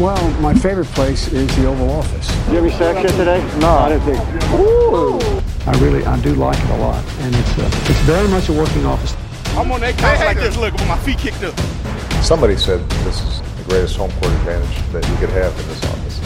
[0.00, 2.28] Well, my favorite place is the Oval Office.
[2.48, 3.40] You have any sex here today?
[3.60, 4.20] No, I didn't think.
[5.66, 8.52] I really, I do like it a lot, and it's uh, it's very much a
[8.52, 9.14] working office.
[9.56, 11.54] I'm on that couch like this, look, with my feet kicked up.
[12.22, 15.84] Somebody said this is the greatest home court advantage that you could have in this
[15.84, 16.16] office.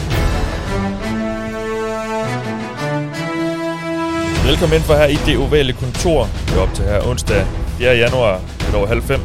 [4.45, 6.27] Velkommen ind for her i det ovale kontor.
[6.47, 7.45] Vi er op til her onsdag
[7.77, 7.95] 4.
[7.95, 9.21] januar, lidt over halv fem.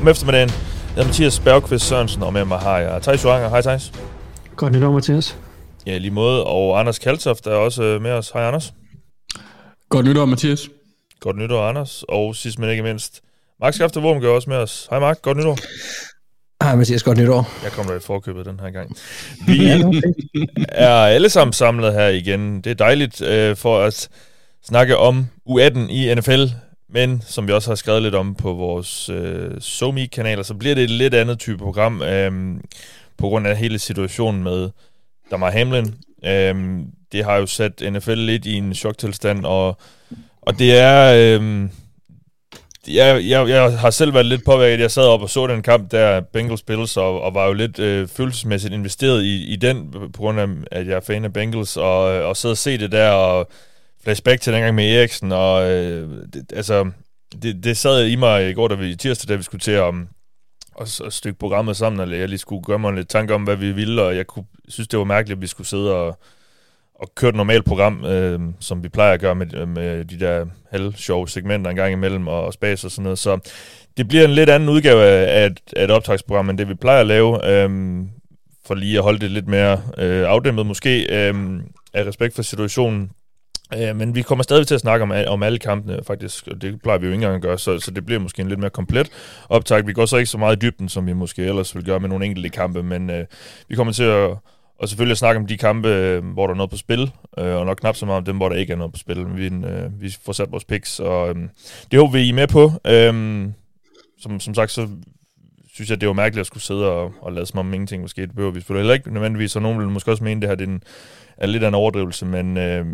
[0.00, 0.50] Om eftermiddagen,
[0.96, 3.48] jeg hedder Mathias Bergqvist Sørensen, og med mig har jeg Thijs Joranger.
[3.48, 3.92] Hej Thijs.
[4.56, 5.36] Godt nytår, Mathias.
[5.86, 6.44] Ja, lige måde.
[6.44, 8.30] Og Anders Kaltoft er også øh, med os.
[8.30, 8.72] Hej Anders.
[9.88, 10.68] Godt nytår, Mathias.
[11.20, 12.04] Godt nytår, Anders.
[12.08, 13.20] Og sidst men ikke mindst,
[13.60, 14.86] Mark Skafter Worm gør også med os.
[14.90, 15.58] Hej Mark, godt nytår.
[16.64, 17.50] Hej Mathias, godt nytår.
[17.62, 18.96] Jeg kommer i forkøbet den her gang.
[19.48, 19.66] Vi
[20.68, 22.60] er alle sammen samlet her igen.
[22.60, 24.08] Det er dejligt øh, for at
[24.64, 26.42] snakke om U18 i NFL,
[26.88, 30.84] men som vi også har skrevet lidt om på vores øh, SoMe-kanaler, så bliver det
[30.84, 32.60] et lidt andet type program øh,
[33.16, 34.70] på grund af hele situationen med
[35.30, 35.94] Damar Hamlin.
[36.24, 36.80] Øh,
[37.12, 39.78] det har jo sat NFL lidt i en choktilstand, og,
[40.42, 41.12] og det er...
[41.40, 41.68] Øh,
[42.88, 44.80] jeg, jeg, jeg har selv været lidt påvirket.
[44.80, 47.78] Jeg sad op og så den kamp der, Bengals Bills, og, og var jo lidt
[47.78, 51.76] øh, følelsesmæssigt investeret i, i den, på grund af, at jeg er fan af Bengals,
[51.76, 53.50] og, og sidde og se det der, og
[54.06, 56.90] respekt til dengang med Eriksen, og øh, det, altså,
[57.42, 60.08] det, det sad i mig i går, da vi tirsdag, da vi skulle til om
[60.74, 63.56] og, og stykke programmet sammen, og jeg lige skulle gøre mig lidt tanke om, hvad
[63.56, 66.18] vi ville, og jeg kunne, synes, det var mærkeligt, at vi skulle sidde og,
[66.94, 70.46] og køre et normalt program, øh, som vi plejer at gøre med, med de der
[70.70, 73.38] halvsjove segmenter en gang imellem, og, og spas og sådan noget, så
[73.96, 77.00] det bliver en lidt anden udgave af et, af et optagsprogram, end det vi plejer
[77.00, 77.70] at lave, øh,
[78.66, 81.60] for lige at holde det lidt mere øh, afdæmpet måske, øh,
[81.94, 83.10] af respekt for situationen,
[83.74, 86.82] Øh, men vi kommer stadig til at snakke om, om alle kampene, faktisk, og det
[86.82, 88.70] plejer vi jo ikke engang at gøre, så, så det bliver måske en lidt mere
[88.70, 89.10] komplet
[89.48, 89.86] optag.
[89.86, 92.08] Vi går så ikke så meget i dybden, som vi måske ellers vil gøre med
[92.08, 93.26] nogle enkelte kampe, men øh,
[93.68, 94.30] vi kommer til at
[94.78, 97.56] og selvfølgelig at snakke om de kampe, øh, hvor der er noget på spil, øh,
[97.56, 99.36] og nok knap så meget om dem, hvor der ikke er noget på spil.
[99.36, 101.34] Vi, øh, vi får sat vores picks, og øh,
[101.90, 102.72] det håber vi, I er med på.
[102.86, 103.48] Øh,
[104.18, 104.88] som, som sagt, så
[105.72, 108.22] synes jeg, det var mærkeligt at skulle sidde og, og lade som om ingenting måske.
[108.22, 110.48] Det behøver vi selvfølgelig heller ikke nødvendigvis, og nogen vil måske også mene, at det
[110.48, 110.82] her det er, en,
[111.36, 112.86] er lidt af en overdrivelse, men øh,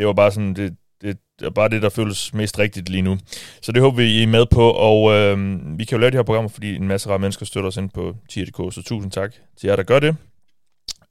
[0.00, 3.18] det var bare sådan, det, det, er bare det, der føles mest rigtigt lige nu.
[3.62, 5.38] Så det håber vi, I er med på, og øh,
[5.78, 7.90] vi kan jo lave de her programmer, fordi en masse rare mennesker støtter os ind
[7.90, 10.16] på tier.dk, så tusind tak til jer, der gør det.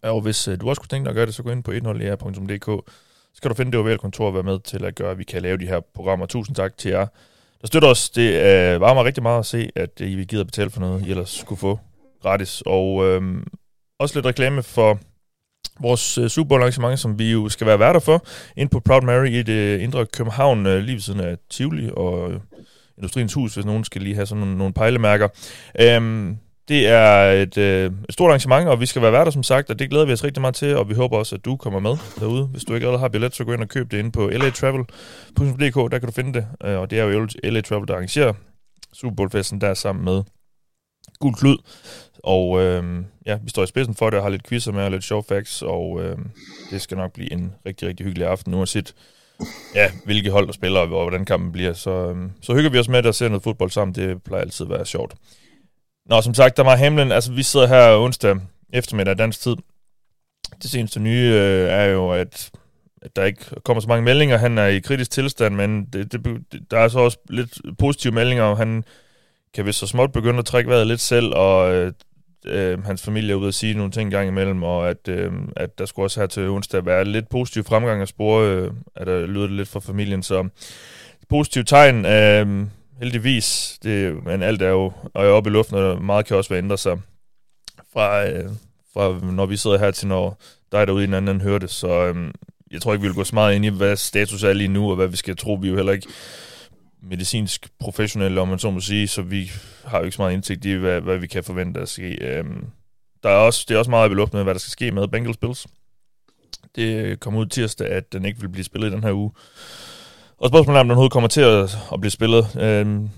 [0.04, 1.72] Og hvis øh, du også kunne tænke dig at gøre det, så gå ind på
[1.72, 2.92] 10er.dk,
[3.34, 5.24] så kan du finde det ovale kontor og være med til at gøre, at vi
[5.24, 6.26] kan lave de her programmer.
[6.26, 7.06] Tusind tak til jer,
[7.62, 8.10] der støtter os.
[8.10, 10.80] Det øh, varmer rigtig meget at se, at øh, I vil give at betale for
[10.80, 11.80] noget, I ellers skulle få
[12.22, 12.64] gratis.
[12.66, 13.22] Og øh,
[14.00, 15.00] også lidt reklame for
[15.82, 18.26] vores øh, uh, Super Bowl arrangement, som vi jo skal være værter for,
[18.58, 21.90] ind på Proud Mary i det øh, indre København, uh, lige ved siden af Tivoli
[21.94, 22.36] og uh,
[22.98, 25.28] Industriens Hus, hvis nogen skal lige have sådan nogle, nogle pejlemærker.
[25.98, 29.70] Um, det er et, uh, et stort arrangement, og vi skal være værter, som sagt,
[29.70, 31.80] og det glæder vi os rigtig meget til, og vi håber også, at du kommer
[31.80, 32.46] med derude.
[32.46, 35.92] Hvis du ikke allerede har billet, så gå ind og køb det ind på latravel.dk,
[35.92, 38.34] der kan du finde det, uh, og det er jo LA Travel, der arrangerer
[38.94, 40.24] Super Bowl-festen der sammen med
[41.20, 41.58] Gul Klud.
[42.24, 44.91] Og øh, ja, vi står i spidsen for det og har lidt quizzer med og
[44.91, 46.18] lidt show facts, og øh,
[46.72, 48.96] det skal nok blive en rigtig, rigtig hyggelig aften, uanset
[49.75, 51.74] ja, hvilke hold der spiller, og hvordan kampen bliver.
[51.74, 53.96] Så, øh, så hygger vi os med det og ser noget fodbold sammen.
[53.96, 55.16] Det plejer altid at være sjovt.
[56.09, 57.12] Nå, som sagt, der var Hamlin.
[57.12, 58.36] Altså, vi sidder her onsdag
[58.74, 59.56] eftermiddag dansk tid.
[60.63, 62.51] Det seneste nye øh, er jo, at,
[63.01, 64.38] at der ikke kommer så mange meldinger.
[64.38, 66.22] Han er i kritisk tilstand, men det, det,
[66.72, 68.84] der er så også lidt positive meldinger, han
[69.53, 71.94] kan vi så småt begynde at trække vejret lidt selv, og øh,
[72.46, 75.80] øh, hans familie er ude at sige nogle ting gang imellem, og at, øh, at
[75.80, 79.26] der skulle også her til onsdag være lidt positiv fremgang at spore, øh, at der
[79.26, 80.50] lyder det lidt fra familien, så
[81.30, 82.68] positiv tegn, øh,
[83.00, 86.60] heldigvis, det, men alt er jo er oppe i luften, og meget kan også være
[86.60, 87.02] ændret sig
[87.94, 88.50] fra, øh,
[88.94, 90.42] fra når vi sidder her til når
[90.72, 92.32] dig derude i en anden hører det, så øh,
[92.72, 94.90] jeg tror ikke, vi vil gå så meget ind i, hvad status er lige nu,
[94.90, 96.08] og hvad vi skal tro, vi jo heller ikke
[97.02, 99.52] medicinsk professionelle, om man så må sige, så vi
[99.86, 102.18] har jo ikke så meget indsigt i, hvad, hvad vi kan forvente at ske.
[102.22, 102.66] Øhm,
[103.24, 105.07] der er også, det er også meget i luften med, hvad der skal ske med
[105.07, 105.68] Bengals Bills.
[106.75, 109.31] Det øh, kom ud tirsdag, at den ikke vil blive spillet i den her uge.
[110.38, 112.56] Og spørgsmålet er, om den overhovedet kommer til at, at blive spillet.
[112.60, 113.10] Øhm,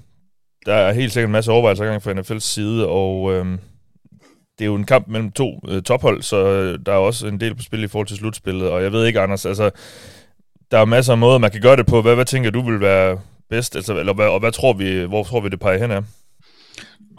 [0.66, 3.60] der er helt sikkert en masse overvejelser gang fra NFL's side, og øhm,
[4.60, 7.40] det er jo en kamp mellem to øh, tophold, så øh, der er også en
[7.40, 9.72] del på spil i forhold til slutspillet, og jeg ved ikke, Anders, altså,
[10.72, 12.02] der er masser af måder, man kan gøre det på.
[12.02, 13.20] Hvad, hvad tænker du vil være
[13.52, 13.76] bedst?
[13.76, 16.02] Altså, eller, hvad, og hvad tror vi, hvor tror vi, det peger hen af?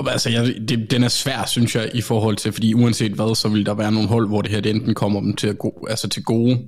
[0.06, 3.48] Altså, jeg, det, den er svær, synes jeg, i forhold til, fordi uanset hvad, så
[3.48, 5.70] vil der være nogle hold, hvor det her det enten kommer dem til, at go,
[5.86, 6.60] altså til gode,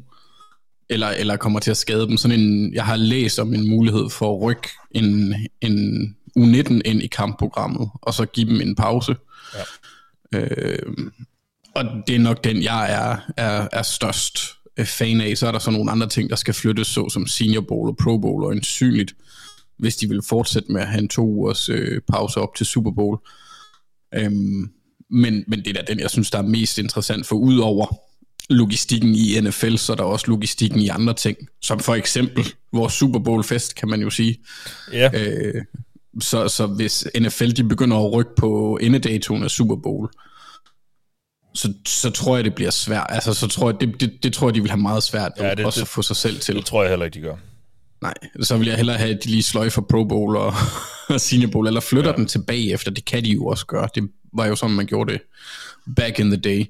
[0.88, 2.16] eller, eller kommer til at skade dem.
[2.16, 7.02] Sådan en, jeg har læst om en mulighed for at rykke en, en U19 ind
[7.02, 9.16] i kampprogrammet, og så give dem en pause.
[9.54, 10.38] Ja.
[10.38, 10.96] Øh,
[11.74, 14.38] og det er nok den, jeg er, er, er størst
[14.76, 15.36] øh, fan af.
[15.36, 17.96] Så er der så nogle andre ting, der skal flyttes, så som Senior Bowl og
[17.96, 19.14] Pro Bowl, og ensynligt,
[19.78, 22.90] hvis de vil fortsætte med at have en to ugers øh, pause op til Super
[22.90, 23.18] Bowl.
[24.14, 24.70] Øhm,
[25.10, 27.86] men, men det er da den, jeg synes, der er mest interessant, for udover
[28.50, 32.92] logistikken i NFL, så er der også logistikken i andre ting, som for eksempel vores
[32.92, 34.38] Super Bowl-fest, kan man jo sige.
[34.92, 35.10] Ja.
[35.14, 35.64] Øh,
[36.20, 40.08] så, så hvis NFL de begynder at rykke på endedatoen af Super Bowl,
[41.54, 43.06] så, så tror jeg, det bliver svært.
[43.08, 45.54] Altså, så tror jeg, det, det, det tror jeg, de vil have meget svært ja,
[45.54, 46.56] det, også det, at få sig selv til.
[46.56, 47.36] Det tror jeg heller ikke, de gør.
[48.04, 50.54] Nej, så vil jeg hellere have, at de lige sløjfer Pro Bowl og,
[51.08, 52.16] og Senior Bowl, eller flytter ja.
[52.16, 52.90] den tilbage efter.
[52.90, 53.88] Det kan de jo også gøre.
[53.94, 55.20] Det var jo sådan, man gjorde det
[55.96, 56.64] back in the day.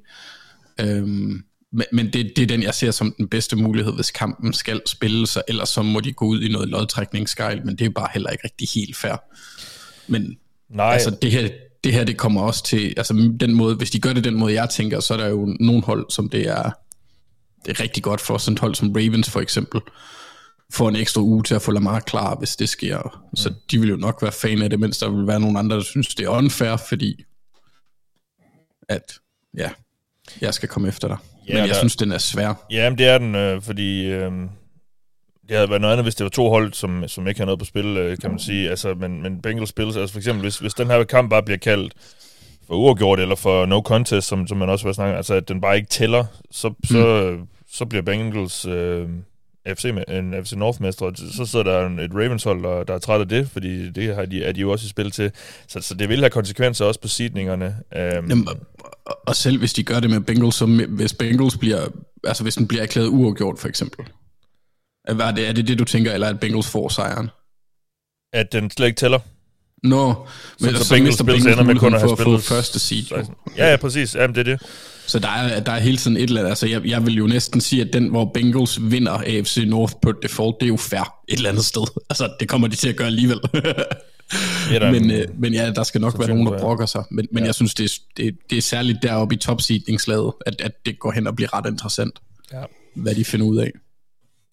[0.81, 1.43] Øhm,
[1.73, 4.81] men, men det, det er den, jeg ser som den bedste mulighed, hvis kampen skal
[4.87, 8.09] spille sig, ellers så må de gå ud i noget lodtrækningsgejl, men det er bare
[8.13, 9.17] heller ikke rigtig helt fair.
[10.09, 10.37] Men
[10.71, 10.93] Nej.
[10.93, 11.49] altså det her,
[11.85, 14.55] det her det kommer også til, altså den måde, hvis de gør det den måde,
[14.55, 16.71] jeg tænker, så er der jo nogle hold, som det er,
[17.67, 19.81] det er rigtig godt for, sådan et hold som Ravens for eksempel,
[20.72, 23.25] får en ekstra uge til at få Lamar klar, hvis det sker.
[23.31, 23.37] Mm.
[23.37, 25.76] Så de vil jo nok være fan af det, mens der vil være nogle andre,
[25.76, 27.25] der synes, det er unfair, fordi
[28.88, 29.19] at,
[29.56, 29.70] ja,
[30.40, 31.16] jeg skal komme efter dig.
[31.49, 32.66] Ja, men jeg der, synes, den er svær.
[32.70, 34.32] Ja, det er den, øh, fordi øh,
[35.49, 37.58] det havde været noget andet, hvis det var to hold, som, som ikke har noget
[37.58, 38.70] på spil, øh, kan man sige.
[38.70, 41.58] Altså, men, men Bengals spilles, altså for eksempel, hvis, hvis den her kamp bare bliver
[41.58, 41.94] kaldt
[42.66, 45.61] for uafgjort, eller for no contest, som, som man også vil snakke altså at den
[45.61, 46.75] bare ikke tæller, så, mm.
[46.84, 47.37] så,
[47.72, 48.66] så bliver Bengals...
[48.66, 49.08] Øh,
[49.69, 53.50] FC, en FC North-mestre, så sidder der et Ravens-hold, der, der er træt af det,
[53.50, 55.32] fordi det har de, er de jo også i spil til.
[55.69, 57.66] Så, så det vil have konsekvenser også på sidningerne.
[57.93, 58.49] Um, Jamen,
[59.26, 61.88] og selv hvis de gør det med Bengals, så hvis Bengals bliver,
[62.25, 64.06] altså hvis den bliver erklæret uafgjort for eksempel,
[65.05, 67.31] er det, er det det, du tænker, eller at Bengals får sejren?
[68.32, 69.19] At den slet ikke tæller?
[69.85, 70.15] Nå, no,
[70.61, 73.05] men så, så, så Bengals, Bengals ender med kun at have spillet første seed.
[73.57, 74.15] Ja, ja, præcis.
[74.15, 74.63] Jamen, det er det.
[75.07, 77.27] Så der er, der er hele tiden et eller andet, altså jeg, jeg vil jo
[77.27, 81.15] næsten sige, at den, hvor Bengals vinder AFC North på default, det er jo fair
[81.29, 81.83] et eller andet sted.
[82.11, 83.41] Altså, det kommer de til at gøre alligevel.
[84.73, 87.05] ja, men, øh, men ja, der skal nok være nogen, der brokker sig.
[87.11, 87.47] Men, men ja.
[87.47, 91.11] jeg synes, det er, det, det er særligt deroppe i topseedingslaget, at, at det går
[91.11, 92.15] hen og bliver ret interessant,
[92.53, 92.63] ja.
[92.95, 93.71] hvad de finder ud af.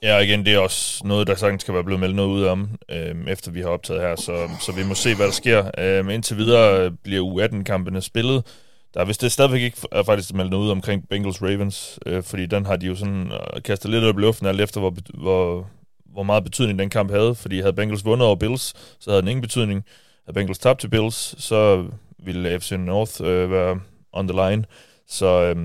[0.03, 2.43] Ja, og igen, det er også noget, der sagtens skal være blevet meldt noget ud
[2.45, 5.71] om, øh, efter vi har optaget her, så, så vi må se, hvad der sker.
[5.77, 8.45] Øh, indtil videre øh, bliver U18-kampene spillet,
[8.93, 12.23] der er vist det stadigvæk ikke er faktisk meldt noget ud omkring Bengals Ravens, øh,
[12.23, 14.95] fordi den har de jo sådan øh, kastet lidt op i luften, alt efter hvor,
[15.13, 15.69] hvor,
[16.05, 19.29] hvor meget betydning den kamp havde, fordi havde Bengals vundet over Bills, så havde den
[19.29, 19.85] ingen betydning.
[20.25, 21.87] Havde Bengals tabt til Bills, så
[22.19, 23.79] ville FC North øh, være
[24.13, 24.65] on the line.
[25.07, 25.55] Så, øh,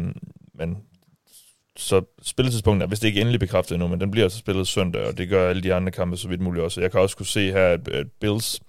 [0.54, 0.76] men,
[1.76, 5.18] så spilletidspunktet er vist ikke endelig bekræftet endnu, men den bliver altså spillet søndag, og
[5.18, 6.80] det gør alle de andre kampe så vidt muligt også.
[6.80, 8.60] Jeg kan også kunne se her, at, at Bills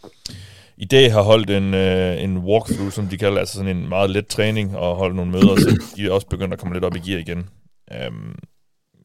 [0.78, 4.10] i dag har holdt en, øh, en walkthrough, som de kalder, altså sådan en meget
[4.10, 6.96] let træning, og holdt nogle møder, så de er også begyndt at komme lidt op
[6.96, 7.50] i gear igen.
[8.08, 8.36] Um,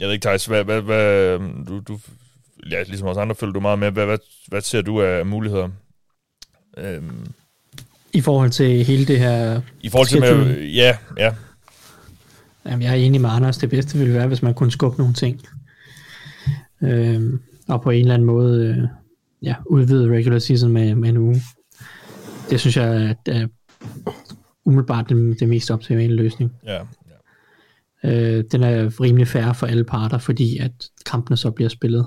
[0.01, 1.39] jeg ved ikke, Thijs, hvad, hvad, hvad
[1.69, 1.99] du, du,
[2.71, 5.69] ja, ligesom os andre følger du meget med, hvad, hvad, hvad ser du af muligheder?
[6.99, 7.27] Um,
[8.13, 9.61] I forhold til hele det her...
[9.81, 11.35] I forhold til, med, ja, ja.
[12.67, 13.59] Jamen, jeg er enig med Anders.
[13.59, 15.41] Det bedste ville være, hvis man kunne skubbe nogle ting.
[16.83, 18.89] Øhm, og på en eller anden måde øh,
[19.43, 21.43] ja, udvide regular season med, med en uge
[22.53, 23.47] det synes jeg er
[24.65, 26.53] umiddelbart det, det mest optimale løsning.
[26.67, 26.81] Ja,
[28.05, 28.11] ja.
[28.11, 30.73] Øh, den er rimelig fair for alle parter, fordi at
[31.07, 32.07] kampene så bliver spillet.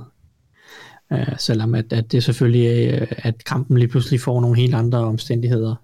[1.11, 4.97] Øh, selvom at, at det selvfølgelig er, at kampen lige pludselig får nogle helt andre
[4.97, 5.75] omstændigheder.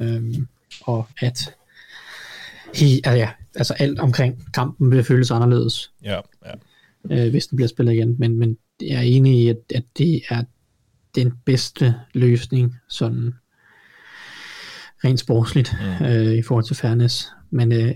[0.00, 0.34] Øh,
[0.82, 1.54] og at
[2.74, 5.92] he, altså, ja, altså alt omkring kampen vil føles anderledes.
[6.04, 6.54] Ja, ja.
[7.10, 8.16] Øh, hvis det bliver spillet igen.
[8.18, 10.42] Men, men jeg er enig i, at, at det er
[11.14, 13.34] den bedste løsning sådan
[15.04, 16.06] rent sportsligt mm.
[16.06, 17.32] øh, i forhold til fairness.
[17.50, 17.94] Men, øh,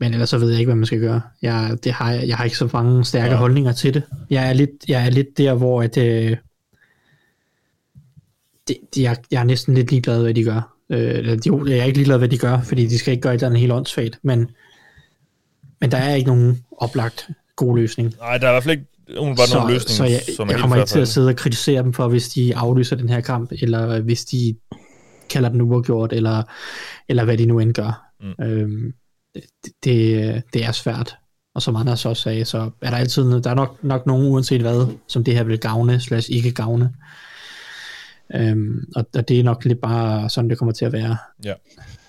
[0.00, 1.20] men ellers så ved jeg ikke, hvad man skal gøre.
[1.42, 3.36] Jeg, det har, jeg, har ikke så mange stærke ja.
[3.36, 4.02] holdninger til det.
[4.30, 6.36] Jeg er lidt, jeg er lidt der, hvor at, øh,
[8.68, 10.77] det, det, jeg, jeg er næsten lidt ligeglad, hvad de gør.
[10.90, 13.38] Øh, jo, jeg er ikke ligeglad, hvad de gør, fordi de skal ikke gøre et
[13.38, 14.50] eller andet helt åndssvagt, men,
[15.80, 18.14] men der er ikke nogen oplagt god løsning.
[18.20, 19.96] Nej, der er i hvert fald ikke umiddelbart nogen løsning.
[19.96, 22.56] Så jeg, som jeg kommer ikke til at sidde og kritisere dem for, hvis de
[22.56, 24.54] aflyser den her kamp, eller hvis de
[25.30, 26.42] kalder den uafgjort, eller,
[27.08, 28.10] eller hvad de nu end gør.
[28.20, 28.44] Mm.
[28.44, 28.92] Øhm,
[29.34, 31.16] det, det, det er svært.
[31.54, 34.60] Og som Anders også sagde, så er der altid, der er nok, nok nogen uanset
[34.60, 36.92] hvad, som det her vil gavne, slash ikke gavne.
[38.34, 41.16] Øhm, og, og det er nok lidt bare sådan, det kommer til at være.
[41.44, 41.54] Ja.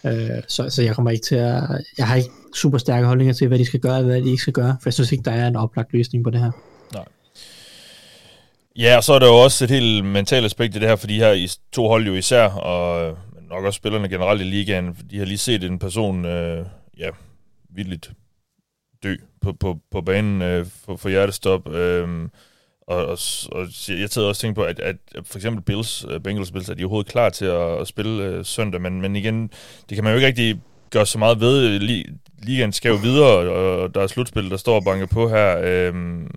[0.05, 1.63] Øh, så, så jeg kommer ikke til at,
[1.97, 4.41] jeg har ikke super stærke holdninger til, hvad de skal gøre, og hvad de ikke
[4.41, 6.51] skal gøre, for jeg synes ikke, der er en oplagt løsning på det her.
[6.93, 7.05] Nej.
[8.75, 11.07] Ja, og så er der jo også et helt mentalt aspekt i det her, for
[11.07, 13.17] de her to hold jo især, og
[13.49, 16.65] nok også spillerne generelt i ligaen, de har lige set en person, øh,
[16.97, 17.09] ja,
[17.69, 18.11] vildt
[19.03, 21.73] dø på, på, på banen øh, for, for hjertestop.
[21.73, 22.29] Øh,
[22.89, 23.17] og, og,
[23.51, 26.74] og jeg tager også tænkt på, at, at for eksempel Bills, øh, Bengals Bills, er
[26.74, 29.50] de overhovedet klar til at, at spille øh, søndag, men, men igen,
[29.89, 31.79] det kan man jo ikke rigtig gøre så meget ved.
[32.43, 35.58] Ligaen skal jo videre, og der er slutspil, der står og banker på her.
[35.63, 36.27] Øhm,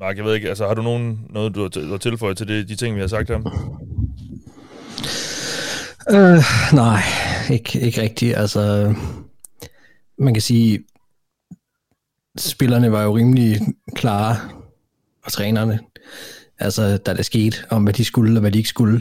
[0.00, 2.76] Mark, jeg ved ikke, altså har du nogen, noget, du har tilføjet til det, de
[2.76, 3.38] ting, vi har sagt her?
[6.10, 7.02] Øh, nej,
[7.50, 8.36] ikke, ikke rigtigt.
[8.36, 8.94] Altså,
[10.18, 10.84] man kan sige,
[12.38, 13.60] spillerne var jo rimelig
[13.94, 14.36] klare,
[15.28, 15.78] og trænerne,
[16.58, 19.00] altså da det skete, om hvad de skulle og hvad de ikke skulle.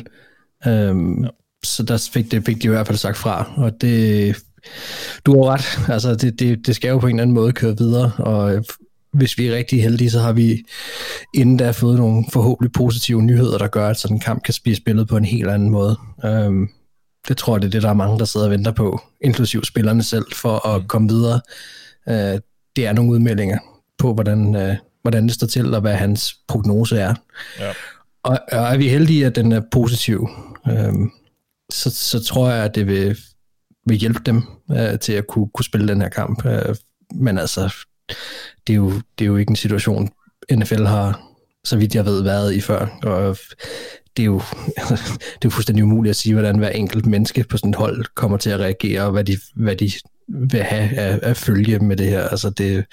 [0.66, 1.30] Um, ja.
[1.64, 4.36] Så der fik, det, fik de i hvert fald sagt fra, og det,
[5.26, 7.78] du har ret, altså det, det, det skal jo på en eller anden måde køre
[7.78, 8.66] videre, og
[9.14, 10.64] hvis vi er rigtig heldige, så har vi
[11.34, 14.76] inden da fået nogle forhåbentlig positive nyheder, der gør, at sådan en kamp kan blive
[14.76, 15.98] spillet på en helt anden måde.
[16.24, 16.70] Um,
[17.28, 19.64] det tror jeg, det er det, der er mange, der sidder og venter på, inklusiv
[19.64, 20.88] spillerne selv, for at mm.
[20.88, 21.42] komme videre.
[22.08, 22.40] Uh,
[22.76, 23.58] det er nogle udmeldinger
[23.98, 24.76] på, hvordan, uh,
[25.08, 27.16] hvordan det står til, og hvad hans prognose er.
[27.60, 27.72] Ja.
[28.24, 30.30] Og, og er vi heldige, at den er positiv,
[30.72, 31.12] um,
[31.72, 33.18] så, så tror jeg, at det vil,
[33.86, 36.46] vil hjælpe dem uh, til at kunne, kunne spille den her kamp.
[36.46, 36.76] Uh,
[37.16, 37.76] men altså,
[38.68, 40.10] det er, jo, det er jo ikke en situation,
[40.52, 41.22] NFL har,
[41.64, 42.88] så vidt jeg ved, været i før.
[43.04, 43.38] Og
[44.18, 44.42] det er jo,
[45.34, 48.06] det er jo fuldstændig umuligt at sige, hvordan hver enkelt menneske på sådan et hold
[48.16, 49.92] kommer til at reagere, og hvad de, hvad de
[50.28, 52.28] vil have af, af følge med det her.
[52.28, 52.86] Altså det,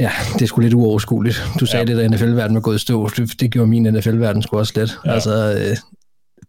[0.00, 1.42] ja, det er sgu lidt uoverskueligt.
[1.60, 1.96] Du sagde ja.
[1.96, 3.08] det, at NFL-verden var gået i stå.
[3.08, 4.98] Det, det gjorde min NFL-verden sgu også lidt.
[5.04, 5.12] Ja.
[5.12, 5.76] Altså, øh,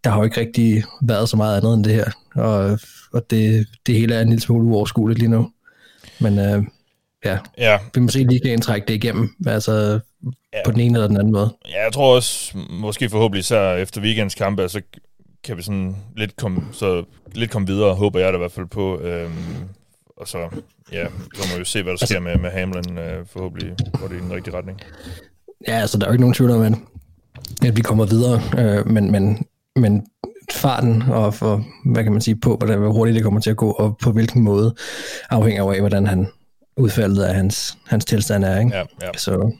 [0.04, 2.10] der har jo ikke rigtig været så meget andet end det her.
[2.34, 2.78] Og,
[3.12, 5.50] og det, det hele er en lille smule uoverskueligt lige nu.
[6.20, 6.62] Men øh,
[7.24, 7.78] ja, ja.
[7.94, 10.00] vi må se lige kan trække det igennem, altså
[10.52, 10.58] ja.
[10.64, 11.54] på den ene eller den anden måde.
[11.68, 14.80] Ja, jeg tror også, måske forhåbentlig især efter weekends kampe, så
[15.44, 17.04] kan vi sådan lidt komme, så
[17.34, 19.00] lidt komme videre, håber jeg da i hvert fald på.
[19.00, 19.32] Øhm,
[20.22, 20.38] og så,
[20.92, 22.98] ja, så må vi jo se, hvad der altså, sker med, med Hamlin.
[22.98, 24.80] Øh, forhåbentlig går det i den rigtige retning.
[25.68, 26.62] Ja, altså der er jo ikke nogen tvivl om,
[27.64, 30.06] at vi kommer videre, øh, men, men, men
[30.52, 33.56] farten og for, hvad kan man sige, på, hvordan, hvor hurtigt det kommer til at
[33.56, 34.74] gå, og på hvilken måde,
[35.30, 36.28] afhænger af, hvordan han
[36.76, 38.58] udfaldet af hans, hans tilstand er.
[38.58, 38.76] Ikke?
[38.76, 39.10] Ja, ja.
[39.16, 39.52] Så.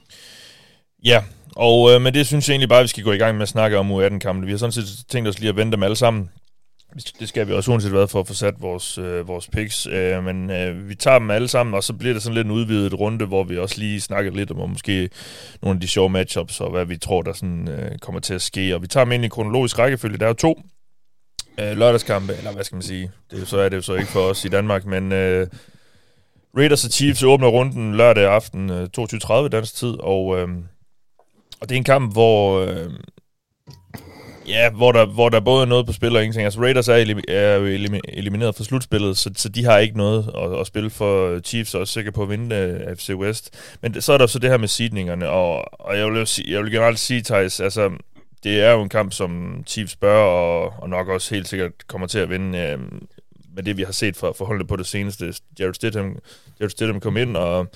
[1.05, 1.23] ja,
[1.57, 3.43] og øh, med det synes jeg egentlig bare, at vi skal gå i gang med
[3.43, 4.47] at snakke om U18-kampen.
[4.47, 6.31] Vi har sådan set tænkt os lige at vente dem alle sammen.
[7.21, 9.87] Det skal vi også uanset hvad for at få sat vores, øh, vores picks.
[9.87, 12.51] Øh, men øh, vi tager dem alle sammen, og så bliver det sådan lidt en
[12.51, 15.11] udvidet runde, hvor vi også lige snakker lidt om, om måske
[15.63, 18.43] nogle af de sjove matchups, og hvad vi tror, der sådan, øh, kommer til at
[18.43, 18.75] ske.
[18.75, 20.19] Og vi tager dem ind i kronologisk rækkefølge.
[20.19, 20.63] Der er jo to
[21.61, 24.21] øh, lørdagskampe, eller hvad skal man sige, det så er det jo så ikke for
[24.21, 25.47] os i Danmark, men øh,
[26.57, 30.49] Raiders og Chiefs åbner runden lørdag aften øh, 22.30 dansk tid, og, øh,
[31.61, 32.61] og det er en kamp, hvor...
[32.61, 32.91] Øh,
[34.49, 36.45] Ja, hvor der, hvor der både er noget på spil og ingenting.
[36.45, 37.65] Altså Raiders er, elim, er jo
[38.09, 41.41] elimineret fra slutspillet, så, så de har ikke noget at, at spille for.
[41.41, 43.77] Chiefs er også sikker på at vinde øh, uh, FC West.
[43.83, 46.53] Men så er der så det her med seedningerne, og, og jeg, vil jo sige,
[46.53, 47.91] jeg vil generelt sige, Thijs, altså
[48.45, 52.07] det er jo en kamp, som Chiefs bør, og, og nok også helt sikkert kommer
[52.07, 52.75] til at vinde.
[52.75, 52.99] Uh,
[53.55, 55.35] med det, vi har set for, forholdet på det seneste.
[55.59, 56.19] Jared Stidham,
[56.61, 57.67] Jared Stidham kom ind, og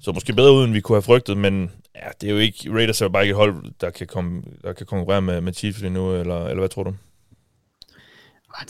[0.00, 2.72] så måske bedre ud, end vi kunne have frygtet, men ja, det er jo ikke,
[2.72, 5.52] Raiders er jo bare ikke et hold, der kan, komme, der kan konkurrere med, med
[5.52, 6.94] Chiefs lige nu, eller, eller hvad tror du?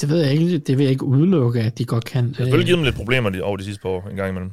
[0.01, 2.29] Det ved jeg ikke, det vil jeg ikke udelukke, at de godt kan.
[2.29, 4.31] Det har selvfølgelig givet dem lidt problemer de, over de sidste par år, en gang
[4.31, 4.53] imellem.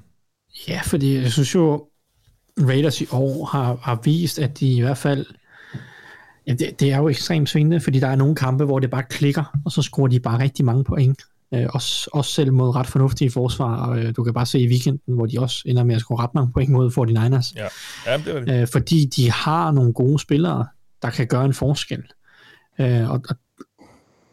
[0.67, 1.87] Ja, fordi jeg synes jo,
[2.59, 5.25] Raiders i år har, har vist, at de i hvert fald
[6.47, 9.03] Ja, det, det er jo ekstremt svingende, fordi der er nogle kampe, hvor det bare
[9.03, 11.21] klikker, og så scorer de bare rigtig mange point.
[11.53, 14.67] Øh, også, også selv mod ret fornuftige forsvar, og øh, du kan bare se i
[14.67, 17.53] weekenden, hvor de også ender med at score ret mange point mod 49ers.
[17.55, 17.67] Ja,
[18.11, 18.61] ja det det.
[18.61, 20.67] Øh, fordi de har nogle gode spillere,
[21.01, 22.03] der kan gøre en forskel.
[22.79, 23.35] Øh, og, og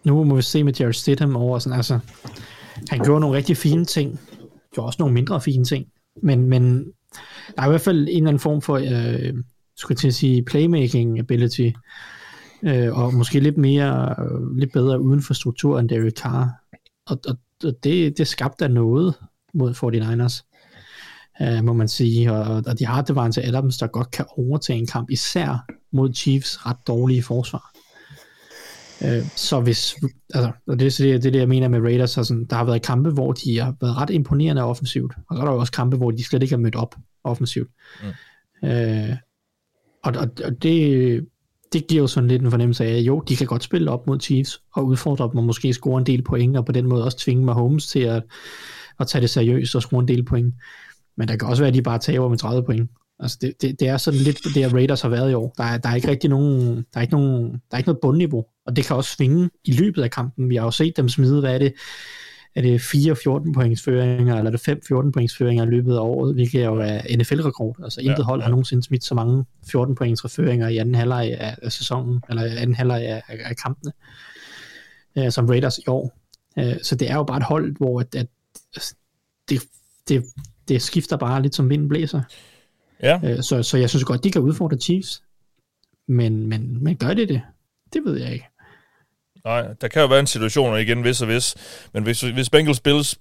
[0.05, 1.99] nu må vi se med Jared Stidham over, sådan, altså,
[2.89, 4.21] han gjorde nogle rigtig fine ting,
[4.75, 5.87] gjorde også nogle mindre fine ting,
[6.23, 6.85] men, men
[7.57, 9.35] der er i hvert fald en eller anden form for, øh,
[9.77, 11.71] skulle jeg til at sige, playmaking ability,
[12.63, 16.51] øh, og måske lidt mere, øh, lidt bedre uden for struktur end Derek Carr
[17.09, 19.15] og, og, og det, det skabte der noget
[19.55, 20.43] mod 49ers,
[21.41, 24.87] uh, må man sige, og, og de har Devante Adams, der godt kan overtage en
[24.87, 27.73] kamp, især mod Chiefs ret dårlige forsvar.
[29.01, 29.97] Uh, så hvis,
[30.35, 32.83] altså, og det er det, det, det, jeg mener med Raiders, altså, der har været
[32.83, 36.11] kampe, hvor de har været ret imponerende offensivt, og så er der også kampe, hvor
[36.11, 37.71] de slet ikke har mødt op offensivt.
[38.03, 38.09] Mm.
[38.69, 39.17] Uh,
[40.05, 41.27] og, og, og det,
[41.73, 44.07] det giver jo sådan lidt en fornemmelse af, at jo, de kan godt spille op
[44.07, 47.05] mod Chiefs, og udfordre dem og måske score en del point, og på den måde
[47.05, 48.23] også tvinge Mahomes til at,
[49.01, 50.55] at tage det seriøst og score en del point.
[51.17, 52.91] Men der kan også være, at de bare taber med 30 point.
[53.21, 55.55] Altså det, det, det er sådan lidt det, Raiders har været i år.
[55.57, 58.01] Der er, der er ikke rigtig nogen, der er ikke nogen, der er ikke noget
[58.03, 60.49] bundniveau, og det kan også svinge i løbet af kampen.
[60.51, 61.73] Vi har jo set dem smide, hvad er det,
[62.55, 65.95] er det 4 14 points føringer, eller er det 5 14 points føringer i løbet
[65.95, 67.77] af året, hvilket jo er NFL-rekord.
[67.83, 71.37] Altså intet Ja, hold har nogensinde smidt så mange 14 points føringer i anden halvleg
[71.39, 73.93] af, af sæsonen, eller anden halvleg af, af, af kampene,
[75.19, 76.19] øh, som Raiders i år.
[76.59, 78.27] Øh, så det er jo bare et hold, hvor at, at,
[78.75, 78.95] altså,
[79.49, 79.63] det,
[80.09, 80.25] det,
[80.69, 82.21] det skifter bare lidt som vinden blæser.
[83.03, 85.23] Ja, Øh, så, så jeg synes godt, de kan udfordre Chiefs.
[86.09, 87.43] Men, men, men gør det det?
[87.93, 88.47] Det ved jeg ikke.
[89.49, 91.57] Nej, der kan jo være en situation, og igen hvis og hvis,
[91.93, 93.19] men hvis, hvis Bengals Bills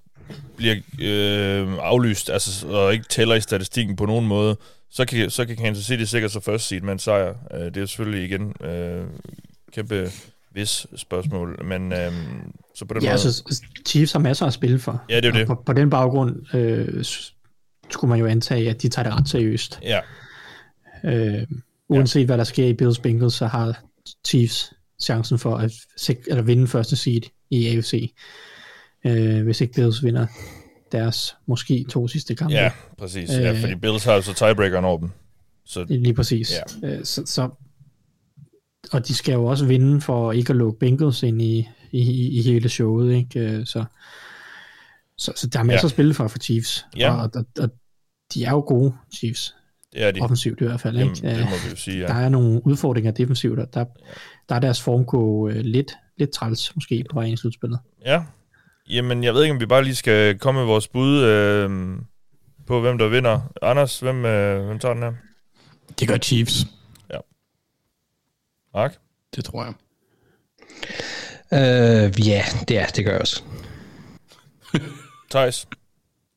[0.57, 4.57] bliver øh, aflyst, altså, og ikke tæller i statistikken på nogen måde,
[4.89, 7.33] så kan, så kan Kansas City sikkert så først seed med en sejr.
[7.53, 9.05] Øh, det er selvfølgelig igen øh,
[9.71, 10.11] kæmpe
[10.51, 12.11] hvis spørgsmål, men øh,
[12.75, 13.11] så på den Ja, måde...
[13.11, 15.03] altså, Chiefs har masser at spille for.
[15.09, 15.47] Ja, det er det.
[15.47, 17.05] På, på den baggrund øh,
[17.89, 19.79] skulle man jo antage, at de tager det ret seriøst.
[19.83, 19.99] Ja,
[21.03, 21.47] Øh,
[21.89, 23.79] uanset hvad der sker i Bills Bengals, så har
[24.27, 28.13] Chiefs chancen for at, sik- eller vinde første seed i AFC.
[29.05, 30.27] Øh, hvis ikke Bills vinder
[30.91, 32.53] deres måske to sidste kampe.
[32.53, 33.29] ja, præcis.
[33.29, 33.59] Ja, Øh.
[33.59, 35.09] fordi Bills har jo så tiebreakeren over dem.
[35.65, 36.53] Så Lige præcis.
[36.83, 36.87] Ja.
[36.89, 37.49] Øh, så, så,
[38.91, 42.41] og de skal jo også vinde for ikke at lukke Bengals ind i, i, i
[42.41, 43.13] hele showet.
[43.15, 43.39] Ikke?
[43.39, 43.85] Øh, Så,
[45.17, 45.87] så, så der er masser Ja.
[45.87, 46.85] at spille for for Chiefs.
[46.97, 47.11] Ja.
[47.15, 47.69] Og, og, og
[48.33, 49.55] de er jo gode, Chiefs.
[49.93, 50.19] det er de.
[50.19, 50.97] Offensivt i hvert fald.
[50.97, 51.27] Jamen, Ikke?
[51.27, 52.21] det Øh, må vi jo sige, Der ja.
[52.21, 53.85] er nogle udfordringer defensivt, og der,
[54.49, 57.79] der er deres formgå øh, lidt, lidt træls måske på vej ind i slutspillet.
[58.05, 58.23] Ja.
[58.89, 61.69] Jamen, jeg ved ikke, om vi bare lige skal komme med vores bud øh,
[62.67, 63.53] på, hvem der vinder.
[63.61, 65.13] Anders, hvem, øh, hvem tager den her?
[65.99, 66.67] Det gør Chiefs.
[68.77, 68.97] Mark?
[69.35, 69.73] Det tror jeg.
[71.53, 73.43] Øh, ja, det er, det gør jeg også.
[75.31, 75.67] Thijs?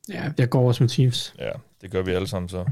[0.09, 1.35] Ja, jeg går også med Chiefs.
[1.39, 1.51] Ja,
[1.81, 2.65] det gør vi alle sammen så.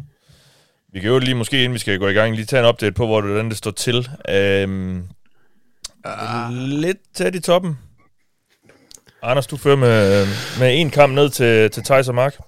[0.93, 2.93] Vi kan jo lige, måske inden vi skal gå i gang, lige tage en update
[2.93, 4.09] på, hvor hvordan det står til.
[4.29, 5.09] Øhm,
[6.51, 7.79] lidt tæt i toppen.
[9.23, 10.27] Anders, du fører med,
[10.59, 12.39] med en kamp ned til, til Thijs og Mark.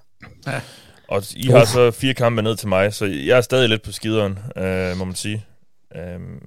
[0.47, 0.61] Ja.
[1.07, 3.91] Og I har så fire kampe ned til mig, så jeg er stadig lidt på
[3.91, 5.45] skideren, øh, må man sige.
[5.95, 6.45] Øhm,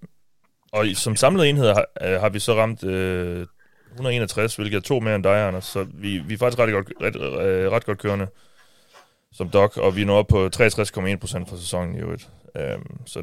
[0.73, 3.47] og som samlet enhed har, øh, har vi så ramt øh,
[3.91, 5.65] 161, hvilket er to mere end dig, Anders.
[5.65, 8.27] Så vi, vi er faktisk ret godt, ret, øh, ret godt kørende
[9.35, 12.29] som dog, og vi er nu oppe på 63,1% for sæsonen i øvrigt.
[12.57, 13.23] Øhm, så,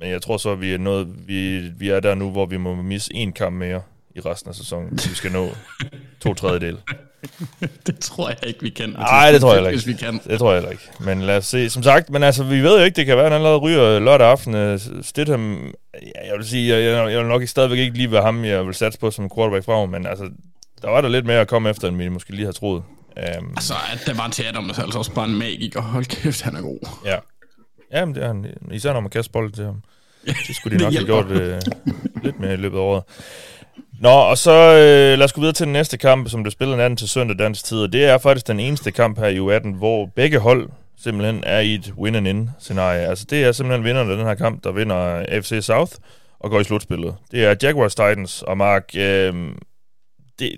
[0.00, 2.56] men jeg tror så, at vi er, nået, vi, vi er der nu, hvor vi
[2.56, 3.82] må misse en kamp mere
[4.16, 5.48] i resten af sæsonen, hvis vi skal nå
[6.20, 6.78] to tredjedel.
[7.86, 8.90] Det tror jeg ikke, vi kan.
[8.90, 9.70] Nej, det tror jeg ikke.
[9.70, 10.20] Hvis vi kan.
[10.28, 10.84] Det tror jeg heller ikke.
[11.00, 11.70] Men lad os se.
[11.70, 13.98] Som sagt, men altså, vi ved jo ikke, det kan være, at han allerede ryger
[13.98, 14.54] lørdag aften.
[14.54, 18.44] Øh, Stidham, ja, jeg vil sige, jeg, jeg, vil nok stadigvæk ikke lige være ham,
[18.44, 20.24] jeg vil satse på som quarterback fra, men altså,
[20.82, 22.82] der var der lidt mere at komme efter, end vi måske lige har troet.
[23.40, 25.80] Um, Altså, at der var en teater, men altså også bare en magiker.
[25.80, 26.78] Hold kæft, han er god.
[27.04, 27.16] ja.
[27.96, 28.46] Jamen, det er han.
[28.72, 29.82] Især når man kaster bolden til ham.
[30.26, 31.60] Det skulle de nok have gjort øh,
[32.22, 33.02] lidt mere i løbet af året.
[34.00, 36.76] Nå, og så øh, lad os gå videre til den næste kamp, som blev spillet
[36.76, 39.76] natten til søndag dansk tid, og det er faktisk den eneste kamp her i U18,
[39.76, 43.06] hvor begge hold simpelthen er i et win-and-in-scenarie.
[43.06, 45.92] Altså det er simpelthen vinderne af den her kamp, der vinder FC South
[46.40, 47.14] og går i slutspillet.
[47.30, 49.34] Det er Jaguars Titans, og Mark, øh,
[50.38, 50.52] det,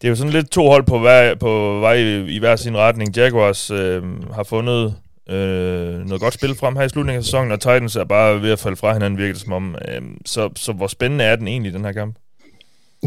[0.00, 2.76] det er jo sådan lidt to hold på vej, på vej i, i hver sin
[2.76, 3.16] retning.
[3.16, 4.94] Jaguars øh, har fundet
[5.30, 8.50] øh, noget godt spil frem her i slutningen af sæsonen, og Titans er bare ved
[8.50, 9.76] at falde fra hinanden, virker det som om.
[9.88, 12.16] Øh, så, så hvor spændende er den egentlig, den her kamp?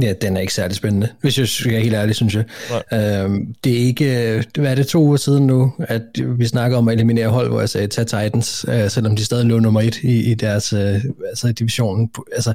[0.02, 2.46] Ja, den er ikke særlig spændende, hvis jeg skal være helt ærlig, synes jeg.
[2.94, 6.88] Øhm, det er ikke, hvad er det, to uger siden nu, at vi snakker om
[6.88, 9.98] at eliminere hold, hvor jeg sagde, tag Titans, øh, selvom de stadig lå nummer et
[10.04, 12.10] i, i deres øh, altså divisionen.
[12.32, 12.54] Altså,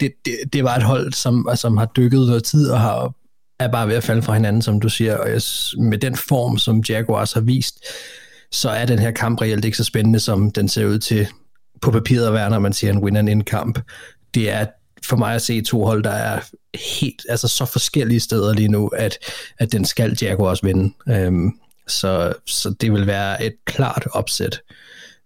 [0.00, 3.14] det, det, det var et hold, som, som har dykket noget tid og har,
[3.60, 5.40] er bare ved at falde fra hinanden, som du siger, og jeg,
[5.78, 7.84] med den form, som Jaguars har vist,
[8.52, 11.28] så er den her kamp reelt ikke så spændende, som den ser ud til
[11.82, 13.78] på papiret at være, når man siger en win-and-in-kamp.
[14.34, 14.66] Det er
[15.04, 16.40] for mig at se to hold, der er
[17.00, 19.18] helt, altså så forskellige steder lige nu, at,
[19.58, 20.94] at den skal Jaguars vinde.
[21.08, 21.50] Øhm,
[21.88, 24.60] så, så det vil være et klart opsæt,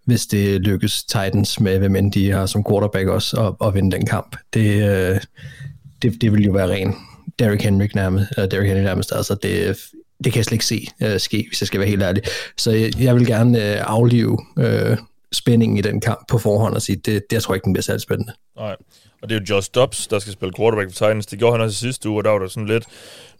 [0.04, 3.96] hvis det lykkes Titans med, hvem end de har som quarterback også, at, at vinde
[3.96, 4.36] den kamp.
[4.54, 5.20] Det, øh,
[6.02, 6.94] det, det vil jo være ren
[7.38, 9.76] Derrick Henry nærmest, eller Derrick Henry nærmest, altså det,
[10.24, 12.22] det kan jeg slet ikke se uh, ske, hvis jeg skal være helt ærlig.
[12.56, 14.96] Så jeg, jeg vil gerne uh, aflive uh,
[15.32, 17.82] spændingen i den kamp på forhånd og sige, det, det jeg tror ikke, den bliver
[17.82, 18.32] særlig spændende.
[18.56, 18.76] Nej.
[19.26, 21.26] Og det er jo Josh Dobbs, der skal spille quarterback for Titans.
[21.26, 22.84] Det gjorde han også i sidste uge, og der var der sådan lidt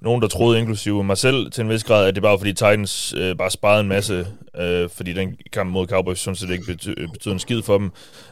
[0.01, 2.53] nogen, der troede, inklusive mig selv til en vis grad, at det bare var fordi
[2.53, 4.27] Titans øh, bare sparede en masse,
[4.61, 7.91] øh, fordi den kamp mod Cowboys sådan set ikke bety- betød en skid for dem,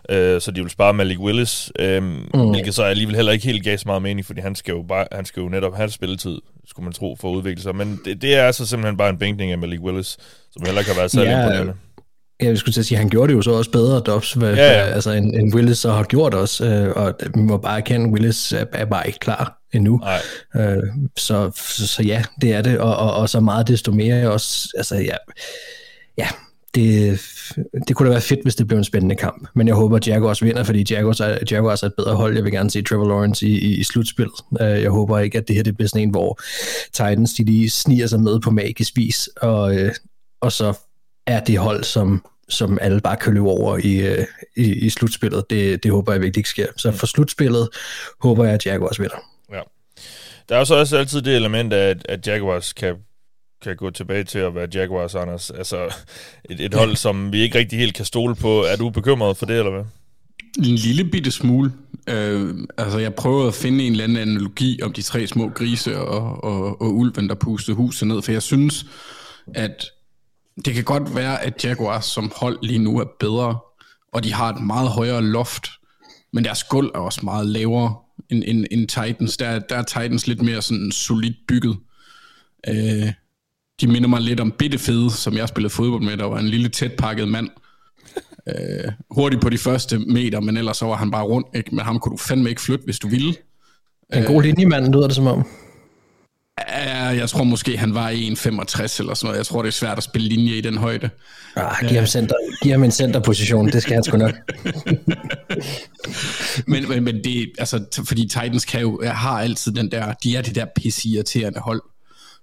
[0.09, 2.51] øh, så de ville spare Malik Willis, øh, mm.
[2.51, 5.07] hvilket så alligevel heller ikke helt gav så meget mening, fordi han skal jo, bare,
[5.13, 7.77] han skal jo netop have spilletid, skulle man tro, for at udvikle sig.
[7.77, 10.17] Men det, det er altså simpelthen bare en bænkning af Malik Willis,
[10.53, 11.75] som heller ikke har været særlig Ja, imponerende.
[12.49, 14.73] Jeg skulle til at sige, han gjorde det jo så også bedre, Dobbs, hvad, Ja,
[14.73, 14.87] ja.
[14.87, 18.53] altså en, en Willis så har gjort også, øh, og vi må bare erkende, Willis
[18.53, 20.01] er, er bare ikke klar endnu.
[20.03, 20.21] Nej.
[20.57, 20.83] Øh,
[21.17, 24.69] så, så, så ja, det er det, og, og, og så meget desto mere også,
[24.77, 25.17] altså ja,
[26.19, 26.29] ja
[26.75, 27.21] det,
[27.89, 30.09] det kunne da være fedt, hvis det blev en spændende kamp, men jeg håber, at
[30.09, 32.35] Jaguars vinder, fordi Jaguars er, Jaguars er et bedre hold.
[32.35, 34.35] Jeg vil gerne se Trevor Lawrence i, i, i slutspillet.
[34.61, 36.41] Øh, jeg håber ikke, at det her det bliver sådan en, hvor
[36.93, 39.93] Titans de lige sniger sig med på magisk vis, og, øh,
[40.43, 40.75] og så
[41.27, 44.27] er det hold, som, som alle bare kan løbe over i, øh,
[44.57, 45.45] i, i slutspillet.
[45.51, 46.67] Det, det håber jeg virkelig ikke sker.
[46.77, 47.69] Så for slutspillet
[48.21, 49.17] håber jeg, at Jaguars vinder.
[49.53, 49.61] Ja.
[50.49, 52.95] Der er så også altid det element af, at, at Jaguars kan,
[53.63, 55.51] kan gå tilbage til at være Jaguars, Anders.
[55.51, 55.95] Altså
[56.45, 58.63] et, et hold, som vi ikke rigtig helt kan stole på.
[58.63, 59.85] Er du bekymret for det, eller hvad?
[60.59, 61.73] En lille bitte smule.
[62.09, 65.99] Øh, altså, jeg prøvede at finde en eller anden analogi om de tre små grise
[65.99, 68.87] og, og, og ulven, der pustede huset ned, for jeg synes,
[69.55, 69.91] at
[70.65, 73.59] det kan godt være, at Jaguars som hold lige nu er bedre,
[74.13, 75.69] og de har et meget højere loft,
[76.33, 77.95] men deres gulv er også meget lavere
[78.31, 79.37] end, end, end Titans.
[79.37, 81.77] Der, der er Titans lidt mere sådan solidt bygget.
[82.69, 83.13] Øh,
[83.81, 86.69] de minder mig lidt om Bittefede, som jeg spillede fodbold med, der var en lille
[86.69, 87.49] tæt pakket mand.
[88.49, 91.49] Øh, hurtigt på de første meter, men ellers så var han bare rundt.
[91.55, 91.75] Ikke?
[91.75, 93.35] Men ham kunne du fandme ikke flytte, hvis du ville.
[94.15, 95.47] En god linjemand, lyder det som om.
[96.59, 99.37] Ja, jeg tror måske, han var 1,65 eller sådan noget.
[99.37, 101.11] Jeg tror, det er svært at spille linje i den højde.
[101.57, 104.35] Ah, giv, ham center, giv ham en centerposition, det skal han sgu nok.
[106.71, 110.43] men, men, men det, altså, fordi Titans kan jo, har altid den der, de er
[110.43, 111.83] det der pisse irriterende hold.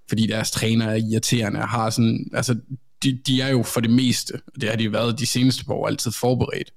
[0.08, 2.56] Fordi deres træner er irriterende, har sådan, altså,
[3.02, 5.86] de, de er jo for det meste, det har de været de seneste par år,
[5.86, 6.72] altid forberedt.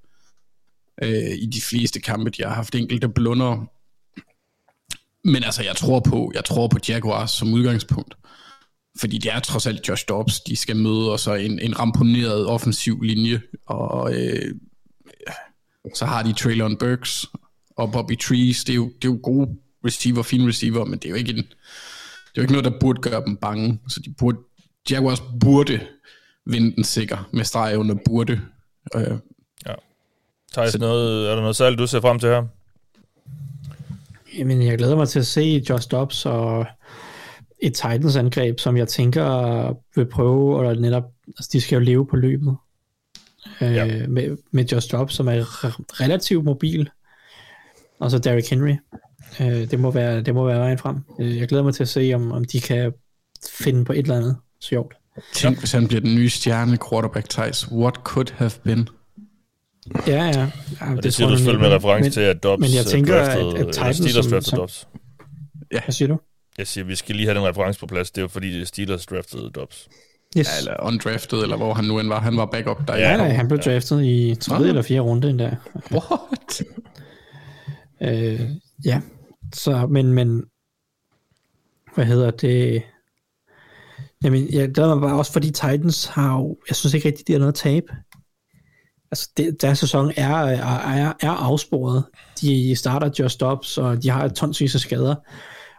[1.01, 3.65] Øh, I de fleste kampe, de har haft enkelte blunder,
[5.25, 8.17] men altså, jeg tror på, jeg tror på Jaguars som udgangspunkt.
[8.99, 12.47] Fordi det er trods alt Josh Dobbs, de skal møde, og så en, en ramponeret
[12.47, 13.41] offensiv linje.
[13.65, 14.55] Og øh,
[15.93, 17.25] så har de Traylon Burks
[17.77, 18.63] og Bobby Trees.
[18.63, 21.31] Det er, jo, det er jo gode receiver, fine receiver, men det er jo ikke
[21.31, 23.79] en, det er jo ikke noget, der burde gøre dem bange.
[23.89, 24.38] Så de burde,
[24.89, 25.79] Jaguars burde
[26.45, 28.41] vinde den sikker med streg under burde.
[28.95, 29.17] Øh,
[29.65, 29.73] ja.
[30.53, 32.43] Thijs, noget, er der noget særligt, du ser frem til her?
[34.37, 36.65] Jamen, jeg glæder mig til at se Josh Dobbs og
[37.59, 42.07] et Titans angreb, som jeg tænker vil prøve, og netop, altså de skal jo leve
[42.07, 42.55] på løbet.
[43.61, 43.87] Ja.
[43.87, 45.43] Øh, med, med Josh Dobbs, som er
[46.01, 46.89] relativt mobil,
[47.99, 48.75] og så Derrick Henry.
[49.41, 50.97] Øh, det, må være, det må være vejen frem.
[51.19, 52.93] Øh, jeg glæder mig til at se, om, om de kan
[53.51, 54.93] finde på et eller andet sjovt.
[55.33, 57.71] Tænk, hvis han bliver den nye stjerne quarterback, Thijs.
[57.71, 58.89] What could have been?
[60.07, 60.23] Ja, ja.
[60.25, 60.49] ja
[60.81, 63.25] og det, det siger du selvfølgelig med reference men, til, at Dobbs men jeg tænker,
[63.25, 64.87] draftede, at, at Titans, Steelers draftede som, Dobbs.
[65.71, 65.79] Ja.
[65.83, 66.19] Hvad siger du?
[66.57, 68.11] Jeg siger, vi skal lige have den reference på plads.
[68.11, 69.87] Det er jo fordi Steelers draftede Dobbs.
[70.37, 70.47] Yes.
[70.47, 72.19] Ja, eller undrafted, eller hvor han nu end var.
[72.19, 72.97] Han var backup der.
[72.97, 75.55] Ja, nej, han blev draftet i tredje eller fjerde runde endda.
[75.91, 76.63] What?
[78.01, 78.49] øh,
[78.85, 79.01] ja,
[79.53, 80.43] så, men, men,
[81.95, 82.83] hvad hedder det?
[84.23, 87.31] Jamen, jeg glæder mig bare også, fordi Titans har jo, jeg synes ikke rigtig, de
[87.33, 87.87] har noget at tabe
[89.15, 92.04] altså det, deres sæson er, er, er afsporet.
[92.41, 95.15] De starter Just Stops, og de har et tonsvis af skader.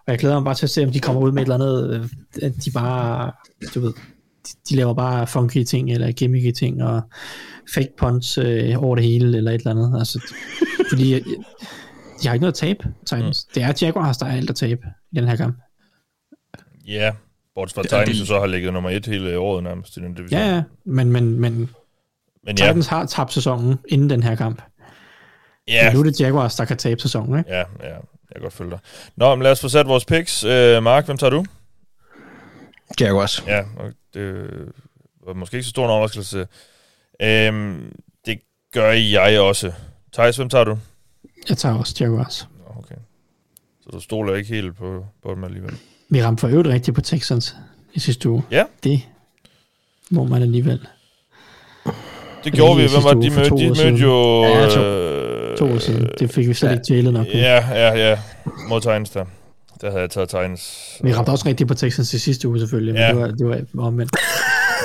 [0.07, 1.55] Og jeg glæder mig bare til at se, om de kommer ud med et eller
[1.55, 2.11] andet,
[2.43, 3.33] at de bare,
[3.75, 3.93] du ved,
[4.47, 7.03] de, de laver bare funky ting, eller gimmicky ting, og
[7.75, 9.99] fake punts øh, over det hele, eller et eller andet.
[9.99, 10.35] Altså,
[10.91, 11.21] fordi øh,
[12.23, 13.47] de har ikke noget at tabe, Titans.
[13.49, 13.53] Mm.
[13.55, 14.81] Det er Jaguars, der er alt at tabe
[15.13, 15.57] i den her kamp.
[16.87, 17.15] Ja, yeah.
[17.55, 20.41] bortset fra Titans, så har ligget nummer et hele året nærmest i den division.
[20.41, 21.71] Ja, ja, men, men, men
[22.47, 22.67] men ja.
[22.67, 24.63] Titans har tabt sæsonen inden den her kamp.
[25.69, 25.85] Ja.
[25.85, 27.51] Men nu er det Jaguars, der kan tabe sæsonen, ikke?
[27.51, 27.95] Ja, ja.
[28.29, 28.79] Jeg kan godt følge dig.
[29.17, 30.45] Nå, men lad os få sat vores picks.
[30.45, 30.51] Uh,
[30.83, 31.45] Mark, hvem tager du?
[33.01, 33.45] Jaguars.
[33.47, 34.49] Ja, og det
[35.27, 36.47] var måske ikke så stor en overraskelse.
[37.51, 37.93] Um,
[38.27, 38.41] det
[38.73, 39.73] gør jeg også.
[40.13, 40.79] Thijs, hvem tager du?
[41.49, 42.49] Jeg tager også Jaguars.
[42.77, 42.95] Okay.
[43.81, 45.79] Så du stoler ikke helt på, på dem alligevel?
[46.09, 47.57] Vi ramte for øvrigt rigtigt på Texans
[47.93, 48.43] i sidste uge.
[48.51, 48.65] Ja.
[48.85, 49.09] Det
[50.11, 50.87] må man alligevel.
[52.47, 52.89] Det gjorde vi.
[52.89, 53.51] Hvem var de mødte?
[53.51, 54.43] De mødte jo...
[54.45, 54.81] Ja, to,
[55.57, 56.09] to år siden.
[56.19, 57.27] Det fik vi slet ikke tælet nok.
[57.35, 58.19] Ja, ja, ja.
[58.69, 59.25] Mod Titans der.
[59.81, 60.93] Der havde jeg taget Titans.
[61.03, 63.15] Vi ramte også rigtigt på Texans i sidste uge selvfølgelig, ja.
[63.15, 64.13] men det var, det var omvendt.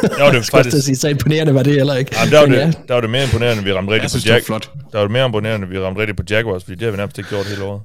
[0.01, 0.85] Der var det faktisk...
[0.85, 2.15] sige, så imponerende var det heller ikke.
[2.25, 2.71] Ja, der, var det, ja.
[2.87, 4.45] der var det mere imponerende, vi ramte rigtigt på Jaguars.
[4.45, 4.71] flot.
[4.91, 7.17] Der var det mere imponerende, vi ramte rigtigt på Jaguars, fordi det har vi nærmest
[7.17, 7.81] ikke gjort hele året.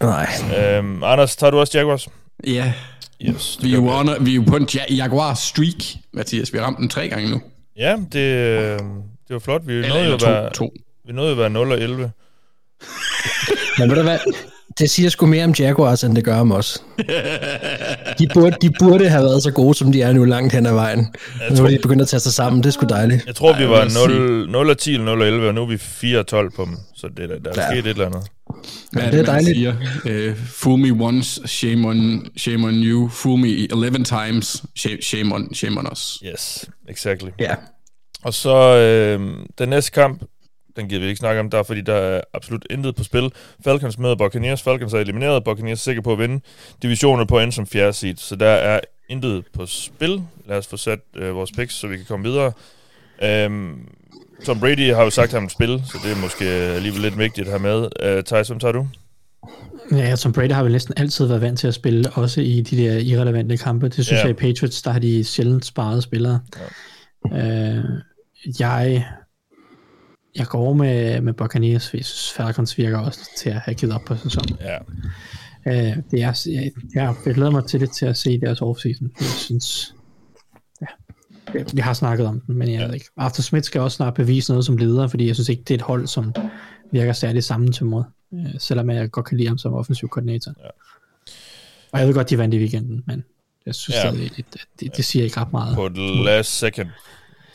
[0.00, 0.28] Nej.
[0.58, 2.08] Øhm, Anders, tager du også Jaguars?
[2.46, 2.72] Ja.
[3.22, 6.52] Yes, vi, er jo under, vi er jo på en Jaguar streak, Mathias.
[6.52, 7.40] Vi har ramt den tre gange nu.
[7.78, 9.62] Ja, det, øh, det var flot.
[9.66, 10.72] Vi eller, nåede eller to, være, to.
[11.06, 12.10] Vi nåede at være 0 og 11.
[13.78, 14.18] Men ved du hvad?
[14.78, 16.82] Det siger sgu mere om Jaguars, end det gør om os.
[18.18, 20.72] De burde, de burde have været så gode, som de er nu langt hen ad
[20.72, 21.14] vejen.
[21.40, 22.62] Jeg nu tror, er de begyndt at tage sig sammen.
[22.62, 23.26] Det er sgu dejligt.
[23.26, 25.66] Jeg tror, vi var 0, 0 og 10 eller 0 og 11, og nu er
[25.66, 26.76] vi 4 og 12 på dem.
[26.94, 27.70] Så det, der, der er ja.
[27.70, 28.22] sket et eller andet.
[28.92, 29.56] Hvad Ja, er det det, er man dejligt.
[30.04, 30.30] siger?
[30.30, 33.08] Uh, fool me once, shame on, shame on you.
[33.08, 36.22] Fool me 11 times, shame, shame, on, shame on us.
[36.26, 37.30] Yes, exactly.
[37.38, 37.54] Ja.
[38.22, 39.20] Og så øh,
[39.58, 40.22] den næste kamp,
[40.76, 43.30] den giver vi ikke snakke om der, fordi der er absolut intet på spil.
[43.64, 44.62] Falcons møder Buccaneers.
[44.62, 45.44] Falcons er elimineret.
[45.44, 46.40] Buccaneers er sikker på at vinde.
[46.82, 50.22] Divisionen er på at ende som fjerde seed, så der er intet på spil.
[50.46, 52.52] Lad os få sat øh, vores picks, så vi kan komme videre.
[53.22, 53.88] Øhm,
[54.44, 57.18] Tom Brady har jo sagt, at han vil spille, så det er måske alligevel lidt
[57.18, 57.88] vigtigt at have med.
[58.02, 58.88] Øh, Thijs, hvem tager du?
[59.92, 62.76] Ja, Tom Brady har vel næsten altid været vant til at spille, også i de
[62.76, 63.86] der irrelevante kampe.
[63.86, 64.20] Det synes Ja.
[64.20, 66.40] jeg i Patriots, der har de sjældent sparet spillere.
[67.32, 67.76] Ja.
[67.76, 67.84] Øh,
[68.60, 69.06] jeg,
[70.36, 73.94] jeg går med, med Buccaneers, fordi jeg synes, Falcons virker også til at have givet
[73.94, 74.56] op på sæsonen.
[74.60, 74.76] Ja.
[75.66, 79.10] Øh, det er, jeg, jeg glæder mig til det til at se deres offseason.
[79.20, 79.94] Jeg synes,
[81.52, 83.06] vi- vi har snakket om den, men jeg ved ikke.
[83.16, 85.78] Arthur Smith skal også snart bevise noget som leder, fordi jeg synes ikke, det er
[85.78, 86.34] et hold, som
[86.92, 90.52] virker særligt sammentømret, øh, selvom jeg godt kan lide ham som offensiv koordinator.
[90.64, 90.68] Ja.
[91.92, 93.24] Og jeg ved godt, de vandt i weekenden, men
[93.66, 94.10] jeg synes Ja.
[94.10, 94.44] stadig, det,
[94.80, 95.74] det, det siger ikke ret meget.
[95.74, 96.88] På et last second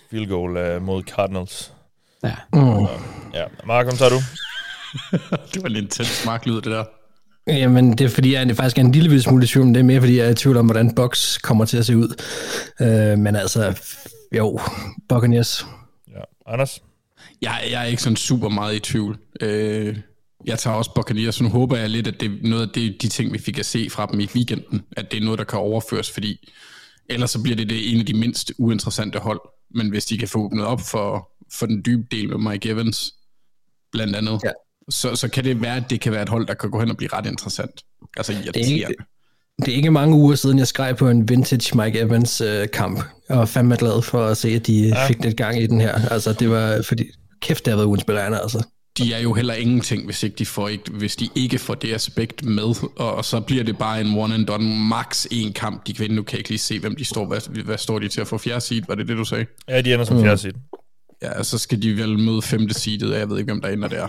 [0.10, 1.74] field goal uh, mod Cardinals.
[2.24, 2.36] Ja.
[2.54, 2.60] Mm.
[3.34, 3.44] Ja.
[3.68, 4.20] Mark, hvem tager du?
[5.54, 6.84] Det var en intens marklyd, det der.
[7.48, 9.86] Jamen, det er fordi, jeg faktisk er en lille smule i tvivl, men det er
[9.86, 12.24] mere fordi, jeg er i tvivl om, hvordan Box kommer til at se ud.
[12.82, 13.80] Øh, men altså,
[14.38, 14.60] jo,
[15.10, 15.66] Buccaneers.
[16.12, 16.22] Ja.
[16.54, 16.84] Anders?
[17.42, 19.18] Jeg, jeg er ikke sådan super meget i tvivl.
[19.42, 19.98] Øh,
[20.46, 23.02] jeg tager også Buccaneers, så nu håber jeg lidt, at det er noget af det,
[23.02, 25.46] de ting, vi fik at se fra dem i weekenden, at det er noget, der
[25.46, 26.52] kan overføres, fordi
[27.10, 29.42] ellers så bliver det, det en af de mindst uinteressante hold.
[29.76, 33.14] Men hvis de kan få åbnet op for, for den dybe del med Mike Evans,
[33.92, 34.52] blandt andet, Ja.
[34.89, 36.89] Så, så kan det være, at det kan være et hold, der kan gå hen
[36.89, 37.72] og blive ret interessant.
[38.17, 38.74] Altså Det er, irriterende.
[38.74, 38.96] ikke,
[39.60, 43.00] det er ikke mange uger siden, jeg skrev på en vintage Mike Evans øh, kamp,
[43.30, 45.08] og var fandme glad for at se, at de ja.
[45.08, 46.10] fik lidt gang i den her.
[46.12, 47.04] Altså, det var fordi,
[47.41, 48.63] kæft, det har været uinspirerende, altså.
[48.98, 51.93] de er jo heller ingenting, hvis, ikke de, får ikke, hvis de ikke får det
[51.93, 55.88] aspekt med, og, og så bliver det bare en one and done, max en kamp,
[55.88, 56.15] de kan vinde.
[56.15, 58.28] Nu kan jeg ikke lige se, hvem de står, hvad, hvad står de til at
[58.28, 59.46] få fjerde seed, var det det, du sagde?
[59.67, 60.54] Ja, de ender som fjerde seed.
[61.22, 63.88] Ja, så skal de vel møde femte seedet, og jeg ved ikke, hvem der ender
[63.88, 64.08] der.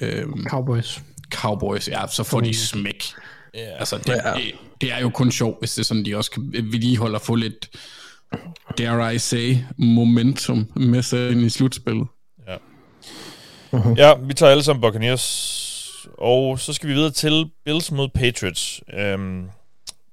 [0.00, 1.02] Øhm, Cowboys.
[1.32, 3.04] Cowboys, ja, så får de smæk.
[3.54, 3.60] Ja.
[3.60, 6.52] Altså, det, det, det er jo kun sjovt, hvis det er sådan, de også kan
[6.52, 7.68] vedligeholde og få lidt,
[8.78, 12.06] dare I say, momentum med sig ind i slutspillet.
[13.96, 16.06] Ja, vi tager alle sammen Buccaneers.
[16.18, 18.80] Og så skal vi videre til Bills mod Patriots.
[19.14, 19.50] Um,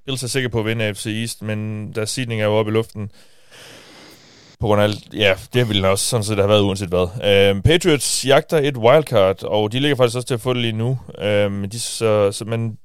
[0.05, 2.73] Bills er sikker på at vinde AFC East, men deres seedning er jo oppe i
[2.73, 3.11] luften.
[4.63, 7.07] På grund af alt, ja, det ville også sådan set have været uanset hvad.
[7.23, 10.73] Øhm, Patriots jagter et wildcard, og de ligger faktisk også til at få det lige
[10.73, 10.99] nu.
[11.21, 12.77] Øhm, de, så, så, men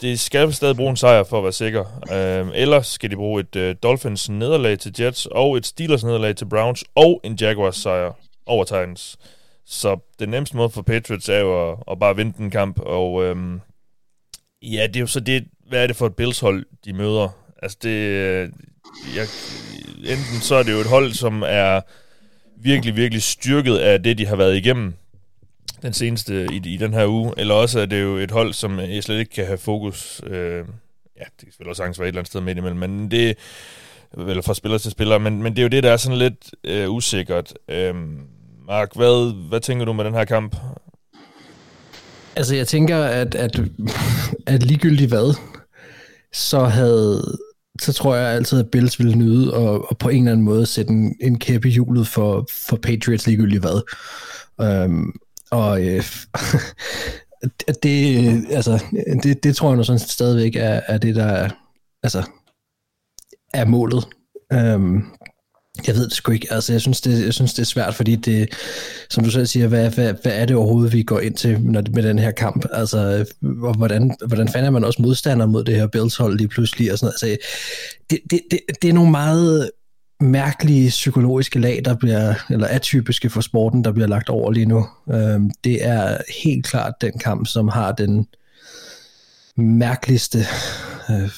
[0.00, 1.84] de skal stadig bruge en sejr for at være sikker.
[2.12, 6.36] Øhm, ellers skal de bruge et øh, Dolphins nederlag til Jets, og et Steelers nederlag
[6.36, 8.12] til Browns, og en Jaguars sejr
[8.46, 9.18] over Titans.
[9.66, 13.24] Så den nemmeste måde for Patriots er jo at, at bare vinde den kamp, og
[13.24, 13.60] øhm,
[14.62, 17.28] ja, det er jo så det, hvad er det for et Bills-hold, de møder?
[17.62, 18.48] Altså det, øh,
[19.16, 19.26] jeg,
[19.98, 21.80] enten så er det jo et hold, som er
[22.56, 24.94] virkelig, virkelig styrket af det, de har været igennem
[25.82, 28.80] den seneste i, i den her uge, eller også er det jo et hold, som
[28.80, 30.64] jeg slet ikke kan have fokus, øh,
[31.18, 33.36] ja, det kan selvfølgelig også sagtens være et eller andet sted midt imellem, men det,
[34.18, 36.50] eller fra spiller til spiller, men, men det er jo det, der er sådan lidt
[36.64, 37.54] øh, usikkert.
[37.68, 37.94] Øh,
[38.66, 40.56] Mark, hvad, hvad tænker du med den her kamp?
[42.36, 43.60] Altså, jeg tænker, at, at,
[44.46, 45.34] at ligegyldigt hvad,
[46.32, 47.38] så havde
[47.80, 50.66] så tror jeg altid, at Bills ville nyde og, og på en eller anden måde
[50.66, 53.82] sætte en, en kæppe i hjulet for, for Patriots ligegyldigt hvad.
[54.60, 55.12] Øhm,
[55.50, 56.04] og øh,
[57.82, 58.84] det, altså,
[59.22, 61.50] det, det tror jeg nu sådan stadigvæk er, er det, der er,
[62.02, 62.22] altså,
[63.54, 64.04] er målet.
[64.52, 65.04] Øhm,
[65.86, 66.52] jeg ved det sgu ikke.
[66.52, 68.48] Altså, jeg synes, det, jeg synes, det er svært, fordi det,
[69.10, 71.82] som du selv siger, hvad, hvad, hvad er det overhovedet, vi går ind til når,
[71.90, 72.66] med den her kamp?
[72.72, 73.26] Altså,
[73.62, 76.92] og hvordan, hvordan fanden er man også modstander mod det her Bills-hold lige pludselig?
[76.92, 77.36] Og sådan noget.
[77.36, 77.46] Altså,
[78.10, 79.70] det, det, det, det er nogle meget
[80.20, 84.86] mærkelige psykologiske lag, der bliver, eller atypiske for sporten, der bliver lagt over lige nu.
[85.12, 88.26] Øhm, det er helt klart den kamp, som har den
[89.56, 90.38] mærkeligste
[91.10, 91.30] øh,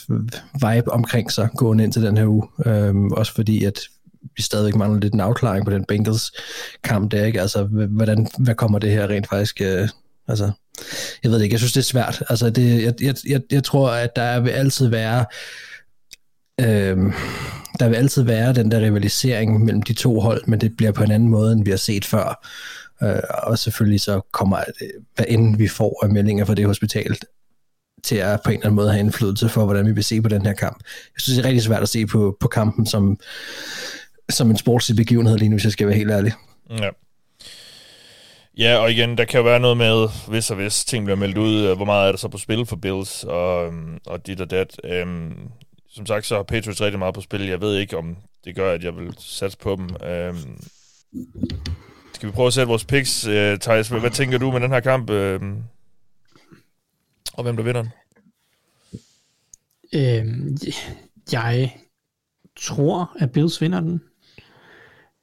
[0.54, 2.46] vibe omkring sig gående ind til den her uge.
[2.66, 3.80] Øhm, også fordi, at
[4.36, 6.32] vi stadigvæk mangler lidt en afklaring på den Bengals
[6.84, 7.40] kamp der, ikke?
[7.40, 9.88] Altså, hvordan, hvad kommer det her rent faktisk, øh,
[10.28, 10.50] altså,
[11.22, 12.22] jeg ved det ikke, jeg synes, det er svært.
[12.28, 15.24] Altså, det, jeg, jeg, jeg, jeg tror, at der vil altid være,
[16.60, 17.12] øh,
[17.78, 21.02] der vil altid være den der rivalisering mellem de to hold, men det bliver på
[21.02, 22.48] en anden måde, end vi har set før.
[23.02, 24.58] Øh, og selvfølgelig så kommer,
[25.14, 27.16] hvad end vi får af meldinger fra det hospital,
[28.04, 30.28] til at på en eller anden måde have indflydelse for, hvordan vi vil se på
[30.28, 30.76] den her kamp.
[30.84, 33.18] Jeg synes, det er rigtig svært at se på, på kampen som,
[34.30, 36.32] som en sportslig begivenhed lige nu, hvis jeg skal være helt ærlig.
[36.70, 36.90] Ja.
[38.58, 41.38] Ja, og igen, der kan jo være noget med, hvis og hvis ting bliver meldt
[41.38, 44.40] ud, øh, hvor meget er der så på spil for Bills, og, øhm, og dit
[44.40, 44.80] og dat.
[44.84, 45.50] Øhm,
[45.88, 47.46] som sagt, så har Patriots rigtig meget på spil.
[47.46, 50.08] Jeg ved ikke, om det gør, at jeg vil satse på dem.
[50.08, 50.62] Øhm,
[52.12, 53.88] skal vi prøve at sætte vores picks, uh, Thijs?
[53.88, 55.10] Hvad tænker du med den her kamp?
[55.10, 55.40] Uh,
[57.34, 57.92] og hvem der vinder den?
[59.92, 60.56] Øhm,
[61.32, 61.76] jeg
[62.56, 64.00] tror, at Bills vinder den.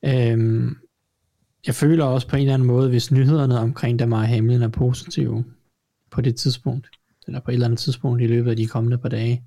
[0.05, 0.77] Øhm,
[1.67, 5.45] jeg føler også på en eller anden måde, hvis nyhederne omkring Damar Hamlin er positive
[6.11, 6.89] på det tidspunkt,
[7.27, 9.43] eller på et eller andet tidspunkt i løbet af de kommende par dage,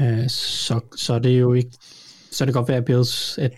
[0.00, 1.70] øh, så, så er det jo ikke,
[2.30, 3.52] så er det godt være, at Bills at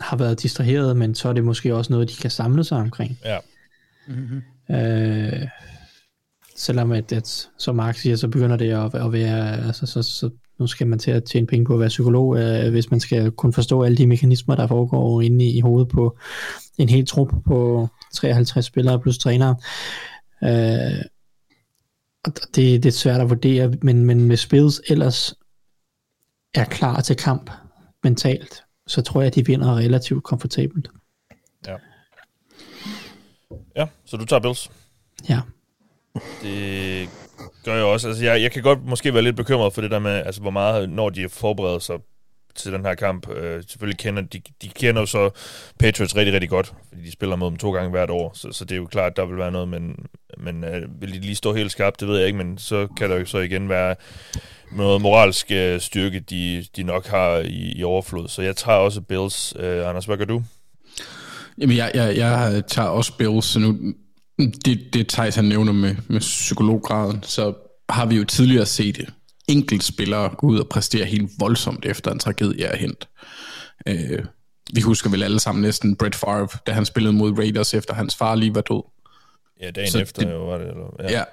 [0.00, 3.18] har været distraheret, men så er det måske også noget, de kan samle sig omkring.
[3.24, 3.38] Ja.
[4.08, 4.42] Mm-hmm.
[4.76, 5.48] Øh,
[6.56, 10.30] selvom at, at, som Mark siger, så begynder det at, at være, altså, så, så
[10.58, 13.30] nu skal man til at tjene penge på at være psykolog, øh, hvis man skal
[13.30, 16.18] kunne forstå alle de mekanismer, der foregår inde i, i hovedet på
[16.78, 19.56] en helt trup på 53 spillere plus trænere.
[20.44, 21.04] Øh,
[22.54, 25.34] det, det er svært at vurdere, men, men med Spills ellers
[26.54, 27.50] er klar til kamp
[28.04, 30.88] mentalt, så tror jeg, at de vinder relativt komfortabelt.
[31.66, 31.76] Ja.
[33.76, 34.70] Ja, så du tager Bills?
[35.28, 35.40] Ja.
[36.42, 37.08] Det
[37.64, 38.08] gør jeg også.
[38.08, 40.50] Altså, jeg, jeg kan godt måske være lidt bekymret for det der med, altså, hvor
[40.50, 41.98] meget, når de forbereder sig
[42.54, 43.30] til den her kamp.
[43.30, 45.30] Øh, selvfølgelig kender de, de kender jo så
[45.78, 48.64] Patriots rigtig, rigtig godt, fordi de spiller mod dem to gange hvert år, så, så
[48.64, 50.06] det er jo klart, at der vil være noget, men,
[50.38, 53.10] men øh, vil de lige stå helt skarpt, det ved jeg ikke, men så kan
[53.10, 53.96] der jo så igen være
[54.72, 58.28] noget moralsk øh, styrke, de, de nok har i, i overflod.
[58.28, 59.54] Så jeg tager også Bills.
[59.58, 60.42] Øh, Anders, hvad gør du?
[61.58, 63.94] Jamen, jeg, jeg, jeg tager også Bills, så nu,
[64.38, 67.54] det, det Thijs han nævner med, med psykologgraden, så
[67.88, 69.08] har vi jo tidligere set
[69.48, 73.08] enkelt spillere gå ud og præstere helt voldsomt efter en tragedie er hent.
[73.88, 74.24] Øh,
[74.72, 78.16] vi husker vel alle sammen næsten Brett Favre, da han spillede mod Raiders, efter hans
[78.16, 78.82] far lige var død.
[79.60, 80.68] Ja, dagen så efter det, jo var det.
[80.68, 81.18] Eller, ja.
[81.18, 81.24] ja,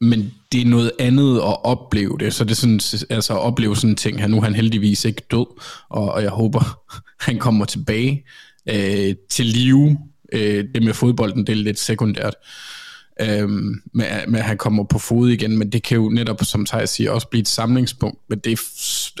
[0.00, 3.76] men det er noget andet at opleve det, så det er sådan, altså at opleve
[3.76, 6.80] sådan en ting her, nu er han heldigvis ikke død, og, og jeg håber,
[7.26, 8.24] han kommer tilbage
[8.68, 9.98] øh, til live.
[10.32, 12.34] Øh, det med fodbolden, det er lidt sekundært
[13.20, 16.66] øhm, med, med at han kommer på fod igen, men det kan jo netop, som
[16.66, 18.60] Thijs siger, også blive et samlingspunkt, men det,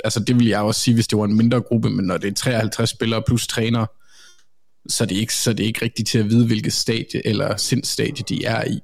[0.04, 2.28] altså det vil jeg også sige, hvis det var en mindre gruppe, men når det
[2.30, 3.86] er 53 spillere plus træner,
[4.88, 7.56] så er det ikke, så er det ikke rigtigt til at vide, hvilket stadie eller
[7.56, 8.78] sindstadie de er i.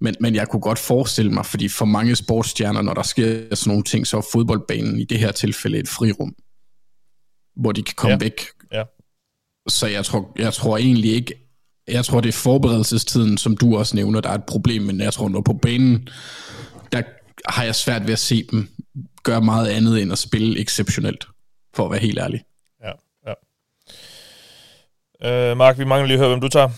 [0.00, 3.70] Men, men jeg kunne godt forestille mig, fordi for mange sportsstjerner, når der sker sådan
[3.70, 6.34] nogle ting, så er fodboldbanen i det her tilfælde et frirum,
[7.56, 8.18] hvor de kan komme Ja.
[8.18, 8.40] væk.
[9.68, 11.34] Så jeg tror, jeg tror egentlig ikke,
[11.88, 15.12] jeg tror det er forberedelsestiden, som du også nævner, der er et problem, men jeg
[15.12, 16.08] tror, når på banen,
[16.92, 17.02] der
[17.48, 18.68] har jeg svært ved at se dem
[19.22, 21.26] gøre meget andet end at spille exceptionelt,
[21.74, 22.44] for at være helt ærlig.
[22.84, 22.92] Ja,
[25.22, 25.50] ja.
[25.50, 26.68] Øh, Mark, vi mangler lige at høre, hvem du tager.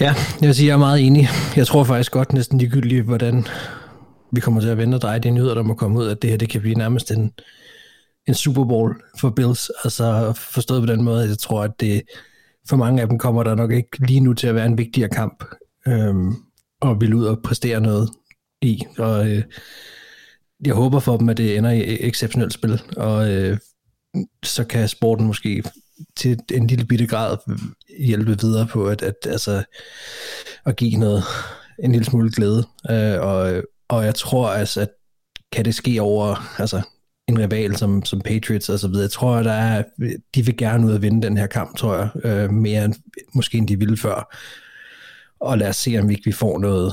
[0.00, 1.28] Ja, jeg vil sige, jeg er meget enig.
[1.56, 3.46] Jeg tror faktisk godt næsten ligegyldigt, hvordan
[4.32, 6.30] vi kommer til at vente og dreje de nyheder, der må komme ud, at det
[6.30, 7.32] her det kan blive nærmest en,
[8.28, 9.70] en Super Bowl for Bills.
[9.84, 12.02] Altså forstået på den måde, at jeg tror, at det
[12.68, 15.08] for mange af dem kommer der nok ikke lige nu til at være en vigtigere
[15.08, 15.44] kamp,
[15.88, 16.34] øhm,
[16.80, 18.10] og vil ud og præstere noget
[18.62, 18.82] i.
[18.98, 19.42] Og øh,
[20.64, 23.58] jeg håber for dem, at det ender i exceptionelt spil, og øh,
[24.44, 25.62] så kan sporten måske
[26.16, 27.36] til en lille bitte grad
[27.98, 29.64] hjælpe videre på at, at, altså,
[30.66, 31.22] at give noget,
[31.84, 32.66] en lille smule glæde.
[32.90, 34.88] Øh, og, og jeg tror altså, at
[35.52, 36.82] kan det ske over altså,
[37.28, 39.02] en rival som, som Patriots og så videre.
[39.02, 39.82] Jeg tror, der er,
[40.34, 42.94] de vil gerne ud og vinde den her kamp, tror jeg, øh, mere end,
[43.34, 44.36] måske end de ville før.
[45.40, 46.92] Og lad os se, om vi ikke vi får noget,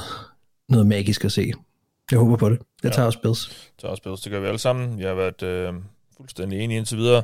[0.69, 1.51] noget magisk at se.
[2.11, 2.59] Jeg håber på det.
[2.83, 3.71] Jeg tager også Bills.
[3.81, 4.21] tager også Bills.
[4.21, 4.99] Det gør vi alle sammen.
[4.99, 5.73] Jeg har været øh,
[6.17, 7.23] fuldstændig enig indtil videre.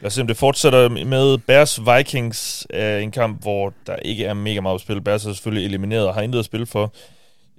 [0.00, 2.66] Lad os se, om det fortsætter med Bears Vikings.
[2.74, 5.02] Øh, en kamp, hvor der ikke er mega meget at spille.
[5.02, 6.92] Bears er selvfølgelig elimineret og har intet at spille for.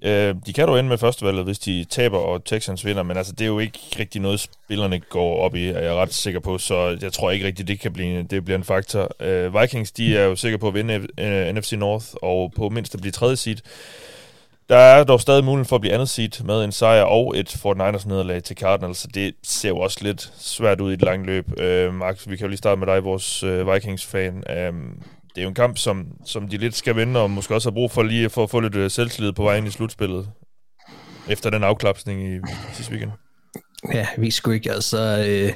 [0.03, 3.33] Øh, de kan jo ende med førstevalget, hvis de taber, og Texans vinder, men altså,
[3.33, 6.57] det er jo ikke rigtig noget, spillerne går op i, er jeg ret sikker på,
[6.57, 9.09] så jeg tror ikke rigtig, det kan blive, det bliver en faktor.
[9.19, 12.93] Øh, Vikings, de er jo sikre på at vinde øh, NFC North, og på mindst
[12.93, 13.57] at blive tredje seed.
[14.69, 17.49] Der er dog stadig mulighed for at blive andet seed med en sejr og et
[17.49, 21.25] 49ers nederlag til Cardinals, så det ser jo også lidt svært ud i et langt
[21.25, 21.60] løb.
[21.60, 24.43] Øh, Max, vi kan jo lige starte med dig, vores øh, Vikings-fan.
[24.49, 24.73] Øh,
[25.36, 27.73] det er jo en kamp, som, som de lidt skal vinde, og måske også har
[27.73, 30.29] brug for lige for at få lidt øh, selvtillid på vej ind i slutspillet,
[31.29, 32.40] efter den afklapsning i
[32.73, 33.12] sidste weekend.
[33.94, 35.25] Ja, vi skulle ikke, altså...
[35.29, 35.54] Øh,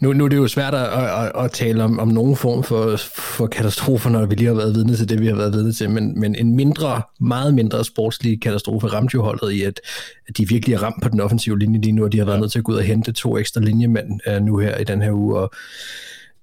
[0.00, 2.96] nu, nu er det jo svært at, at, at tale om, om nogen form for,
[3.14, 5.90] for katastrofer, når vi lige har været vidne til det, vi har været vidne til,
[5.90, 9.80] men, men en mindre, meget mindre sportslig katastrofe ramte jo holdet i, at,
[10.28, 12.36] at de virkelig er ramt på den offensive linje lige nu, og de har været
[12.36, 12.40] ja.
[12.40, 15.02] nødt til at gå ud og hente to ekstra linjemænd uh, nu her i den
[15.02, 15.50] her uge, og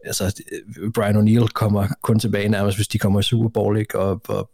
[0.07, 3.99] altså, øh, Brian O'Neill kommer kun tilbage nærmest, hvis de kommer i Super Bowl, ikke?
[3.99, 4.49] Og, og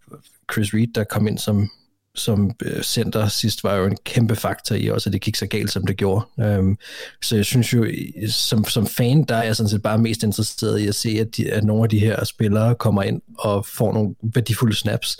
[0.53, 1.69] Chris Reed, der kom ind som,
[2.15, 5.47] som øh, center sidst, var jo en kæmpe faktor i også, at det gik så
[5.47, 6.25] galt, som det gjorde.
[6.59, 6.77] Um,
[7.21, 7.87] så jeg synes jo,
[8.29, 11.37] som, som fan, der er jeg sådan set bare mest interesseret i at se, at,
[11.37, 15.17] de, at nogle af de her spillere kommer ind og får nogle værdifulde snaps.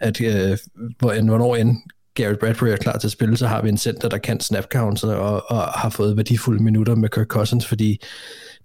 [0.00, 0.58] At øh,
[0.98, 1.76] hvornår end
[2.14, 4.64] Gary Bradbury er klar til at spille, så har vi en center, der kan snap
[4.72, 8.00] counts og, og har fået værdifulde minutter med Kirk Cousins, fordi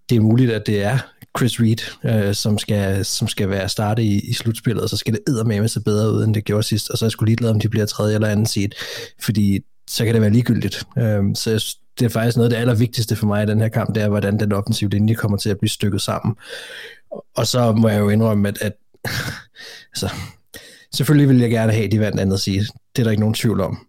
[0.09, 0.97] det er muligt, at det er
[1.37, 5.13] Chris Reed, øh, som, skal, som skal være starte i, i slutspillet, og så skal
[5.13, 7.49] det med sig bedre ud, end det gjorde sidst, og så er jeg sgu ligeglad,
[7.49, 8.69] om de bliver tredje eller anden seed,
[9.19, 10.83] fordi så kan det være ligegyldigt.
[10.97, 13.95] Øh, så det er faktisk noget af det allervigtigste for mig i den her kamp,
[13.95, 16.35] det er, hvordan den offensive linje kommer til at blive stykket sammen.
[17.35, 18.73] Og så må jeg jo indrømme, at, at
[19.93, 20.09] altså,
[20.95, 22.59] selvfølgelig vil jeg gerne have, at de vandt andet sige.
[22.95, 23.87] Det er der ikke nogen tvivl om.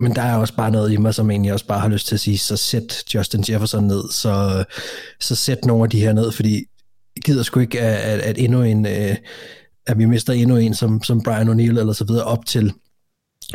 [0.00, 2.14] Men der er også bare noget i mig, som egentlig også bare har lyst til
[2.16, 4.64] at sige, så sæt Justin Jefferson ned, så,
[5.20, 6.64] så sæt nogle af de her ned, fordi
[7.16, 9.16] jeg gider sgu ikke, at, at, endnu en, øh,
[9.86, 12.72] at vi mister endnu en som, som Brian O'Neill eller så videre op til,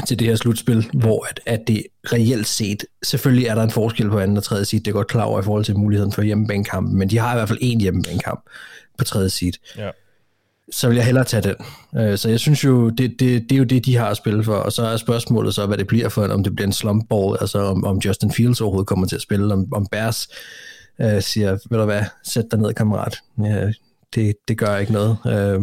[0.08, 1.84] til det her slutspil, hvor at, at det
[2.14, 5.08] reelt set, selvfølgelig er der en forskel på anden og tredje seed, det er godt
[5.08, 7.82] klar over i forhold til muligheden for hjemmebanekampen, men de har i hvert fald en
[7.82, 8.50] hjemmebanekamp
[8.98, 9.54] på tredje seed.
[9.78, 9.90] Ja
[10.72, 11.56] så vil jeg hellere tage den.
[12.02, 14.44] Øh, så jeg synes jo, det, det, det er jo det, de har at spille
[14.44, 17.10] for, og så er spørgsmålet så, hvad det bliver for, om det bliver en slump
[17.10, 20.28] ball, altså om, om Justin Fields overhovedet kommer til at spille, om, om Bears
[21.02, 23.18] øh, siger, ved du hvad, sæt dig ned, kammerat.
[23.44, 23.72] Ja,
[24.16, 25.18] det, det gør ikke noget.
[25.28, 25.62] Øh,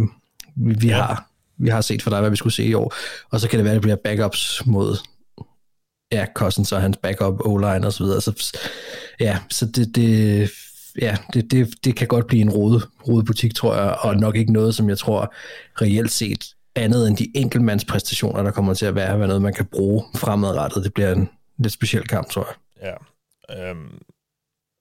[0.56, 0.96] vi, vi, ja.
[0.96, 1.28] har,
[1.58, 2.94] vi har set for dig, hvad vi skulle se i år,
[3.30, 4.96] og så kan det være, at det bliver backups mod
[6.12, 8.20] ja, Cousins og hans backup O-line og så videre.
[8.20, 8.58] Så,
[9.20, 10.50] ja, så det, det
[11.02, 14.36] ja, det, det, det kan godt blive en rode, rode butik, tror jeg, og nok
[14.36, 15.34] ikke noget, som jeg tror
[15.82, 16.44] reelt set
[16.76, 20.84] andet end de enkeltmandspræstationer, der kommer til at være, hvad noget, man kan bruge fremadrettet.
[20.84, 21.28] Det bliver en
[21.58, 22.94] lidt speciel kamp, tror jeg.
[23.50, 23.70] Ja.
[23.70, 23.98] Øhm,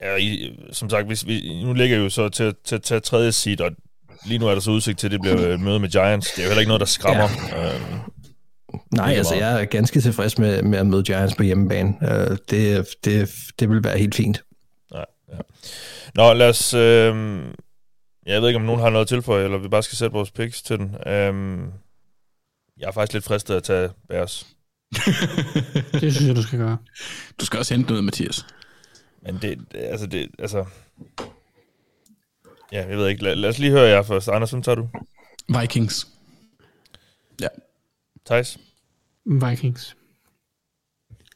[0.02, 3.60] ja i, som sagt, hvis vi, nu ligger jo så til, til tage tredje seed,
[3.60, 3.70] og
[4.26, 6.32] lige nu er der så udsigt til, at det bliver et møde med Giants.
[6.32, 7.28] Det er jo heller ikke noget, der skræmmer.
[7.52, 7.74] Ja.
[7.74, 8.00] Øhm,
[8.90, 11.94] Nej, altså jeg er ganske tilfreds med, med at møde Giants på hjemmebane.
[12.00, 14.42] Uh, det, det, det vil være helt fint.
[16.14, 16.74] Nå, lad os...
[16.74, 17.44] Øh,
[18.26, 20.30] jeg ved ikke, om nogen har noget at tilføje, eller vi bare skal sætte vores
[20.30, 20.94] picks til den.
[21.06, 21.68] Øh,
[22.78, 24.46] jeg er faktisk lidt fristet at tage Bears.
[26.00, 26.78] det synes jeg, du skal gøre.
[27.40, 28.46] Du skal også hente noget, Mathias.
[29.22, 30.64] Men det, det altså, det, altså...
[32.72, 33.22] Ja, jeg ved ikke.
[33.22, 34.28] Lad, lad os lige høre jer først.
[34.28, 34.88] Anders, hvem tager du?
[35.60, 36.06] Vikings.
[37.40, 37.48] Ja.
[38.26, 38.58] Thijs?
[39.24, 39.96] Vikings.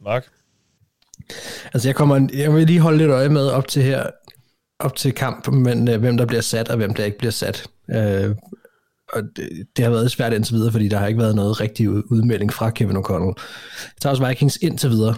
[0.00, 0.30] Mark?
[1.74, 4.10] Altså, jeg, kommer, jeg vil lige holde lidt øje med op til her,
[4.82, 7.66] op til kamp, men øh, hvem der bliver sat, og hvem der ikke bliver sat.
[7.90, 8.36] Øh,
[9.12, 11.90] og det, det har været svært indtil videre, fordi der har ikke været noget rigtig
[11.90, 13.34] udmelding fra Kevin O'Connell.
[13.82, 15.14] Jeg tager også Vikings indtil videre,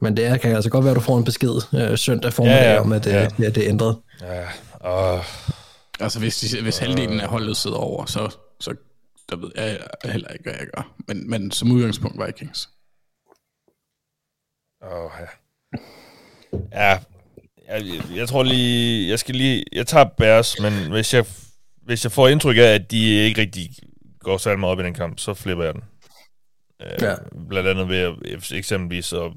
[0.00, 2.62] men det er, kan altså godt være, at du får en besked øh, søndag formiddag
[2.62, 2.80] ja, ja.
[2.80, 3.24] om, at, øh, ja.
[3.24, 3.96] det, ja, det er ændret.
[4.20, 4.42] Ja,
[5.16, 5.24] uh,
[6.00, 8.74] altså hvis, de, hvis halvdelen af holdet sidder over, så, så
[9.30, 10.94] der ved jeg heller ikke, hvad jeg gør.
[11.08, 12.68] Men, men som udgangspunkt Vikings.
[14.82, 15.26] Åh, oh, ja.
[16.72, 16.98] Ja,
[17.68, 21.24] jeg, jeg tror lige, jeg skal lige, jeg tager Bears, men hvis jeg,
[21.82, 23.70] hvis jeg får indtryk af, at de ikke rigtig
[24.20, 25.82] går særlig meget op i den kamp, så flipper jeg den.
[26.82, 27.14] Øh, ja.
[27.48, 29.32] Blandt andet ved at, eksempelvis at,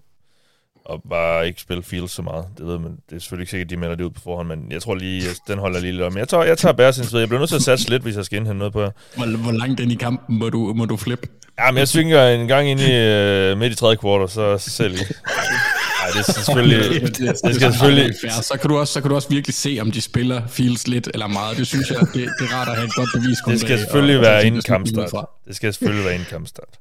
[0.89, 2.45] at bare ikke spille Fields så meget.
[2.57, 2.97] Det ved man.
[3.09, 4.95] Det er selvfølgelig ikke sikkert, at de melder det ud på forhånd, men jeg tror
[4.95, 6.17] lige, den holder lige lidt om.
[6.17, 8.25] Jeg tager, jeg tager Bears indtil Jeg bliver nødt til at satse lidt, hvis jeg
[8.25, 8.91] skal indhente noget på jer.
[9.15, 11.27] Hvor, hvor langt ind i kampen må du, må du flippe?
[11.59, 14.97] Ja, men jeg svinger en gang ind i uh, midt i tredje kvartal, så selv
[16.01, 17.01] Nej, det er selvfølgelig...
[17.01, 18.15] det, det, det skal selvfølgelig...
[18.43, 21.07] Så kan, du også, så kan du også virkelig se, om de spiller Fields lidt
[21.13, 21.57] eller meget.
[21.57, 23.37] Det synes jeg, det, det er rart at have et godt bevis.
[23.47, 25.25] Det skal selvfølgelig være inden kampstart.
[25.47, 26.73] Det skal selvfølgelig være inden kampstart.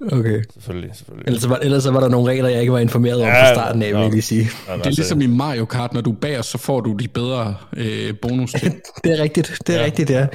[0.00, 0.42] Okay.
[0.54, 1.26] Selvfølgelig, selvfølgelig.
[1.26, 3.82] Ellers var, ellers var der nogle regler, jeg ikke var informeret om ja, fra starten
[3.82, 4.42] af, vil jeg lige sige.
[4.42, 8.14] Det er ligesom i Mario Kart, når du bager, så får du de bedre øh,
[8.22, 8.52] bonus.
[9.04, 9.84] det er rigtigt, det er ja.
[9.84, 10.26] rigtigt, ja.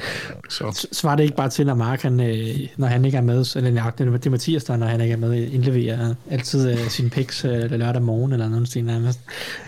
[0.48, 0.86] Så.
[0.92, 3.70] Svarer det ikke bare til, at Mark, han, øh, når han ikke er med, eller
[3.70, 7.44] nej, det er Mathias, der, når han ikke er med, indleverer altid uh, sine picks
[7.44, 9.20] uh, lørdag morgen, eller noget stil nærmest.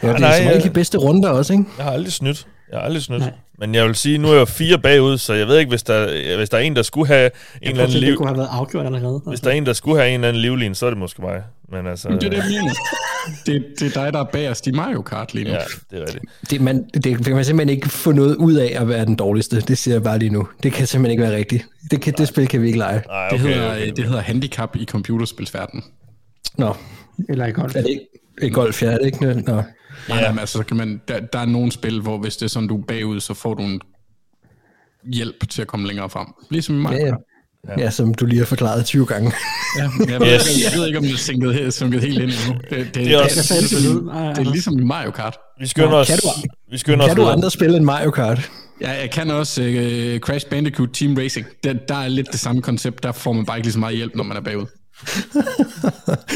[0.02, 1.64] Ja, det er nej, som ikke de bedste runder også, ikke?
[1.76, 2.46] Jeg har aldrig snydt.
[2.72, 3.20] Jeg har aldrig snydt.
[3.20, 3.32] Nej.
[3.58, 6.36] Men jeg vil sige, nu er jeg fire bagud, så jeg ved ikke, hvis der,
[6.36, 7.30] hvis der er en, der skulle have
[7.62, 8.08] en eller anden liv...
[8.08, 9.22] Det kunne have været afgjort allerede.
[9.26, 11.22] Hvis der er en, der skulle have en eller anden livlin, så er det måske
[11.22, 11.42] mig.
[11.72, 12.08] Men altså...
[12.08, 12.74] Det er det, jeg mener.
[13.46, 15.50] Det, det er dig, der er bagerst i Mario Kart lige nu.
[15.50, 15.58] Ja,
[15.90, 16.24] det er rigtigt.
[16.50, 19.60] Det, man, det, kan man simpelthen ikke få noget ud af at være den dårligste.
[19.60, 20.48] Det siger jeg bare lige nu.
[20.62, 21.66] Det kan simpelthen ikke være rigtigt.
[21.90, 23.02] Det, kan, det spil kan vi ikke lege.
[23.06, 23.92] Nej, okay, det, hedder, okay.
[23.96, 25.84] det hedder handicap i computerspilsverdenen.
[26.58, 26.76] Nå.
[27.28, 27.76] Eller i golf.
[27.76, 28.06] Er det ikke,
[28.42, 29.24] i golf, ja, er det ikke?
[29.24, 29.62] Nå.
[30.08, 30.38] Ja, ja.
[30.40, 32.78] altså, så kan man, der, der er nogle spil, hvor hvis det er sådan, du
[32.80, 33.80] er bagud, så får du en
[35.12, 36.26] hjælp til at komme længere frem.
[36.50, 37.14] Ligesom i Mario ja, ja.
[37.68, 37.74] Ja.
[37.78, 39.32] ja, som du lige har forklaret 20 gange.
[39.78, 40.64] ja, jeg, ved, yes.
[40.64, 42.60] jeg ved ikke, om det er sunket, sunket helt ind endnu.
[42.70, 45.36] Det, det, det, er, også, det, er, det, er, det er ligesom i Mario Kart.
[45.60, 46.10] Vi skynder, os,
[46.70, 47.36] vi skynder os Kan du videre.
[47.36, 48.50] andre spille end Mario Kart?
[48.80, 51.46] Ja, jeg kan også uh, Crash Bandicoot Team Racing.
[51.64, 53.02] Der, der er lidt det samme koncept.
[53.02, 54.66] Der får man bare ikke lige så meget hjælp, når man er bagud.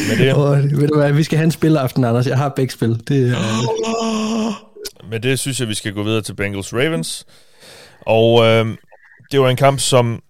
[0.08, 2.26] Med det, Åh, ved du hvad, vi skal have en spilaften, Anders.
[2.26, 3.02] Jeg har begge spil.
[3.08, 7.26] Det, er, med det synes jeg, vi skal gå videre til Bengals Ravens.
[8.06, 8.66] Og øh,
[9.32, 10.22] det var en kamp, som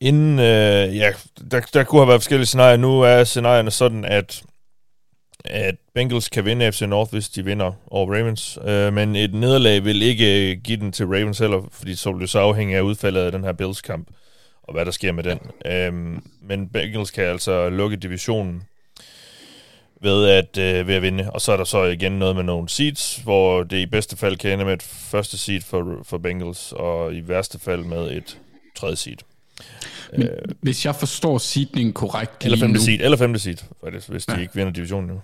[0.00, 1.12] inden, øh, ja,
[1.50, 2.76] der, der kunne have været forskellige scenarier.
[2.76, 4.42] Nu er scenarierne sådan, at
[5.44, 8.58] at Bengals kan vinde FC North, hvis de vinder over Ravens.
[8.64, 12.30] Øh, men et nederlag vil ikke give den til Ravens heller, fordi så vil det
[12.30, 14.08] så afhænge af udfaldet af den her Bills-kamp,
[14.68, 15.38] og hvad der sker med den.
[15.66, 18.62] Øh, men Bengals kan altså lukke divisionen
[20.02, 21.30] ved at, øh, ved at vinde.
[21.30, 24.36] Og så er der så igen noget med nogle seeds, hvor det i bedste fald
[24.36, 28.38] kan ende med et første seed for, for Bengals, og i værste fald med et
[28.76, 29.16] tredje seed.
[30.16, 30.28] Men,
[30.60, 34.40] hvis jeg forstår seedningen korrekt Eller femte nu, seed, eller femte seed, faktisk, hvis de
[34.40, 35.20] ikke vinder divisionen nu.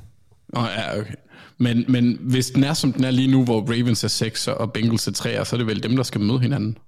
[0.53, 1.14] Oh, ja, okay.
[1.59, 4.72] Men, men hvis den er, som den er lige nu, hvor Ravens er 6 og
[4.72, 6.78] Bengals er 3, så er det vel dem, der skal møde hinanden?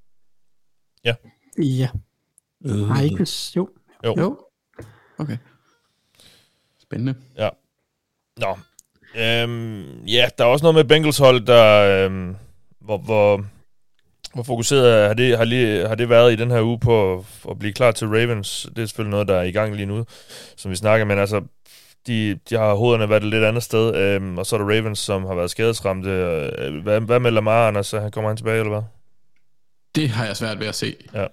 [1.05, 1.15] Ja.
[2.67, 2.89] Øh.
[2.89, 3.57] Nej, ikke hvis...
[3.57, 3.69] Jo.
[4.05, 4.15] Jo.
[4.19, 4.39] Jo.
[5.19, 5.37] Okay.
[6.83, 7.15] Spændende.
[7.39, 7.49] Ja.
[8.37, 8.59] Nå.
[9.17, 12.05] Øhm, ja, der er også noget med Bengals hold, der...
[12.05, 12.37] Øhm,
[12.81, 13.45] hvor, hvor,
[14.35, 17.25] hvor fokuseret har det, har, lige, har det været i den her uge på at,
[17.51, 18.69] at blive klar til Ravens?
[18.77, 20.05] Det er selvfølgelig noget, der er i gang lige nu,
[20.57, 21.43] som vi snakker, men altså,
[22.07, 24.99] de, de har hovederne været et lidt andet sted, øhm, og så er der Ravens,
[24.99, 26.11] som har været skadesramte.
[26.11, 27.91] Øh, Hvad, hvad med Lamar, Anders?
[27.91, 28.83] Han kommer han tilbage, eller hvad?
[29.95, 30.97] Det har jeg svært ved at se.
[31.15, 31.27] Ja.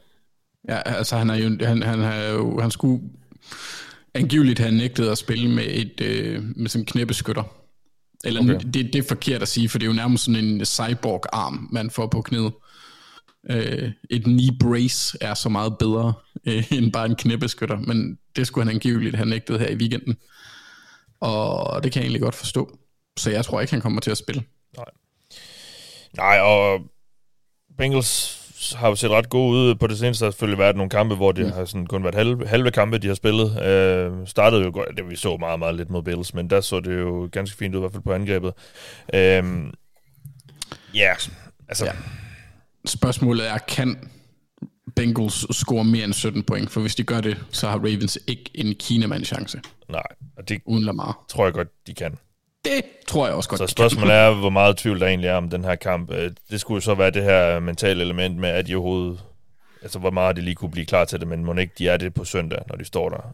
[0.70, 3.04] Ja, altså han er jo, han, han, har jo, han skulle
[4.14, 7.44] angiveligt have nægtet at spille med et øh, med sådan en knæbeskytter.
[8.26, 8.60] Eller Okay.
[8.74, 11.90] det, det er forkert at sige, for det er jo nærmest sådan en cyborg-arm, man
[11.90, 12.54] får på knæet.
[13.50, 16.14] Øh, et knee brace er så meget bedre
[16.48, 20.18] øh, end bare en knæbeskytter, men det skulle han angiveligt have nægtet her i weekenden.
[21.20, 22.78] Og det kan jeg egentlig godt forstå.
[23.18, 24.44] Så jeg tror ikke, han kommer til at spille.
[26.18, 26.80] Nej, og
[27.78, 30.20] Bengals har jo set ret gode ud på det seneste.
[30.20, 32.98] Der har selvfølgelig været nogle kampe, hvor det har sådan kun været halve, halve kampe,
[32.98, 33.64] de har spillet.
[33.64, 36.80] Øh, startede jo godt, det vi så meget, meget lidt mod Bills, men der så
[36.80, 38.54] det jo ganske fint ud, i hvert fald på angrebet.
[39.14, 39.44] Øh,
[40.94, 41.14] ja,
[41.68, 41.92] altså, Ja.
[42.86, 44.10] Spørgsmålet er, kan
[44.96, 46.72] Bengals score mere end 17 point?
[46.72, 49.62] For hvis de gør det, så har Ravens ikke en kinamand chance
[49.94, 50.04] nej,
[50.38, 51.26] og det uden Lamar.
[51.30, 52.18] tror jeg godt, de kan.
[52.66, 53.60] Det tror jeg også godt.
[53.60, 56.12] Så spørgsmålet er, hvor meget tvivl der egentlig er om den her kamp.
[56.12, 59.20] Øh, Det skulle jo så være det her mentale element med, at de overhovedet...
[59.82, 61.98] Altså, hvor meget de lige kunne blive klar til det, men må ikke de er
[61.98, 63.34] det på søndag, når de står der.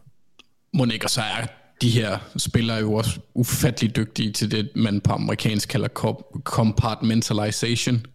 [0.72, 1.46] Må ikke, og så er
[1.82, 8.06] de her spillere jo også ufattelig dygtige til det, man på amerikansk kalder co- compartmentalization.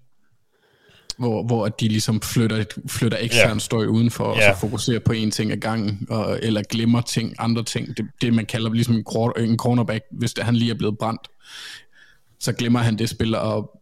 [1.17, 3.59] Hvor, hvor de ligesom flytter, flytter ekstern Ja.
[3.59, 4.53] støj udenfor, og Ja.
[4.53, 7.97] så fokuserer på en ting ad gangen, og, eller glemmer ting, andre ting.
[7.97, 10.97] Det, det man kalder ligesom en, quar- en cornerback, hvis det, han lige er blevet
[10.97, 11.27] brændt.
[12.39, 13.81] Så glemmer han det spil, og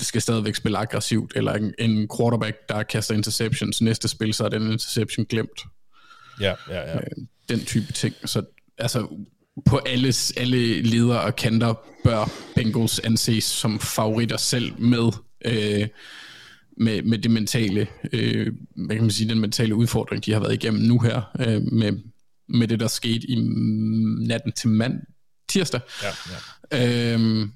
[0.00, 3.80] skal stadigvæk spille aggressivt, eller en, en quarterback, der kaster interceptions.
[3.82, 5.64] Næste spil, så er den interception glemt
[6.40, 6.98] Ja, ja, ja.
[7.48, 8.14] den type ting.
[8.24, 8.42] Så
[8.78, 9.06] altså,
[9.66, 11.74] på alles, alle ledere og kanter
[12.04, 15.10] bør Bengals anses som favoritter selv med,
[15.44, 15.88] øh,
[16.76, 20.54] med, med det mentale, øh, hvad kan man sige, den mentale udfordring, de har været
[20.54, 21.92] igennem nu her, øh, med,
[22.48, 23.34] med det, der skete i
[24.26, 25.00] natten til mand,
[25.48, 25.80] tirsdag.
[26.02, 26.08] ja,
[26.72, 27.14] ja.
[27.14, 27.52] Øhm,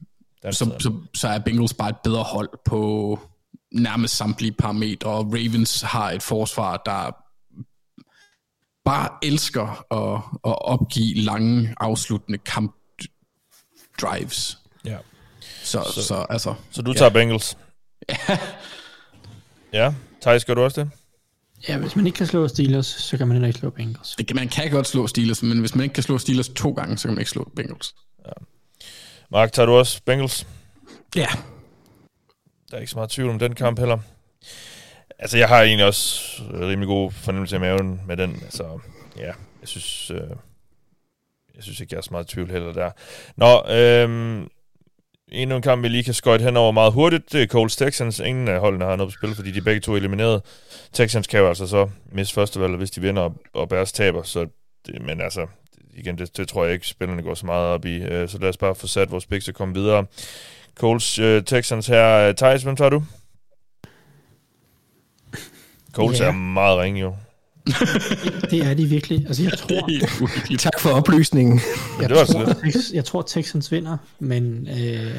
[0.50, 3.18] så, så, så er Bengals bare et bedre hold på
[3.72, 7.10] nærmest samtlige parametre, og Ravens har et forsvar, der
[8.84, 12.74] bare elsker at, at opgive lange, afsluttende kamp
[14.00, 14.58] drives.
[14.84, 14.98] ja.
[15.62, 17.56] Så, så, så altså, Så du tager Bengals?
[18.08, 18.38] ja.
[20.20, 20.90] Thijs, gør du også det?
[21.68, 24.14] Ja, hvis man ikke kan slå Steelers, så kan man heller ikke slå Bengals.
[24.18, 26.70] det kan, man kan godt slå Steelers, men hvis man ikke kan slå Steelers to
[26.70, 27.94] gange, så kan man ikke slå Bengals.
[29.30, 30.46] Mark, tager du også Bengals?
[31.16, 31.26] Ja.
[32.70, 33.98] Der er ikke så meget tvivl om den kamp heller.
[35.18, 38.30] Altså, jeg har egentlig også rimelig god fornemmelse af maven med den.
[38.42, 38.78] Altså,
[39.16, 40.20] ja, jeg synes, øh,
[41.54, 42.90] jeg synes ikke, jeg er så meget i tvivl heller der.
[43.36, 44.46] Nå, øh,
[45.32, 47.32] endnu en kamp, vi lige kan skøjte henover meget hurtigt.
[47.32, 48.18] Det er Colts Texans.
[48.18, 50.42] Ingen af holdene har noget på spil, fordi de er begge to elimineret.
[50.92, 54.22] Texans kan jo altså så miste førstevalget, hvis de vinder, og, Bears taber.
[54.22, 54.46] Så
[54.86, 55.46] det, men altså,
[55.96, 57.96] igen, det, det tror jeg ikke, spillerne går så meget op i.
[57.96, 60.06] Øh, så lad os bare få sat vores picks og komme videre.
[60.74, 62.32] Colts øh, Texans her.
[62.32, 63.04] Thijs, hvem tager du?
[65.92, 66.24] Colts Ja.
[66.26, 67.14] er meget ringe jo.
[68.50, 69.24] Det er de virkelig.
[69.26, 69.88] Altså, jeg tror,
[70.58, 71.60] tak for oplysningen.
[72.00, 72.74] jeg, det var tror, lidt.
[72.74, 75.14] Tex, jeg tror, Texans vinder, men øh,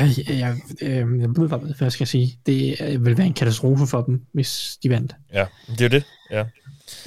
[0.00, 0.90] jeg, jeg, øh,
[1.20, 2.38] jeg ved, hvad hvad jeg skal sige.
[2.46, 5.14] Det øh, vil være en katastrofe for dem, hvis de vandt.
[5.32, 5.44] Ja,
[5.78, 6.04] det er det.
[6.30, 6.44] Ja.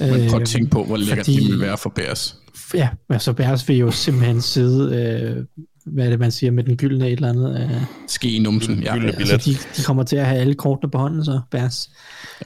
[0.00, 2.36] Men prøv at tænke på, hvor lækkert fordi- det ville være for Bears.
[2.74, 5.44] Ja, altså Bears vil jo simpelthen sidde øh,
[5.92, 7.60] hvad er det, man siger med den gyldne et eller andet?
[7.60, 8.94] Øh, Ske i numsen, ja.
[8.94, 9.44] Gyldne altså, billet.
[9.44, 11.90] de, de kommer til at have alle kortene på hånden, så Bærs.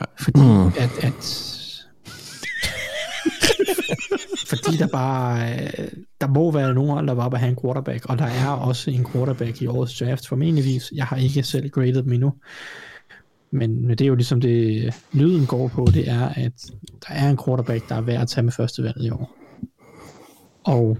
[0.00, 0.04] Ja.
[0.18, 0.40] Fordi
[0.78, 1.48] at, at
[4.46, 5.88] fordi der bare, øh,
[6.20, 9.06] der må være nogen der bare vil have en quarterback, og der er også en
[9.12, 10.92] quarterback i årets draft, formentligvis.
[10.94, 12.32] Jeg har ikke selv graded dem endnu.
[13.50, 16.52] Men det er jo ligesom det, lyden går på, det er, at
[17.08, 19.36] der er en quarterback, der er værd at tage med første valget i år.
[20.64, 20.98] Og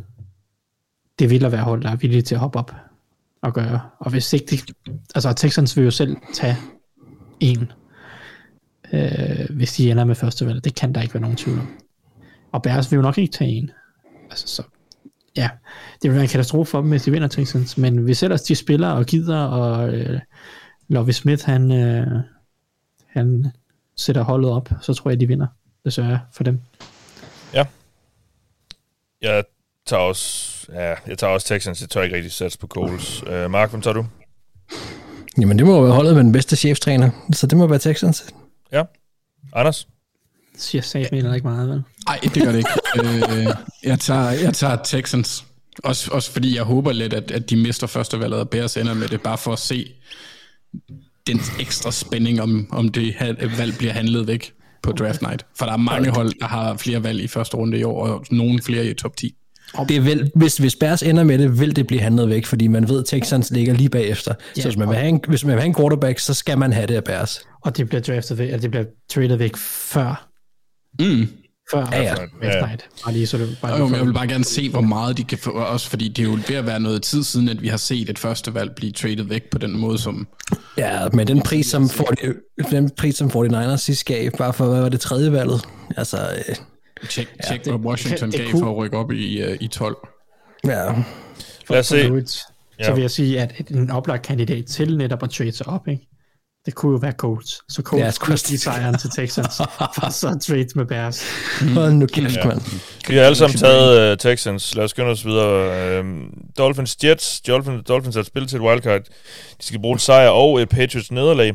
[1.23, 2.75] det vil der være hold, der er villige til at hoppe op
[3.43, 3.81] og gøre.
[3.99, 4.59] Og hvis ikke de,
[5.15, 6.57] altså Texans vil jo selv tage
[7.41, 7.73] en,
[8.93, 10.65] øh, hvis de ender med første valg.
[10.65, 11.69] Det kan der ikke være nogen tvivl om.
[12.53, 13.71] Og Bears vil jo nok ikke tage en.
[14.31, 14.63] Altså så,
[15.37, 15.51] ja,
[16.03, 17.79] det vil være en katastrofe for dem, hvis de vinder Texans.
[17.79, 20.21] Men hvis ellers de spiller og gider, og øh,
[20.89, 22.07] Lovie Smith, han, øh,
[23.07, 23.47] han
[23.97, 25.47] sætter holdet op, så tror jeg, de vinder.
[25.85, 26.61] Desværre for dem.
[27.55, 27.67] Ja.
[29.21, 29.45] Jeg
[29.87, 31.81] tager også, ja, jeg tager også Texans.
[31.81, 33.23] Jeg tør ikke rigtig satse på Coles.
[33.23, 34.07] Uh, Mark, hvem tager du?
[35.41, 38.25] Jamen, det må være holdet med den bedste cheftræner, så det må være Texans.
[38.73, 38.83] Ja.
[39.53, 39.89] Anders?
[40.57, 41.83] Siger Sat mener ikke meget, vel?
[42.07, 42.71] Nej, det gør det ikke.
[43.39, 45.45] øh, jeg, tager, jeg tager Texans.
[45.85, 48.95] Også, også fordi jeg håber lidt, at, at de mister første valget, og Bears ender
[48.95, 49.93] med det, bare for at se
[51.27, 53.15] den ekstra spænding, om, om det
[53.59, 54.53] valg bliver handlet væk
[54.83, 55.47] på draft night.
[55.59, 58.25] For der er mange hold, der har flere valg i første runde i år, og
[58.31, 59.35] nogle flere i top 10.
[59.89, 62.67] Det er vel, hvis, hvis Bears ender med det, vil det blive handlet væk, fordi
[62.67, 64.35] man ved, at Texans ligger lige bagefter.
[64.57, 66.59] Ja, så hvis man, vil have en, hvis man vil have en quarterback, så skal
[66.59, 67.41] man have det af Bears.
[67.65, 70.29] Og det bliver draftet væk, eller det bliver traded væk før,
[71.01, 71.29] Mm.
[71.71, 72.15] før Ja, ja.
[72.43, 72.89] night.
[73.05, 75.25] Bare lige så det bare Jo, men jeg vil bare gerne se, hvor meget de
[75.25, 77.69] kan få, også fordi det er jo ved at være noget tid siden, at vi
[77.69, 80.27] har set et første valg blive traded væk på den måde, som...
[80.79, 82.07] Ja, med den pris, som, 40,
[82.71, 85.61] den pris, som 49ers sidst gav, bare for, hvad var det tredje valget?
[85.97, 86.19] Altså,
[87.11, 89.97] Tjek, tjek hvad Washington det gav kunne- for at rykke op i, uh, i 12.
[90.65, 90.91] ja.
[90.93, 91.05] for,
[91.71, 92.01] Lad os se.
[92.03, 92.39] for øvrigt,
[92.79, 92.85] Ja.
[92.85, 95.89] Så vil jeg sige, at et- en oplagt kandidat til netop at trade sig op,
[95.89, 96.09] ikke?
[96.67, 97.61] det kunne jo være Colts.
[97.69, 99.57] Så Colts Ja, ja, skulle give sejren til Texans,
[99.97, 101.25] for så trade med Bears.
[101.75, 102.47] Hold nu kæft, Ja.
[102.47, 102.61] mand.
[103.09, 104.75] Vi har alle sammen taget uh, Texans.
[104.75, 106.01] Lad os skynde os videre.
[106.01, 106.07] Uh,
[106.59, 107.41] Dolphins Jets.
[107.41, 109.01] Dolphins, Dolphins har spillet til et wildcard.
[109.61, 111.55] De skal bruge en sejr og et Patriots nederlag.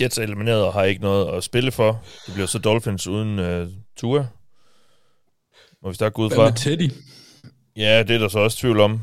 [0.00, 2.02] Jets er elimineret og har ikke noget at spille for.
[2.26, 4.26] Det bliver så Dolphins uden uh, Tua.
[5.84, 6.44] Må vi starte gå ud Hvad fra?
[6.44, 6.90] med Teddy?
[7.76, 9.00] Ja, det er der så også tvivl om.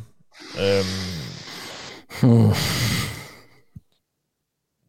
[2.22, 2.54] Hmm.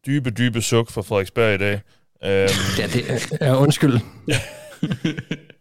[0.05, 1.73] dybe, dybe suk fra Frederiksberg i dag.
[1.73, 2.29] Um,
[2.79, 3.93] Ja, det, ja, undskyld.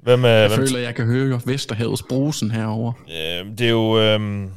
[0.05, 2.93] hvem er, Jeg hvem, føler, jeg kan høre Vesterhavets brusen herovre.
[3.09, 4.01] Øh, det er jo...
[4.01, 4.49] Øh,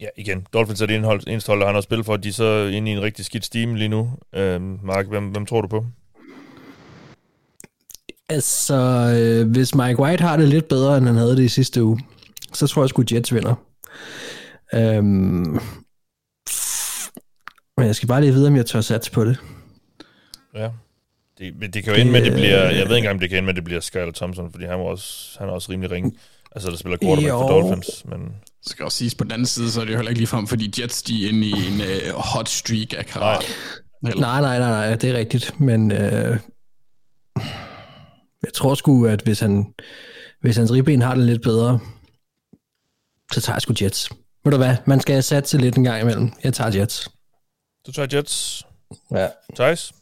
[0.00, 2.16] ja, igen, Dolphins er det eneste hold, der har noget at spille for.
[2.16, 4.10] De er så inde i en rigtig skidt stime lige nu.
[4.34, 5.86] Øh, Mark, hvem, hvem tror du på?
[8.28, 8.74] Altså,
[9.18, 12.00] øh, hvis Mike White har det lidt bedre, end han havde det i sidste uge,
[12.52, 13.54] så tror jeg sgu Jets vinder.
[14.74, 15.60] Øhm,
[17.76, 19.38] men jeg skal bare lige vide, om jeg tør satse på det.
[20.54, 20.68] Ja.
[21.38, 22.62] Det, men det kan jo ende med, at det bliver...
[22.62, 24.64] Jeg ved ikke engang, om det kan ende med, at det bliver Skyler Thompson, fordi
[24.64, 26.12] han er også, han er også rimelig ringe.
[26.52, 27.60] Altså, der spiller quarterback for Jo.
[27.60, 28.20] Dolphins, men...
[28.20, 30.46] Det skal også siges på den anden side, så er det jo heller ikke ligefrem,
[30.46, 33.44] fordi Jets de er inde i en uh, hot streak af karat.
[34.06, 36.38] Eller, Nej, nej, nej, nej, det er rigtigt, men øh,
[38.46, 39.74] jeg tror sgu, at hvis, han,
[40.40, 41.80] hvis hans ribben har det lidt bedre,
[43.32, 44.10] så tager jeg sgu Jets.
[44.44, 46.32] Ved du hvad, man skal satse lidt en gang imellem.
[46.44, 47.08] Jeg tager Jets.
[47.86, 48.66] Du tager Jets.
[49.10, 49.28] Ja.
[49.54, 49.92] Thijs?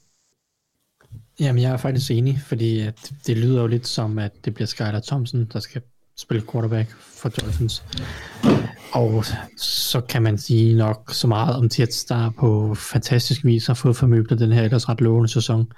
[1.40, 4.66] Jamen, jeg er faktisk enig, fordi at det lyder jo lidt som, at det bliver
[4.66, 5.82] Skyler Thompson, der skal
[6.18, 7.84] spille quarterback for Dolphins.
[8.92, 9.24] Og
[9.58, 13.96] så kan man sige nok så meget om Jets, der på fantastisk vis har fået
[13.96, 15.72] formøblet den her ellers ret lovende sæson.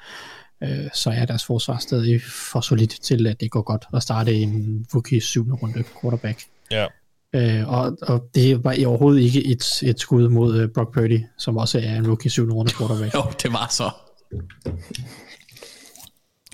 [0.63, 4.35] Øh, så er deres forsvar stadig for solidt til, at det går godt at starte
[4.35, 5.53] en rookie 7.
[5.53, 6.43] runde quarterback.
[6.71, 6.87] Ja.
[7.35, 11.57] Øh, og, og det var overhovedet ikke et, et skud mod uh, Brock Purdy, som
[11.57, 12.51] også er en rookie 7.
[12.53, 13.15] runde quarterback.
[13.19, 13.91] Jo, det var så.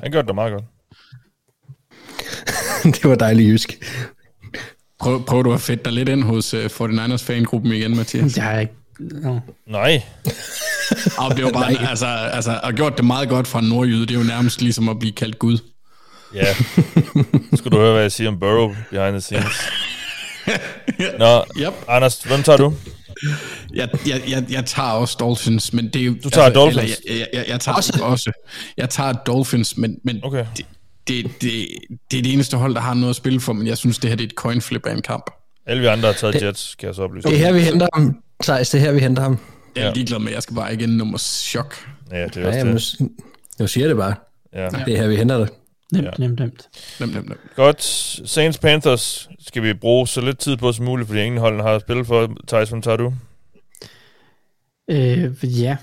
[0.02, 0.64] Han gør det meget godt.
[2.96, 3.84] det var dejligt jysk.
[4.98, 8.36] Prøv, prøv du at fedte dig lidt ind hos uh, 49ers fangruppen igen, Mathias.
[8.36, 8.74] Jeg er ikke...
[8.98, 9.38] No.
[9.66, 10.02] Nej.
[11.18, 14.10] Og det var bare, altså, altså, og gjort det meget godt fra en nordjyde, det
[14.10, 15.58] er jo nærmest ligesom at blive kaldt Gud.
[16.34, 16.46] Ja.
[17.50, 19.52] Nu skal du høre, hvad jeg siger om Burrow behind the scenes.
[21.18, 21.72] Nå, Yep.
[21.88, 22.74] Anders, hvem tager du?
[23.74, 26.14] Jeg, jeg, jeg, jeg tager også Dolphins, men det er jo...
[26.24, 27.00] Du tager Dolphins?
[27.06, 28.00] Eller, jeg, jeg, jeg, jeg tager også.
[28.02, 28.32] også.
[28.76, 30.44] Jeg tager Dolphins, men, men Okay.
[30.56, 30.66] det,
[31.08, 31.66] det, det,
[32.10, 34.10] det er det eneste hold, der har noget at spille for, men jeg synes, det
[34.10, 35.30] her det er et coin flip af en kamp.
[35.66, 37.28] Alle vi andre har taget Jets, kan jeg så oplyse.
[37.28, 38.16] Det er her, vi henter ham.
[38.42, 39.38] Thijs, det er her, vi henter ham.
[39.76, 39.88] Jeg er Ja.
[39.88, 39.94] ja.
[39.94, 41.74] ligeglad med, jeg skal bare ikke ende nummer chok.
[42.10, 42.96] Ja, det er Ja, også jamen, det.
[43.00, 43.08] nu,
[43.58, 44.14] nu siger jeg det bare.
[44.54, 44.68] Ja.
[44.68, 45.48] Det er her, vi henter det.
[45.92, 46.10] Nemt, Ja.
[46.18, 46.26] ja.
[46.26, 46.68] nemt, nemt.
[47.00, 47.38] Nem, nem, nem.
[47.56, 47.82] Godt.
[48.28, 51.78] Saints Panthers skal vi bruge så lidt tid på som muligt, fordi ingen holdene har
[51.78, 52.34] spillet for.
[52.48, 53.12] Thijs, hvem tager du?
[54.90, 55.76] Øh, ja,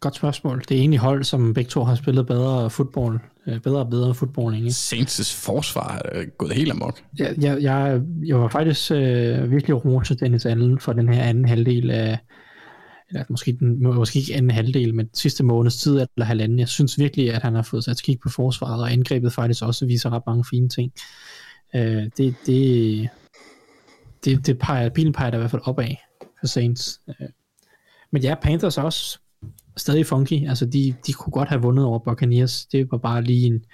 [0.00, 0.62] godt spørgsmål.
[0.68, 4.14] Det er egentlig hold, som begge to har spillet bedre fodbold, øh, bedre og bedre
[4.14, 4.68] fodbold, ikke?
[4.68, 7.00] Saints' forsvar er gået helt amok.
[7.18, 11.48] Jeg, jeg, jeg, jeg var faktisk øh, virkelig roset Dennis Allen for den her anden
[11.48, 12.18] halvdel af,
[13.10, 16.58] eller måske, den, måske ikke anden halvdel, men sidste måneds tid eller halvanden.
[16.58, 19.86] Jeg synes virkelig, at han har fået sat skik på forsvaret, og angrebet faktisk også
[19.86, 20.92] viser ret mange fine ting.
[21.74, 23.08] Øh, det, det,
[24.24, 25.94] det, det peger, bilen peger der i hvert fald opad
[26.40, 27.00] for Saints.
[27.08, 27.28] Øh,
[28.10, 29.18] men ja, Panthers er også
[29.76, 30.48] stadig funky.
[30.48, 32.66] Altså, de, de kunne godt have vundet over Buccaneers.
[32.66, 33.64] Det var bare lige en,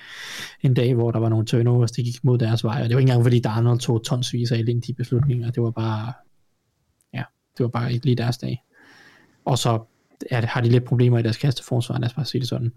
[0.63, 2.83] en dag, hvor der var nogle turnovers, der gik mod deres vej.
[2.83, 5.51] Og det var ikke engang, fordi Darnold tog tonsvis af elendige beslutninger.
[5.51, 6.13] Det var bare,
[7.15, 7.23] ja,
[7.59, 8.63] det var bare ikke lige deres dag.
[9.47, 9.85] Og så
[10.31, 12.73] er har de lidt problemer i deres kasteforsvar, lad os bare sige det sådan.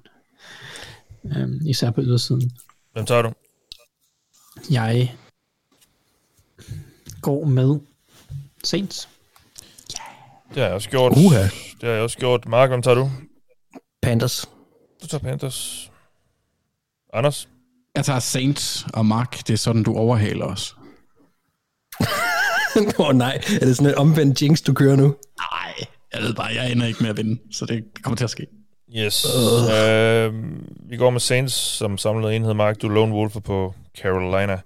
[1.26, 2.52] Øhm, især på ydersiden.
[2.94, 3.34] Hvem tager du?
[4.72, 5.16] Jeg
[7.22, 7.80] går med
[8.64, 9.10] Saints.
[10.50, 11.12] Det har jeg også gjort.
[11.12, 11.42] Uha.
[11.42, 12.48] Det har jeg også gjort.
[12.48, 13.12] Mark, hvem tager du?
[14.02, 14.50] Panthers.
[15.02, 15.92] Du tager Panthers.
[17.14, 17.50] Anders?
[17.96, 19.38] Jeg tager Saints og Mark.
[19.48, 20.76] Det er sådan, du overhaler os.
[23.00, 25.16] Åh oh, nej, er det sådan en omvendt jinx, du kører nu?
[25.38, 25.74] Nej,
[26.14, 28.46] jeg ved bare, jeg ender ikke med at vinde, så det kommer til at ske.
[28.98, 29.26] Yes.
[29.26, 29.80] Uh.
[29.80, 30.34] Øh,
[30.90, 32.54] vi går med Saints som samlet enhed.
[32.54, 34.54] Mark, du er Lone Wolf på Carolina.
[34.54, 34.60] Um,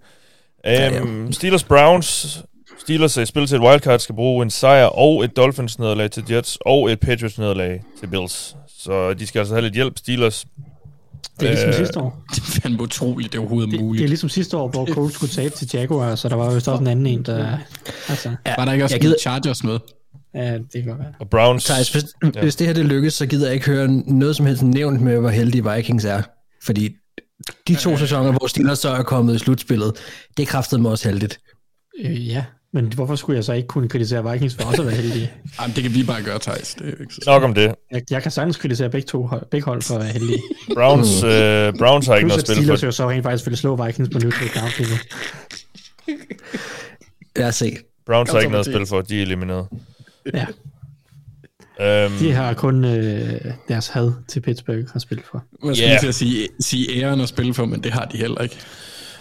[0.65, 1.31] Ja, ja.
[1.31, 2.39] Steelers Browns.
[2.79, 6.11] Steelers er i spil til et wildcard, skal bruge en sejr og et Dolphins nederlag
[6.11, 8.55] til Jets og et Patriots nederlag til Bills.
[8.77, 10.45] Så de skal altså have lidt hjælp, Steelers.
[11.39, 12.23] Det er ligesom Øh, sidste år.
[12.35, 13.99] Det er fandme utroligt, det er overhovedet Det, muligt.
[13.99, 16.67] det er ligesom sidste år, hvor Colts skulle tabe til Jaguar, så der var vist
[16.67, 17.57] også en anden en, der...
[18.09, 19.79] Altså, Ja, Var der ikke også jeg gider, Chargers med?
[20.35, 21.13] Ja, det kan godt være.
[21.19, 21.63] Og Browns...
[21.63, 22.05] Thijs, hvis,
[22.35, 22.41] ja.
[22.41, 25.19] hvis det her det lykkes, så gider jeg ikke høre noget som helst nævnt med,
[25.19, 26.21] hvor heldige Vikings er.
[26.63, 26.95] Fordi
[27.67, 29.93] de to sæsoner, hvor Steelers så er kommet i slutspillet,
[30.37, 31.39] det kræftede mig også heldigt.
[31.99, 34.95] Øh, ja, men hvorfor skulle jeg så ikke kunne kritisere Vikings for også at være
[34.95, 35.31] heldige?
[35.59, 36.73] Jamen, det kan vi bare gøre, Thijs.
[36.73, 37.75] Det er ikke så Nok om det.
[37.91, 40.41] Jeg, jeg kan sagtens kritisere begge, to, hold- begge hold for at være heldige.
[40.77, 42.85] Browns, øh, Browns har ikke noget at spille Steelers for.
[42.85, 44.97] jo så rent faktisk ville slå Vikings på neutral ground lige nu.
[47.37, 47.77] Jeg har set.
[48.05, 49.01] Browns har ikke noget så, for.
[49.01, 49.67] De er elimineret.
[50.33, 50.45] Ja,
[51.79, 55.43] Um, de har kun øh, deres had til Pittsburgh har spillet for.
[55.59, 55.89] Skulle Ja.
[55.89, 55.99] yeah.
[55.99, 58.57] til at sige, sige æren at spille for, men det har de heller ikke.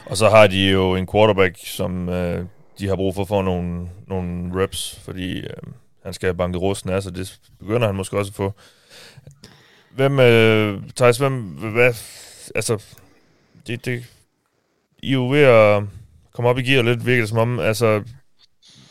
[0.07, 2.45] Og så har de jo en quarterback, som øh,
[2.79, 5.57] de har brug for for nogle, nogle reps, fordi øh,
[6.05, 8.53] han skal have banket rusten af, så det begynder han måske også at få.
[9.95, 11.95] Hvem, øh, Thijs, hvem, hvad,
[12.55, 12.83] altså,
[13.67, 14.05] det, det,
[15.03, 15.83] I er jo ved at
[16.33, 18.03] komme op i gear lidt, virker det som om, altså,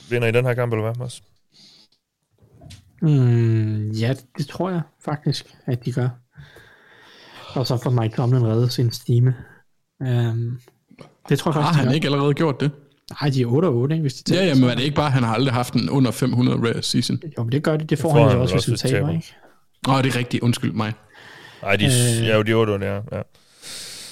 [0.09, 1.23] vinder I den her kamp, eller hvad, Mads?
[3.01, 6.09] Mm, ja, det tror jeg faktisk, at de gør.
[7.53, 9.35] Og så får Mike Tomlin reddet sin stime.
[9.99, 10.59] Um,
[11.29, 11.91] det tror jeg Har faktisk, de han gør.
[11.93, 12.71] ikke allerede gjort det?
[13.21, 14.47] Nej, de er 8-8, ikke, hvis de Ja, taber.
[14.49, 17.19] jamen er det ikke bare, at han har aldrig haft en under 500 rare season?
[17.37, 17.85] Jo, men det gør de.
[17.85, 19.09] Det får, får han han jo også, hvis de taber, taber.
[19.13, 19.33] ikke?
[19.87, 20.43] Åh, oh, det er rigtigt.
[20.43, 20.93] Undskyld mig.
[21.61, 23.21] Nej, de, øh, ja, jo, de er 8, ja, ja.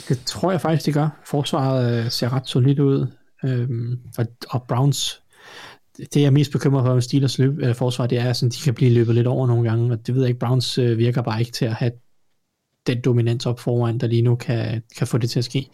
[0.10, 1.10] Det tror jeg faktisk, de gør.
[1.26, 3.08] Forsvaret øh, ser ret solidt ud.
[3.46, 5.22] Øhm, og, og Browns,
[6.14, 8.62] det jeg er mest bekymret for med Steelers løb, øh, forsvar, det er, at de
[8.64, 11.22] kan blive løbet lidt over nogle gange, og det ved jeg ikke, Browns øh, virker
[11.22, 11.92] bare ikke til at have
[12.88, 15.70] den dominans op foran, der lige nu kan, kan få det til at ske.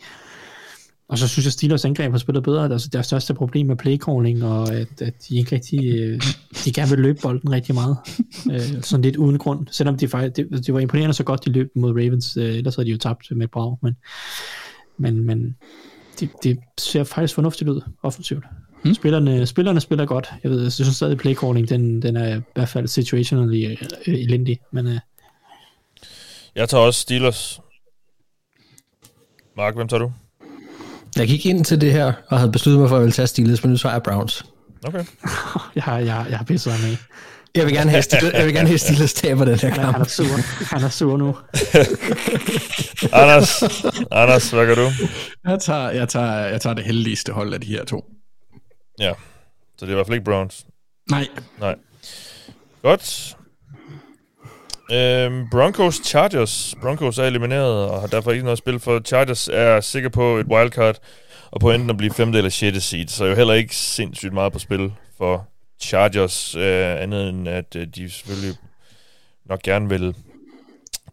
[1.08, 2.72] Og så synes jeg, Steelers angreb har spillet bedre.
[2.72, 6.22] Altså, deres største problem er playcalling, og øh, at, at de ikke rigtig, øh,
[6.66, 7.98] de gerne vil løbe bolden rigtig meget.
[8.52, 9.68] øh, sådan lidt uden grund.
[9.72, 12.76] Selvom de faktisk, det, det var imponerende så godt, de løb mod Ravens, øh, ellers
[12.76, 13.94] havde de jo tabt med et brag, men,
[14.98, 15.56] men, men
[16.20, 18.44] det, det ser faktisk fornuftigt ud offensivt.
[18.86, 18.94] Hmm.
[18.94, 20.34] Spillerne, spillerne spiller godt.
[20.44, 23.78] Jeg ved, jeg synes stadig, playcalling, den, den er i hvert fald situationally øh,
[24.14, 25.00] elendig, men øh,
[26.56, 27.60] Jeg tager også Steelers.
[29.58, 30.12] Mark, hvem tager du?
[31.16, 33.28] Jeg gik ind til det her, og havde besluttet mig for, at jeg ville tage
[33.28, 34.46] Steelers, men nu svarer jeg Browns.
[34.88, 35.06] Okay.
[35.76, 36.98] jeg har, jeg, har- jeg har pisset ham af.
[37.56, 39.90] Jeg vil gerne have Steelers, jeg vil gerne have Steelers taber den her Han, han
[39.90, 40.10] er kamp.
[40.10, 40.26] sur.
[40.76, 41.36] Han er sur nu.
[43.22, 43.64] Anders,
[44.12, 44.90] Anders, hvad gør du?
[45.48, 48.06] Jeg tager, jeg, tager, jeg tager det heldigste hold af de her to.
[49.00, 49.14] Ja,
[49.78, 50.66] så det er i hvert fald ikke Browns.
[51.12, 51.28] Nej,
[51.60, 51.76] Nej.
[52.82, 53.38] Godt.
[54.92, 56.76] Øhm, Broncos Chargers.
[56.82, 59.00] Broncos er elimineret og har derfor ikke noget at spille for.
[59.06, 60.98] Chargers er sikker på et wildcard
[61.52, 62.30] og på enten at blive 5.
[62.34, 62.84] eller 6.
[62.84, 65.48] seed, så er jo heller ikke sindssygt meget på spil for
[65.80, 68.58] Chargers, øh, andet end at øh, de selvfølgelig
[69.46, 70.16] nok gerne vil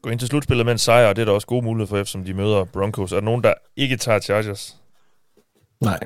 [0.03, 1.99] gå ind til slutspillet med en sejr, og det er der også gode muligheder for,
[1.99, 3.13] eftersom de møder Broncos.
[3.13, 4.77] Er der nogen, der ikke tager Chargers?
[5.81, 5.99] Nej.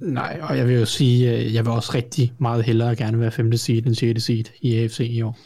[0.00, 3.30] Nej, og jeg vil jo sige, øh, jeg vil også rigtig meget hellere gerne være
[3.30, 3.56] 5.
[3.56, 4.22] seed end 6.
[4.24, 5.38] seed i AFC i år.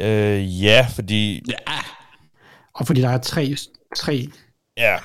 [0.00, 1.42] Øh, ja, fordi...
[1.48, 1.72] ja,
[2.74, 3.56] Og fordi der er tre,
[3.96, 4.28] tre
[4.76, 4.96] Ja,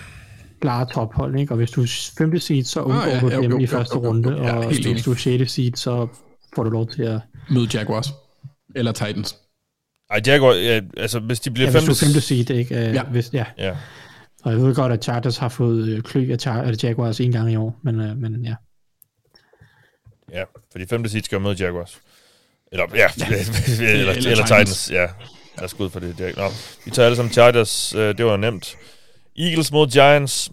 [0.62, 1.52] klare tophold, ikke?
[1.54, 3.96] Og hvis du er femte seed, så undgår Ah, ja, du dem jo, i første
[3.96, 4.44] jo, jo, runde, jo.
[4.44, 6.08] Ja, og hvis du er sjette seed, så
[6.56, 7.20] får du lov til at...
[7.50, 8.08] Møde Jaguars.
[8.76, 9.36] Eller Titans.
[10.10, 12.06] Ej, Jaguar, ja, altså hvis de bliver Ja, hvis du femte...
[12.06, 12.88] er femte seed, ikke?
[12.88, 13.04] Øh, Ja.
[13.04, 13.46] Hvis, ja.
[13.58, 13.76] Ja,
[14.48, 17.32] Og jeg ved godt, at Chargers har fået øh, klø af, Char- af Jaguars en
[17.32, 18.56] gang i år, men, øh, men ja.
[20.32, 22.00] ja, for de femte seed skal jo møde Jaguars.
[22.72, 23.26] Eller, ja, ja.
[23.80, 24.48] eller, eller, Eller Titans.
[24.48, 24.92] Titans.
[24.92, 25.06] Ja,
[25.58, 26.20] lad os gå ud for det.
[26.22, 26.50] er- Nå,
[26.86, 28.76] vi tager alle sammen Chargers, øh, det var nemt.
[29.38, 30.52] Eagles mod Giants.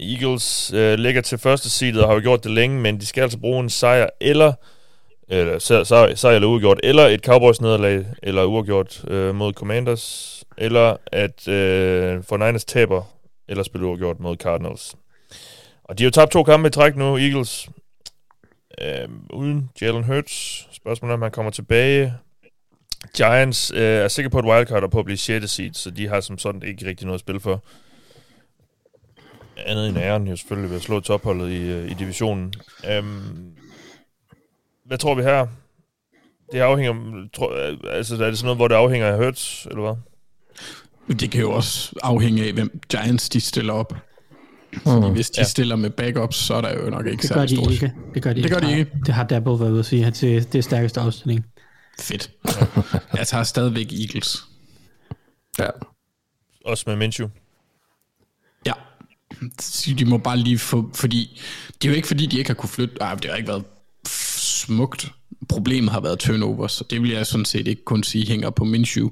[0.00, 3.22] Eagles øh, ligger til første seedet og har jo gjort det længe, men de skal
[3.22, 4.52] altså bruge en sejr eller
[5.28, 10.44] eller sejr, sejr, sejr eller uafgjort, eller et Cowboys nederlag, eller uafgjort øh, mod Commanders,
[10.58, 13.02] eller at øh, for Niners taber,
[13.48, 14.96] eller spiller uafgjort mod Cardinals.
[15.84, 17.68] Og de har jo tabt to kampe i træk nu, Eagles,
[18.80, 20.68] øh, uden Jalen Hurts.
[20.72, 22.14] Spørgsmålet er, om han kommer tilbage.
[23.16, 25.50] Giants øh, er sikker på et wildcard og på at blive 6.
[25.50, 27.64] seed, så de har som sådan ikke rigtig noget at spille for.
[29.56, 32.54] Andet end æren jo selvfølgelig ved at slå topholdet i, øh, i divisionen.
[32.90, 33.56] Øhm,
[34.84, 35.46] hvad tror vi her?
[36.52, 37.28] Det afhænger...
[37.34, 39.96] Tror, øh, altså, er det sådan noget, hvor det afhænger af Hurts, eller hvad?
[41.08, 43.94] Det kan jo også afhænge af, hvem Giants de stiller op.
[44.82, 45.44] Fordi hvis de Ja.
[45.44, 47.72] stiller med backups, så er der jo nok ikke Det gør særlig de stort.
[47.72, 47.92] ikke.
[48.14, 48.90] Det gør de, Det gør de Nej, ikke.
[49.06, 51.46] Det har Dabble været ude at sige, at det, det er stærkeste afstilling.
[52.00, 52.30] Fedt.
[53.16, 54.36] Jeg tager stadigvæk Eagles.
[55.58, 55.68] Ja.
[56.64, 57.28] Også med Minshew.
[58.66, 58.72] Ja.
[59.98, 61.42] De må bare lige få, fordi
[61.82, 62.94] det er jo ikke fordi, de ikke har kunne flytte.
[63.00, 63.64] Ej, det har ikke været
[64.06, 65.12] smukt.
[65.48, 68.64] Problemet har været turnovers, så det vil jeg sådan set ikke kun sige hænger på
[68.64, 69.10] Minshew.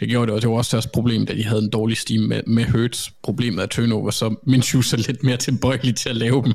[0.00, 2.22] Det gjorde det, og det var også deres problem, da de havde en dårlig steam
[2.22, 3.12] med, med Hurts.
[3.22, 6.52] Problemet er turnovers, så Minshew er lidt mere tilbøjelig til at lave dem.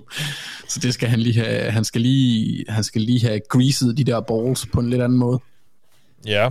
[0.69, 4.03] Så det skal han lige have, han skal lige, han skal lige have greaset de
[4.03, 5.39] der balls på en lidt anden måde.
[6.25, 6.49] Ja.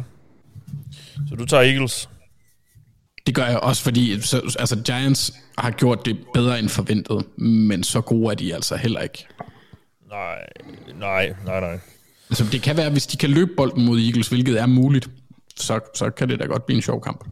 [1.28, 2.08] Så du tager Eagles.
[3.26, 7.84] Det gør jeg også, fordi så, altså Giants har gjort det bedre end forventet, men
[7.84, 9.26] så gode er de altså heller ikke.
[10.08, 10.38] Nej,
[10.98, 11.78] nej, nej, nej.
[12.30, 15.10] Altså, det kan være, hvis de kan løbe bolden mod Eagles, hvilket er muligt,
[15.56, 17.24] så, så kan det da godt blive en sjov kamp.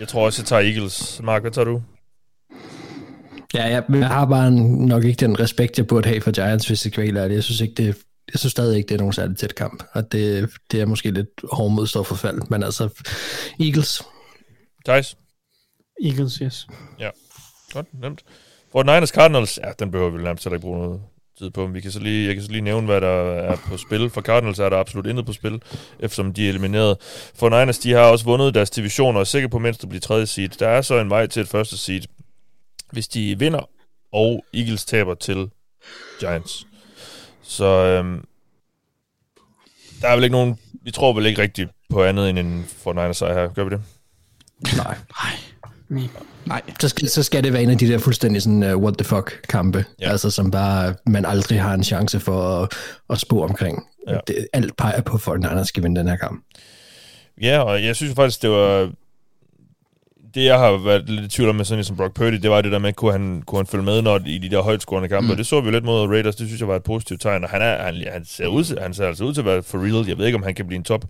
[0.00, 1.20] Jeg tror også, jeg tager Eagles.
[1.22, 1.82] Mark, hvad tager du?
[3.54, 4.50] Ja, jeg, jeg har bare
[4.86, 7.32] nok ikke den respekt, jeg burde have for Giants, hvis det skal være.
[7.32, 7.86] Jeg synes, ikke, det,
[8.32, 11.10] jeg synes stadig ikke, det er nogen særlig tæt kamp, og det, det er måske
[11.10, 12.88] lidt hård modstår for fald, men altså,
[13.60, 14.02] Eagles,
[14.84, 15.16] Thijs?
[16.04, 16.66] Eagles, yes.
[16.98, 17.10] Ja,
[17.72, 18.24] godt, nemt.
[18.72, 21.00] For Niners Cardinals, ja, den behøver vi nærmest heller ikke bruge noget
[21.38, 21.66] tid på.
[21.66, 24.10] Vi kan så lige, jeg kan så lige nævne, hvad der er på spil.
[24.10, 25.62] For Cardinals er der absolut intet på spil,
[25.98, 26.96] eftersom de er elimineret.
[27.34, 30.00] For Niners, de har også vundet deres division og er sikre på mindst at blive
[30.00, 30.48] tredje seed.
[30.48, 32.02] Der er så en vej til et første seed,
[32.92, 33.70] hvis de vinder,
[34.12, 35.50] og Eagles taber til
[36.20, 36.66] Giants.
[37.42, 38.24] Så øhm,
[40.00, 42.92] der er vel ikke nogen, vi tror vel ikke rigtigt på andet end en for
[42.92, 43.48] Niners sejr her.
[43.48, 43.82] Gør vi det?
[44.76, 44.96] nej.
[45.24, 45.32] Nej,
[46.80, 49.04] Så skal, så skal det være en af de der fuldstændig sådan, uh, what the
[49.04, 50.10] fuck kampe, Ja.
[50.10, 52.68] altså som bare man aldrig har en chance for at,
[53.10, 53.86] at spå omkring.
[54.08, 54.18] Ja.
[54.26, 56.44] Det, alt peger på, for at Niners skal vinde den her kamp.
[57.42, 58.90] Ja, og jeg synes faktisk, det var...
[60.34, 62.60] Det, jeg har været lidt i tvivl om med sådan som Brock Purdy, det var
[62.60, 65.24] det der med, kunne han, kunne han følge med når, i de der højtskårende kampe,
[65.24, 65.30] mm.
[65.30, 67.44] og det så vi jo lidt mod Raiders, det synes jeg var et positivt tegn,
[67.44, 69.78] og han, er, han, han, ser, ud, han ser altså ud til at være for
[69.78, 70.08] real.
[70.08, 71.04] Jeg ved ikke, om han kan blive en top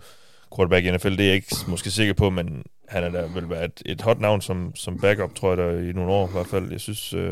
[0.55, 3.49] quarterback i NFL, det er jeg ikke måske sikker på, men han er da vel
[3.49, 6.31] være et, et hot navn som, som backup, tror jeg, der i nogle år i
[6.31, 6.71] hvert fald.
[6.71, 7.29] Jeg synes, øh,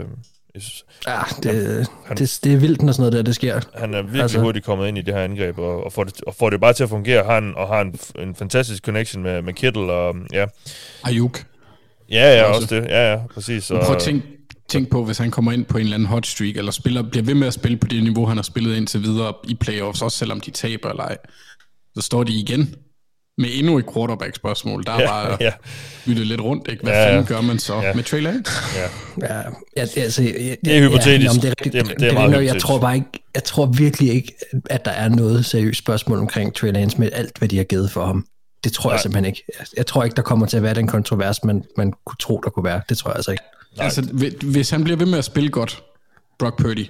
[0.53, 3.59] jeg synes Ja, det, han- det, det er vildt, når sådan noget der, det sker.
[3.75, 6.03] han er virkelig altså, Altså- hurtigt kommet ind i det her angreb, og, og, får,
[6.03, 8.83] det, og får det bare til at fungere, har en, og har en, en fantastisk
[8.85, 10.45] connection med, med Kittle, og ja,
[11.03, 11.45] Ayuk.
[12.11, 12.61] ja, ja, Også.
[12.61, 13.67] også det, ja, ja, præcis.
[13.67, 14.27] Prøv at tænke
[14.69, 17.23] tænk på, hvis han kommer ind på en eller anden hot streak, eller spiller, bliver
[17.23, 20.17] ved med at spille på det niveau, han har spillet indtil videre i playoffs, også
[20.17, 21.17] selvom de taber eller ej.
[21.95, 22.75] Så står de igen
[23.37, 24.83] med endnu et quarterback-spørgsmål.
[24.85, 25.51] Der er Ja, bare ja.
[26.05, 26.83] byttet lidt rundt, ikke?
[26.83, 27.11] Hvad Ja, ja, ja.
[27.11, 27.81] fanden gør man så Ja.
[27.87, 27.93] ja.
[27.93, 28.51] med Trey Lance?
[29.21, 29.41] Ja, ja
[29.95, 31.09] altså, jeg, Det er hypotetisk.
[31.21, 32.61] Ja, nå, men det er, rigtigt, Det er- det, det er det, meget det, jeg
[32.61, 34.33] tror bare ikke, jeg tror virkelig ikke,
[34.69, 37.91] at der er noget seriøst spørgsmål omkring Trey Lance med alt, hvad de har givet
[37.91, 38.25] for ham.
[38.63, 38.93] Det tror Nej.
[38.93, 39.43] jeg simpelthen ikke.
[39.77, 42.49] Jeg- tror ikke, der kommer til at være den kontrovers, man, man kunne tro, der
[42.49, 42.81] kunne være.
[42.89, 43.43] Det tror jeg altså ikke.
[43.77, 43.85] Nej.
[43.85, 45.83] Altså, hvi- hvis han bliver ved med at spille godt,
[46.39, 46.85] Brock Purdy,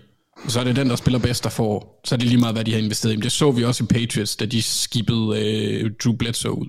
[0.47, 2.01] så er det den, der spiller bedst, der får.
[2.05, 3.15] Så er det lige meget, hvad de har investeret i.
[3.15, 6.67] Men Det så vi også i Patriots, da de skippede øh, Drew Bledsoe ud.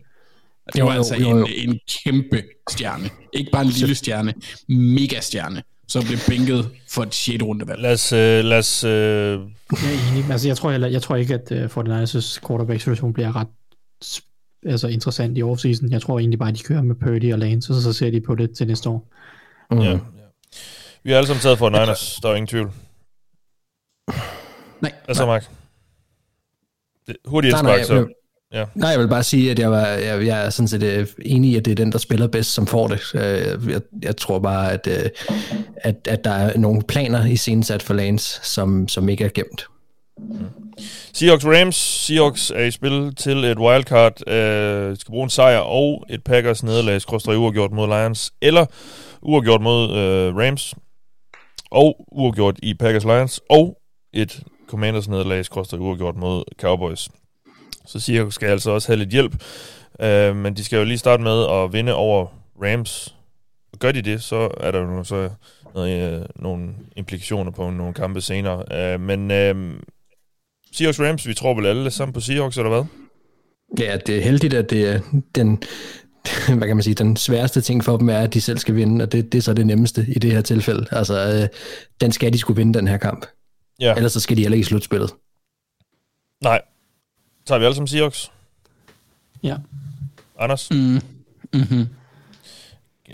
[0.75, 1.47] Det var jo, altså jo, en, jo.
[1.47, 3.11] en kæmpe stjerne.
[3.33, 4.35] Ikke bare en lille stjerne,
[4.69, 7.43] mega stjerne, som blev bænket for et 6.
[7.43, 7.81] rundevalg.
[7.83, 9.39] Lad os, øh, lad os øh, Jeg
[9.73, 10.31] er enig.
[10.31, 13.49] Altså, jeg tror, heller, jeg tror ikke, at uh, 49ers quarterback-situation bliver ret
[14.67, 15.93] altså, interessant i offseason.
[15.93, 18.21] Jeg tror egentlig bare, at de kører med Purdy og Lance, og så ser de
[18.21, 19.13] på det til næste år.
[19.71, 19.79] Mm.
[19.79, 19.99] ja, ja.
[21.05, 22.73] Vi har alle sammen taget for Niners, der er ingen tvivl.
[24.81, 25.51] Nej, Hvad så, Mark?
[27.07, 27.95] Det, hurtigt Nej, nej, så.
[27.95, 28.07] jeg,
[28.53, 28.65] Ja.
[28.75, 31.51] Nej, jeg vil bare sige, at jeg, var, jeg, jeg er sådan set øh, enig
[31.51, 33.01] i, at det er den, der spiller bedst, som får det.
[33.15, 35.11] Øh, Jeg, jeg tror bare, at, øh,
[35.77, 39.67] at, at der er nogle planer i scenesat for Lance, som, som ikke er gemt.
[41.13, 41.77] Seahawks Rams.
[41.77, 44.29] Seahawks er i spil til et wildcard.
[44.29, 48.67] Øh, skal bruge en sejr og et Packers nederlag, skråstrej uafgjort mod Lions, eller
[49.23, 50.75] uafgjort mod øh, Rams,
[51.71, 53.79] og uafgjort i Packers Lions, og
[54.13, 57.09] et Commanders nederlag, skråstrej uafgjort mod Cowboys.
[57.87, 59.43] Så Seahawks skal altså også have lidt hjælp,
[60.01, 62.27] øh, men de skal jo lige starte med at vinde over
[62.63, 63.15] Rams.
[63.73, 65.31] Og gør de det, så er der jo så
[65.75, 68.93] noget, øh, nogle implikationer på nogle kampe senere.
[68.95, 69.75] Øh, men øh,
[70.73, 72.85] Seahawks Rams, vi tror vel alle sammen på Seahawks, eller hvad?
[73.79, 75.01] Ja, det er heldigt, at det er
[75.35, 75.63] den,
[76.59, 79.03] hvad kan man sige, den sværeste ting for dem er, at de selv skal vinde,
[79.03, 80.87] og det, det er så det nemmeste i det her tilfælde.
[80.91, 81.49] Altså, øh,
[82.01, 83.27] den skal de skulle vinde, den her kamp.
[83.81, 83.95] Ja.
[83.95, 85.15] Ellers så skal de heller ikke i slutspillet.
[86.43, 86.63] Nej.
[87.47, 88.33] Tager vi alle som Seahawks?
[89.43, 89.57] Ja.
[90.39, 90.71] Anders?
[90.71, 91.01] Mm.
[91.53, 91.87] Mm-hmm.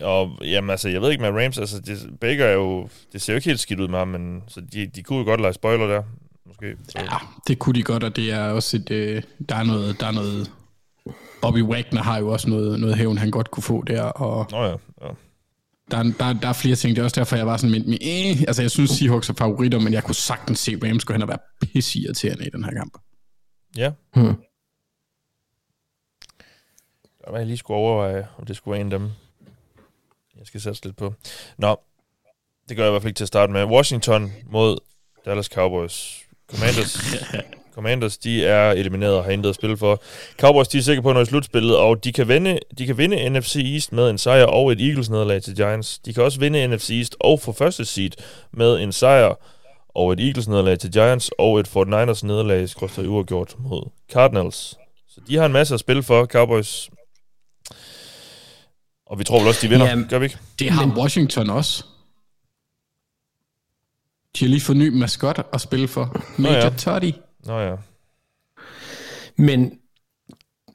[0.03, 3.33] Og jamen altså, jeg ved ikke med Rams, altså det, Baker er jo, det ser
[3.33, 5.53] jo ikke helt skidt ud med ham, men så de, de kunne jo godt lege
[5.53, 6.03] spoiler der,
[6.47, 6.77] måske.
[6.89, 10.01] Så, Ja, det kunne de godt, og det er også et, øh, der er noget,
[10.01, 10.51] der er noget,
[11.43, 14.65] Bobby Wagner har jo også noget, noget hævn, han godt kunne få der, og Nå
[14.65, 15.09] ja, ja.
[15.91, 17.83] Der, er- der, der er flere ting, det er også derfor, jeg var sådan, men,
[17.91, 21.13] men øh, altså jeg synes Seahawks er favoritter, men jeg kunne sagtens se Rams gå
[21.13, 22.99] hen og være pissirriterende i den her kamp.
[23.77, 23.93] Ja.
[24.15, 24.35] Hmm.
[27.25, 29.11] Der var jeg lige skulle overveje, om det skulle være en af dem.
[30.39, 31.15] Jeg skal sætte lidt på.
[31.59, 31.77] Nå,
[32.69, 33.65] det gør jeg i hvert fald ikke til at starte med.
[33.65, 34.79] Washington mod
[35.25, 36.23] Dallas Cowboys.
[36.51, 36.99] Commanders,
[37.75, 40.03] Commanders de er elimineret og har intet at spille for.
[40.41, 42.99] Cowboys de er sikre på at nå i slutspillet, og de kan, vinde, de kan
[42.99, 45.99] vinde NFC East med en sejr og et Eagles nederlag til Giants.
[45.99, 48.11] De kan også vinde NFC East og få første seed
[48.53, 49.35] med en sejr
[49.95, 54.79] og et Eagles nederlag til Giants og et 49ers nederlag skråstrej uafgjort mod Cardinals.
[55.09, 56.91] Så de har en masse at spille for, Cowboys.
[59.07, 60.39] Og vi tror vel også, de vinder, Jamen, gør vi ikke?
[60.59, 61.85] Det har Washington også.
[64.39, 66.23] De har lige fået ny maskot at spille for.
[66.39, 66.65] Major ja.
[66.65, 66.71] ja.
[66.71, 67.13] Toddy.
[67.47, 67.75] Nå ja.
[69.37, 69.79] Men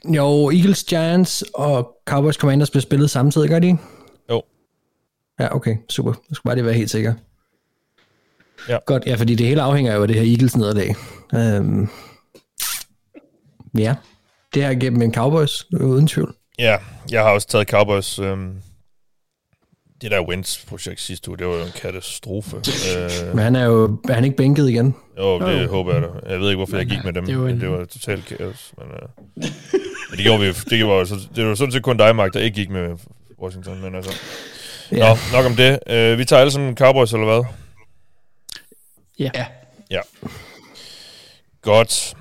[0.05, 3.80] jo, Eagles, Giants og Cowboys Commanders bliver spillet samtidig, gør de ikke?
[4.30, 4.43] Jo.
[5.39, 6.13] Ja, okay, super.
[6.30, 7.13] Jeg skulle bare lige være helt sikker.
[8.70, 8.78] Ja.
[8.86, 10.95] Godt, ja, fordi det hele afhænger jo af det her Eagles nederlag.
[11.36, 11.89] Øhm,
[13.78, 13.95] ja,
[14.53, 16.36] det her gennem en Cowboys, uden tvivl.
[16.59, 16.78] Ja,
[17.11, 18.20] jeg har også taget Cowboys.
[18.20, 18.61] Øhm,
[20.01, 22.55] det der Wentz-projekt sidste uge, det var jo en katastrofe.
[22.97, 24.95] øh, Men han er jo er han ikke bænket igen.
[25.17, 25.67] jo, det Jo.
[25.69, 26.07] håber jeg da.
[26.31, 28.25] Jeg ved ikke, hvorfor jeg gik med dem, det er men en- det var totalt
[28.25, 28.73] kaos.
[28.77, 29.09] Men, øh,
[30.09, 32.39] men det gjorde vi det var, så, det var sådan set kun dig, Mark, der
[32.39, 32.97] ikke gik med
[33.41, 34.11] Washington, men altså...
[34.91, 35.09] Ja.
[35.09, 35.79] Nå, nok om det.
[35.87, 37.43] Øh, vi tager alle sammen Cowboys, eller hvad?
[39.19, 39.29] Ja.
[39.35, 39.45] Ja.
[39.91, 40.01] Ja.
[41.61, 42.13] Godt.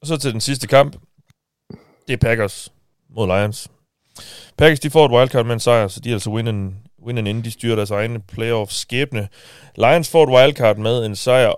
[0.00, 0.96] Og så til den sidste kamp.
[2.08, 2.72] Det er Packers
[3.10, 3.68] mod Lions.
[4.58, 6.30] Packers, de får et wildcard med en sejr, så de er altså
[7.08, 9.28] Win and inden de styrer deres egne playoff skæbne.
[9.76, 11.54] Lions får et wildcard med en sejr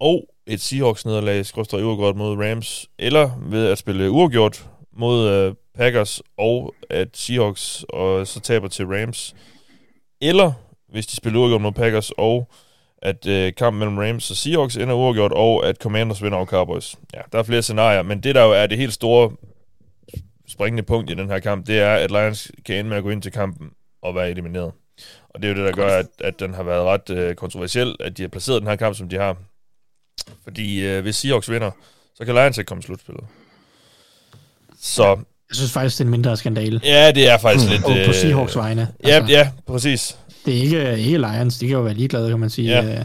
[0.00, 6.22] og et Seahawks-nederlag, skrøster uafgjort mod Rams, eller ved at spille uafgjort mod øh, Packers,
[6.38, 9.34] og at Seahawks og så taber til Rams.
[10.20, 10.52] Eller
[10.88, 12.48] hvis de spiller uafgjort mod Packers, og
[13.02, 16.96] at øh, kampen mellem Rams og Seahawks ender uafgjort, og at Commanders vinder over Cowboys.
[17.14, 19.30] Ja, der er flere scenarier, men det der jo er det helt store
[20.48, 23.10] springende punkt i den her kamp, det er, at Lions kan ende med at gå
[23.10, 23.70] ind til kampen
[24.02, 24.72] og være elimineret.
[25.30, 27.96] Og det er jo det, der gør, at, at den har været ret øh, kontroversiel,
[28.00, 29.36] at de har placeret den her kamp, som de har.
[30.44, 31.70] Fordi øh, hvis Seahawks vinder,
[32.14, 33.24] så kan Lions ikke komme i slutspillet.
[34.80, 35.04] Så
[35.48, 36.80] Jeg synes faktisk, det er en mindre skandale.
[36.84, 37.84] ja, det er faktisk lidt...
[37.84, 38.88] Og på Seahawks vegne.
[39.06, 40.18] Ja, ja, præcis.
[40.46, 42.68] Det er ikke, ikke Lions, de kan jo være ligeglade, kan man sige.
[42.68, 42.84] Ja.
[42.98, 43.04] Øh,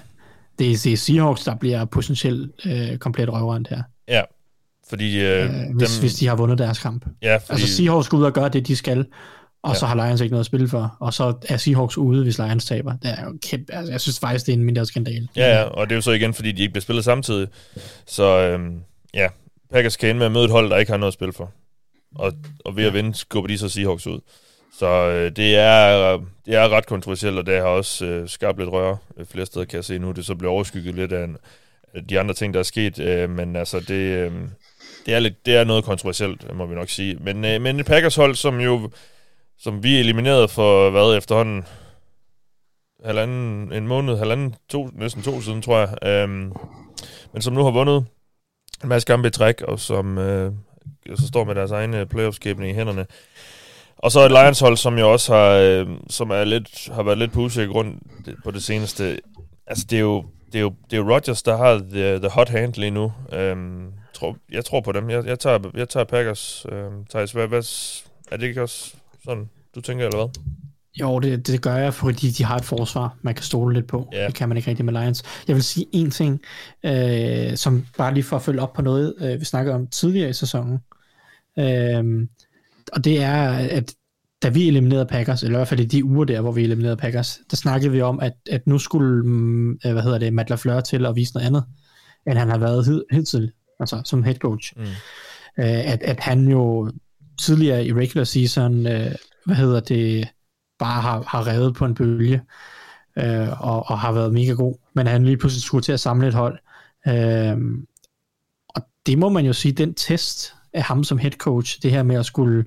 [0.60, 4.22] Det, er, det er Seahawks, der bliver potentielt øh, komplet røvrendt her, Ja,
[4.89, 5.20] fordi...
[5.22, 7.06] Øh, øh, hvis, hvis de har vundet deres kamp.
[7.22, 9.06] ja, fordi, Altså Seahawks går ud og gør det, de skal,
[9.64, 9.80] og Ja.
[9.80, 12.66] så har Lions ikke noget at spille for, og så er Seahawks ude, hvis Lions
[12.66, 12.93] taber.
[13.03, 15.28] Det er jo kæmpe, altså, jeg synes faktisk, det er en mindre skandale.
[15.36, 17.47] Ja, ja, og det er jo så igen, fordi de ikke bliver spillet samtidig.
[18.05, 18.80] Så øhm,
[19.14, 19.28] ja,
[19.72, 21.51] Packers kan ende med at møde et hold, der ikke har noget at spille for.
[22.16, 22.34] Og,
[22.66, 24.20] og ved at vinde, skubber de så Seahawks ud.
[24.80, 28.70] Så øh, det, er, det er ret kontroversielt, og det har også øh, skabt lidt
[28.70, 30.12] røre øh, flere steder, kan jeg se nu.
[30.12, 31.38] Det så bliver overskygget lidt af, en,
[31.95, 32.99] af de andre ting, der er sket.
[32.99, 34.32] Øh, men altså, det, øh,
[35.05, 37.18] det, er lidt, det er noget kontroversielt, må vi nok sige.
[37.22, 38.89] Men, øh, men et Packers hold, som jo
[39.64, 41.66] som vi eliminerede for, hvad, efterhånden
[43.05, 46.07] halvanden, en måned, halvanden, to, næsten to siden, tror jeg.
[46.07, 46.53] Øhm,
[47.34, 48.05] men som nu har vundet
[48.84, 50.51] en masse kampe i træk, og som øh,
[51.16, 53.05] så står med deres egne playoff i hænderne.
[53.97, 57.32] Og så et Lions-hold, som jo også har, øh, som er lidt, har været lidt
[57.32, 57.95] på usikker grund
[58.43, 59.20] på det seneste.
[59.68, 62.30] Altså, det er jo, det er jo, det er jo Rodgers, der har the, the
[62.30, 63.14] hot hand lige nu.
[63.34, 65.09] Øhm, tror, jeg tror på dem.
[65.09, 66.66] Jeg, jeg, tager, jeg tager Packers.
[66.72, 67.64] Øhm, Thijs, hvad, hvad,
[68.32, 70.43] er det ikke også sådan, du tænker, eller hvad?
[70.99, 74.09] Jo, det, det gør jeg, fordi de har et forsvar, man kan stole lidt på.
[74.13, 74.26] Ja.
[74.26, 75.24] Det kan man ikke rigtig med Lions.
[75.47, 76.41] Jeg vil sige en ting,
[76.84, 80.30] øh, som bare lige for at følge op på noget, øh, vi snakkede om tidligere
[80.30, 80.80] i sæsonen.
[81.59, 82.28] Øh,
[82.93, 83.93] og det er, at
[84.41, 86.97] da vi eliminerede Packers, eller i hvert fald i de uger der, hvor vi eliminerede
[86.97, 89.17] Packers, der snakkede vi om, at, at nu skulle,
[89.86, 91.63] øh, hvad hedder det, Matt LaFleur til at vise noget andet,
[92.28, 94.74] end han har været hidtil, altså som head coach.
[94.76, 94.82] Mm.
[94.84, 96.91] Øh, at, at han jo
[97.42, 99.16] tidligere i regular season, øh,
[99.46, 100.28] hvad hedder det,
[100.80, 102.42] bare har, har revet på en bølge,
[103.18, 106.28] øh, og, og har været mega god, men han lige pludselig skulle til at samle
[106.28, 106.60] et hold.
[107.08, 107.58] Øh,
[108.70, 112.04] og det må man jo sige, den test af ham som head coach, det her
[112.04, 112.66] med at skulle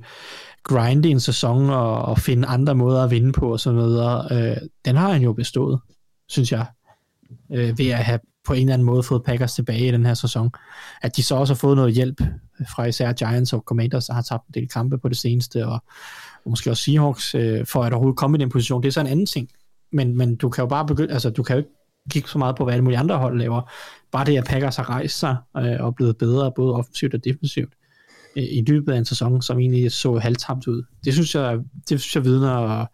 [0.62, 4.57] grinde en sæson og, og finde andre måder at vinde på og sådan noget, øh,
[4.85, 5.81] den har han jo bestået,
[6.29, 6.66] synes jeg,
[7.53, 10.14] øh, ved at have på en eller anden måde fået Packers tilbage i den her
[10.14, 10.51] sæson.
[11.03, 12.20] At de så også har fået noget hjælp
[12.68, 15.72] fra især Giants og Commanders, der har tabt en del kampe på det seneste, og,
[16.45, 18.82] og måske også Seahawks, øh, for at overhovedet komme i den position.
[18.82, 19.49] Det er så en anden ting.
[19.92, 21.70] Men, men du kan jo bare begynde, altså du kan jo ikke
[22.11, 23.72] kigge så meget på, hvad alle mulige andre hold laver.
[24.12, 27.72] Bare det, at Packers har rejst sig øh, og blevet bedre, både offensivt og defensivt,
[28.36, 30.82] øh, i løbet af en sæson, som egentlig så halvtabt ud.
[31.05, 32.86] Det synes jeg, det synes jeg vidner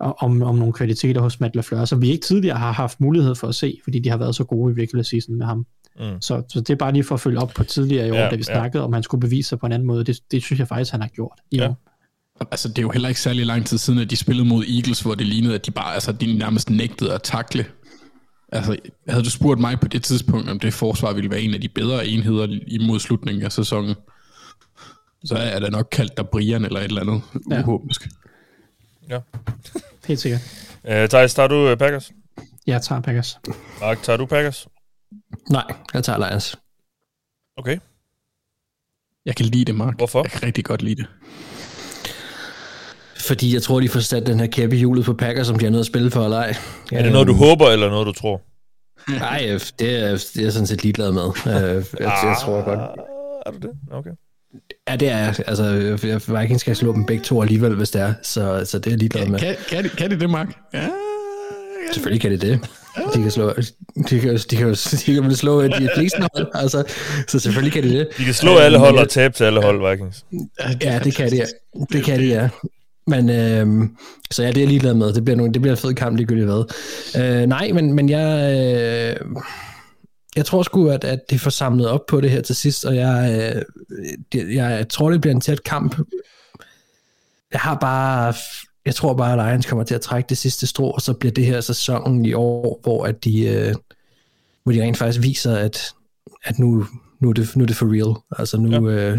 [0.00, 3.48] om, om nogle kvaliteter hos Matt LaFleur, som vi ikke tidligere har haft mulighed for
[3.48, 5.66] at se, fordi de har været så gode i regular season med ham.
[6.00, 6.20] Mm.
[6.20, 8.22] Så, så det er bare lige for at følge op på tidligere i år, Ja,
[8.24, 8.54] ja, da vi ja.
[8.54, 10.04] snakkede, om han skulle bevise sig på en anden måde.
[10.04, 11.68] Det, det synes jeg faktisk, han har gjort i Ja.
[11.68, 11.86] år.
[12.50, 15.00] Altså, det er jo heller ikke særlig lang tid siden, at de spillede mod Eagles,
[15.00, 17.64] hvor det lignede, at de bare, altså, de nærmest nægtede at takle.
[18.52, 18.76] Altså,
[19.08, 21.68] havde du spurgt mig på det tidspunkt, om det forsvar ville være en af de
[21.68, 23.94] bedre enheder imod slutningen af sæsonen,
[25.24, 27.56] så er det nok kaldt der Brian eller et eller andet Ja.
[27.56, 27.62] ja.
[29.08, 29.18] Ja.
[30.08, 30.40] Helt sikkert.
[30.88, 32.12] Øh, Thijs, tager du øh, Packers?
[32.66, 33.38] Jeg tager Packers.
[33.80, 34.68] Mark, tager du Packers?
[35.50, 36.56] Nej, jeg tager Lions.
[37.56, 37.78] Okay.
[39.26, 39.96] Jeg kan lide det, Mark.
[39.96, 40.22] Hvorfor?
[40.22, 41.06] Jeg kan rigtig godt lide det.
[43.26, 45.66] Fordi jeg tror, de får sat den her kæppe i hjulet på Packers, som de
[45.66, 46.54] er nødt at spille for eller ej.
[46.92, 48.42] Er det noget, du håber, eller noget, du tror?
[49.08, 51.22] Nej, øh, det er, det er jeg sådan set ligeglad med.
[51.46, 52.78] Øh, Jeg, jeg tror godt.
[52.80, 52.86] Ah,
[53.46, 53.70] Er du det?
[53.90, 54.10] Okay.
[54.88, 55.34] Ja, det er jeg.
[55.46, 55.96] Altså,
[56.40, 58.14] Vikings skal slå dem begge to alligevel, hvis det er.
[58.22, 59.38] Så, så det er jeg ligeglad med.
[59.38, 60.48] Kan, kan, det, kan det det, Mark?
[60.74, 60.88] Ja.
[61.92, 62.60] Selvfølgelig kan det det.
[63.14, 63.52] De kan slå,
[64.10, 66.84] de kan, de kan, de kan slå de fleste hold, altså,
[67.28, 68.08] så selvfølgelig kan de det.
[68.18, 70.24] De kan slå alle hold og tabe til alle hold, Vikings.
[70.82, 71.44] Ja, det kan de, ja.
[71.92, 72.48] Det kan de, ja.
[73.06, 73.96] Men, øhm,
[74.30, 75.12] så ja, det er jeg ligeglad med.
[75.12, 76.64] Det bliver, nogle, det bliver en fed kamp, ligegyldigt hvad.
[77.22, 78.52] Øh, nej, men, men jeg,
[79.20, 79.26] øh,
[80.36, 82.96] jeg tror sgu, at, at det får samlet op på det her til sidst, og
[82.96, 83.62] jeg, øh,
[84.32, 85.98] det, jeg tror, det bliver en tæt kamp.
[87.52, 88.34] Jeg har bare,
[88.84, 91.32] jeg tror bare, at Lions kommer til at trække det sidste strå, og så bliver
[91.32, 93.74] det her sæsonen i år, hvor at de, øh,
[94.62, 95.92] hvor de rent faktisk viser, at,
[96.44, 96.86] at nu,
[97.20, 98.38] nu, er det, nu er det for real.
[98.38, 99.10] Altså nu, ja.
[99.10, 99.18] øh,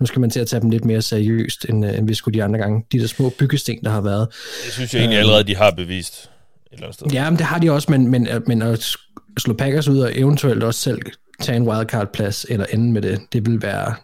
[0.00, 2.38] nu skal man til at tage dem lidt mere seriøst, end, øh, end vi skulle
[2.38, 2.84] de andre gange.
[2.92, 4.28] De der små byggesten, der har været.
[4.64, 6.28] Det synes jeg egentlig allerede, de har bevist et
[6.72, 7.06] eller andet sted.
[7.12, 8.96] Ja, men det har de også, men, men, men at
[9.38, 11.02] slå Packers ud og eventuelt også selv
[11.40, 13.94] tage en wildcard-plads eller ende med det, det vil være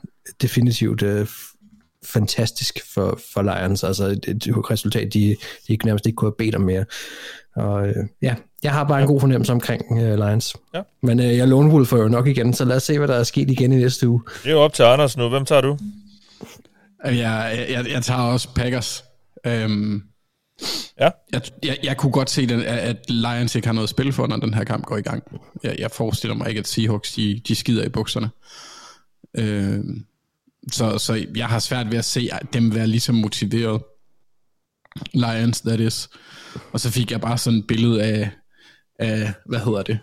[0.42, 1.26] definitivt øh,
[2.04, 3.84] fantastisk for, for Lions.
[3.84, 5.36] Altså et, et resultat, de,
[5.68, 6.84] de nærmest ikke kunne have bedt om mere.
[7.56, 10.56] Og øh, ja, jeg har bare en god fornemmelse omkring øh, Lions.
[10.74, 10.82] Ja.
[11.02, 13.22] Men øh, jeg lone Wolf jo nok igen, så lad os se, hvad der er
[13.22, 14.22] sket igen i næste uge.
[14.42, 15.28] Det er jo op til Anders nu.
[15.28, 15.78] Hvem tager du?
[17.04, 19.04] Jeg, jeg, jeg tager også Packers.
[19.46, 20.02] Øhm,
[21.00, 21.10] Ja.
[21.32, 24.26] jeg, jeg, jeg kunne godt se, den, at Lions ikke har noget at spille for,
[24.26, 25.22] når den her kamp går i gang.
[25.62, 28.30] Jeg, jeg forestiller mig ikke, at Seahawks de, de skider i bukserne.
[29.36, 29.80] Øh,
[30.72, 33.82] så, så jeg har svært ved at se dem være lige så motiveret.
[35.12, 36.08] Lions, that is.
[36.72, 38.30] Og så fik jeg bare sådan et billede af,
[38.98, 39.98] af hvad hedder det?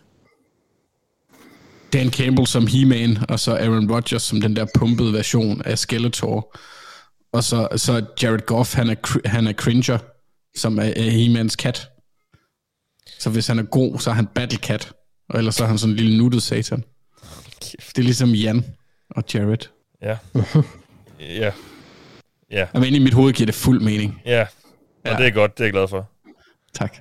[1.93, 6.57] Dan Campbell som He-Man, og så Aaron Rodgers som den der pumpede version af Skeletor.
[7.31, 9.97] Og så, så Jared Goff, han er, han er Cringer,
[10.57, 11.89] som er, er He-Mans kat.
[13.19, 14.91] Så hvis han er god, så er han Battle Cat.
[15.29, 16.83] Og ellers så er han sådan en lille nuttet satan.
[17.61, 18.65] Det er ligesom Jan
[19.09, 19.67] og Jared.
[20.01, 20.17] Ja.
[21.43, 21.51] ja.
[22.51, 22.65] Ja.
[22.73, 24.21] Jeg mener, i mit hoved giver det fuld mening.
[24.25, 24.45] Ja.
[25.05, 25.57] Ja, det er godt.
[25.57, 26.09] Det er jeg glad for.
[26.73, 26.97] Tak.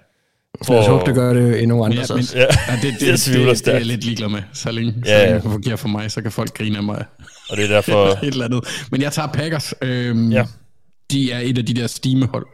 [0.69, 2.25] Lad os håbe, det gør det endnu andre Ja, men.
[2.35, 2.41] Ja.
[2.41, 2.47] ja,
[2.83, 4.43] det, det, Jeg det, tvivler det, det, er jeg lidt ligeglad med.
[4.53, 5.35] Så længe, Ja, så længe ja.
[5.35, 7.05] det fungerer for mig, så kan folk grine af mig.
[7.51, 8.07] Og det er derfor...
[8.25, 8.87] et eller andet.
[8.91, 9.75] Men jeg tager Packers.
[9.83, 10.47] Øhm, Ja.
[11.11, 12.47] De er et af de der stimehold.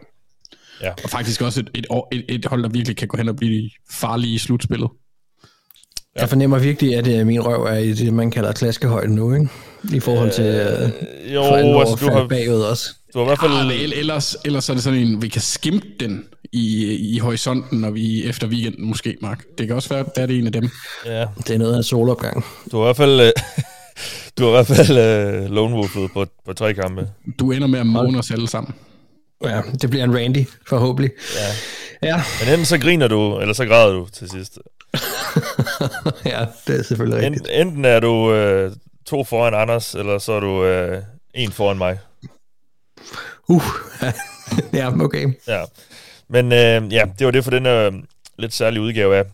[0.82, 0.90] Ja.
[1.04, 3.70] Og faktisk også et, et, et, et hold, der virkelig kan gå hen og blive
[3.90, 4.88] farlige i slutspillet.
[6.16, 9.48] Jeg fornemmer virkelig, at øh, min røv er i det, man kalder klaskehøjde nu, ikke?
[9.92, 10.90] I forhold til øh,
[11.34, 12.88] Jo, for alvor altså, du har, bagud også.
[13.14, 13.52] du har i hvert fald...
[13.52, 16.84] Ah, men ellers, ellers er det sådan en, vi kan skimte den i,
[17.14, 19.44] i horisonten, når vi efter weekenden måske, Mark.
[19.59, 20.70] Det kan også være, at det er en af dem.
[21.06, 22.44] Ja, Det er noget af en solopgang.
[22.72, 23.20] du har i hvert fald...
[23.20, 23.32] øh,
[24.38, 24.98] du har i hvert fald
[25.44, 27.09] øh, lone på, på tre kampe.
[27.38, 28.74] Du ender med at måne os alle sammen.
[29.44, 31.10] Ja, det bliver en Randy, forhåbentlig.
[31.36, 32.09] Ja.
[32.09, 34.59] Ja, Men enten så griner du, eller så græder du til sidst.
[36.32, 37.48] ja det er selvfølgelig rigtigt.
[37.51, 38.73] Enten, enten er du øh,
[39.06, 41.02] to foran Anders, eller så er du øh,
[41.35, 41.98] en foran mig.
[43.48, 43.62] Uh,
[44.73, 45.27] ja, okay.
[45.48, 45.64] Ja.
[46.28, 47.93] Men øh, ja, det var det for den øh,
[48.39, 49.24] lidt særlige udgave af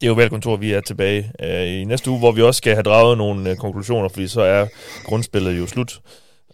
[0.00, 2.74] det er jo velkontor, vi er tilbage øh, i næste uge, hvor vi også skal
[2.74, 4.66] have draget nogle øh, konklusioner, fordi så er
[5.04, 6.00] grundspillet jo slut.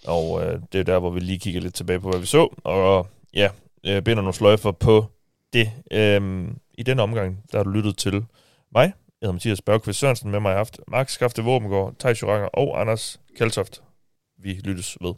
[0.06, 2.48] Og øh, det er der, hvor vi lige kigger lidt tilbage på, hvad vi så.
[2.64, 3.48] Og ja,
[3.86, 5.06] øh, binder nogle sløjfer på
[5.52, 5.70] det.
[5.90, 6.48] Øh,
[6.78, 8.24] I den omgang, der har du lyttet til
[8.72, 8.92] mig.
[9.20, 10.30] Jeg hedder Mathias Bergqvist Sørensen.
[10.30, 13.82] Med mig har haft Mark Skafte Våbengård, Thijs Joranger og Anders Kaltoft.
[14.38, 15.14] Vi lyttes ved.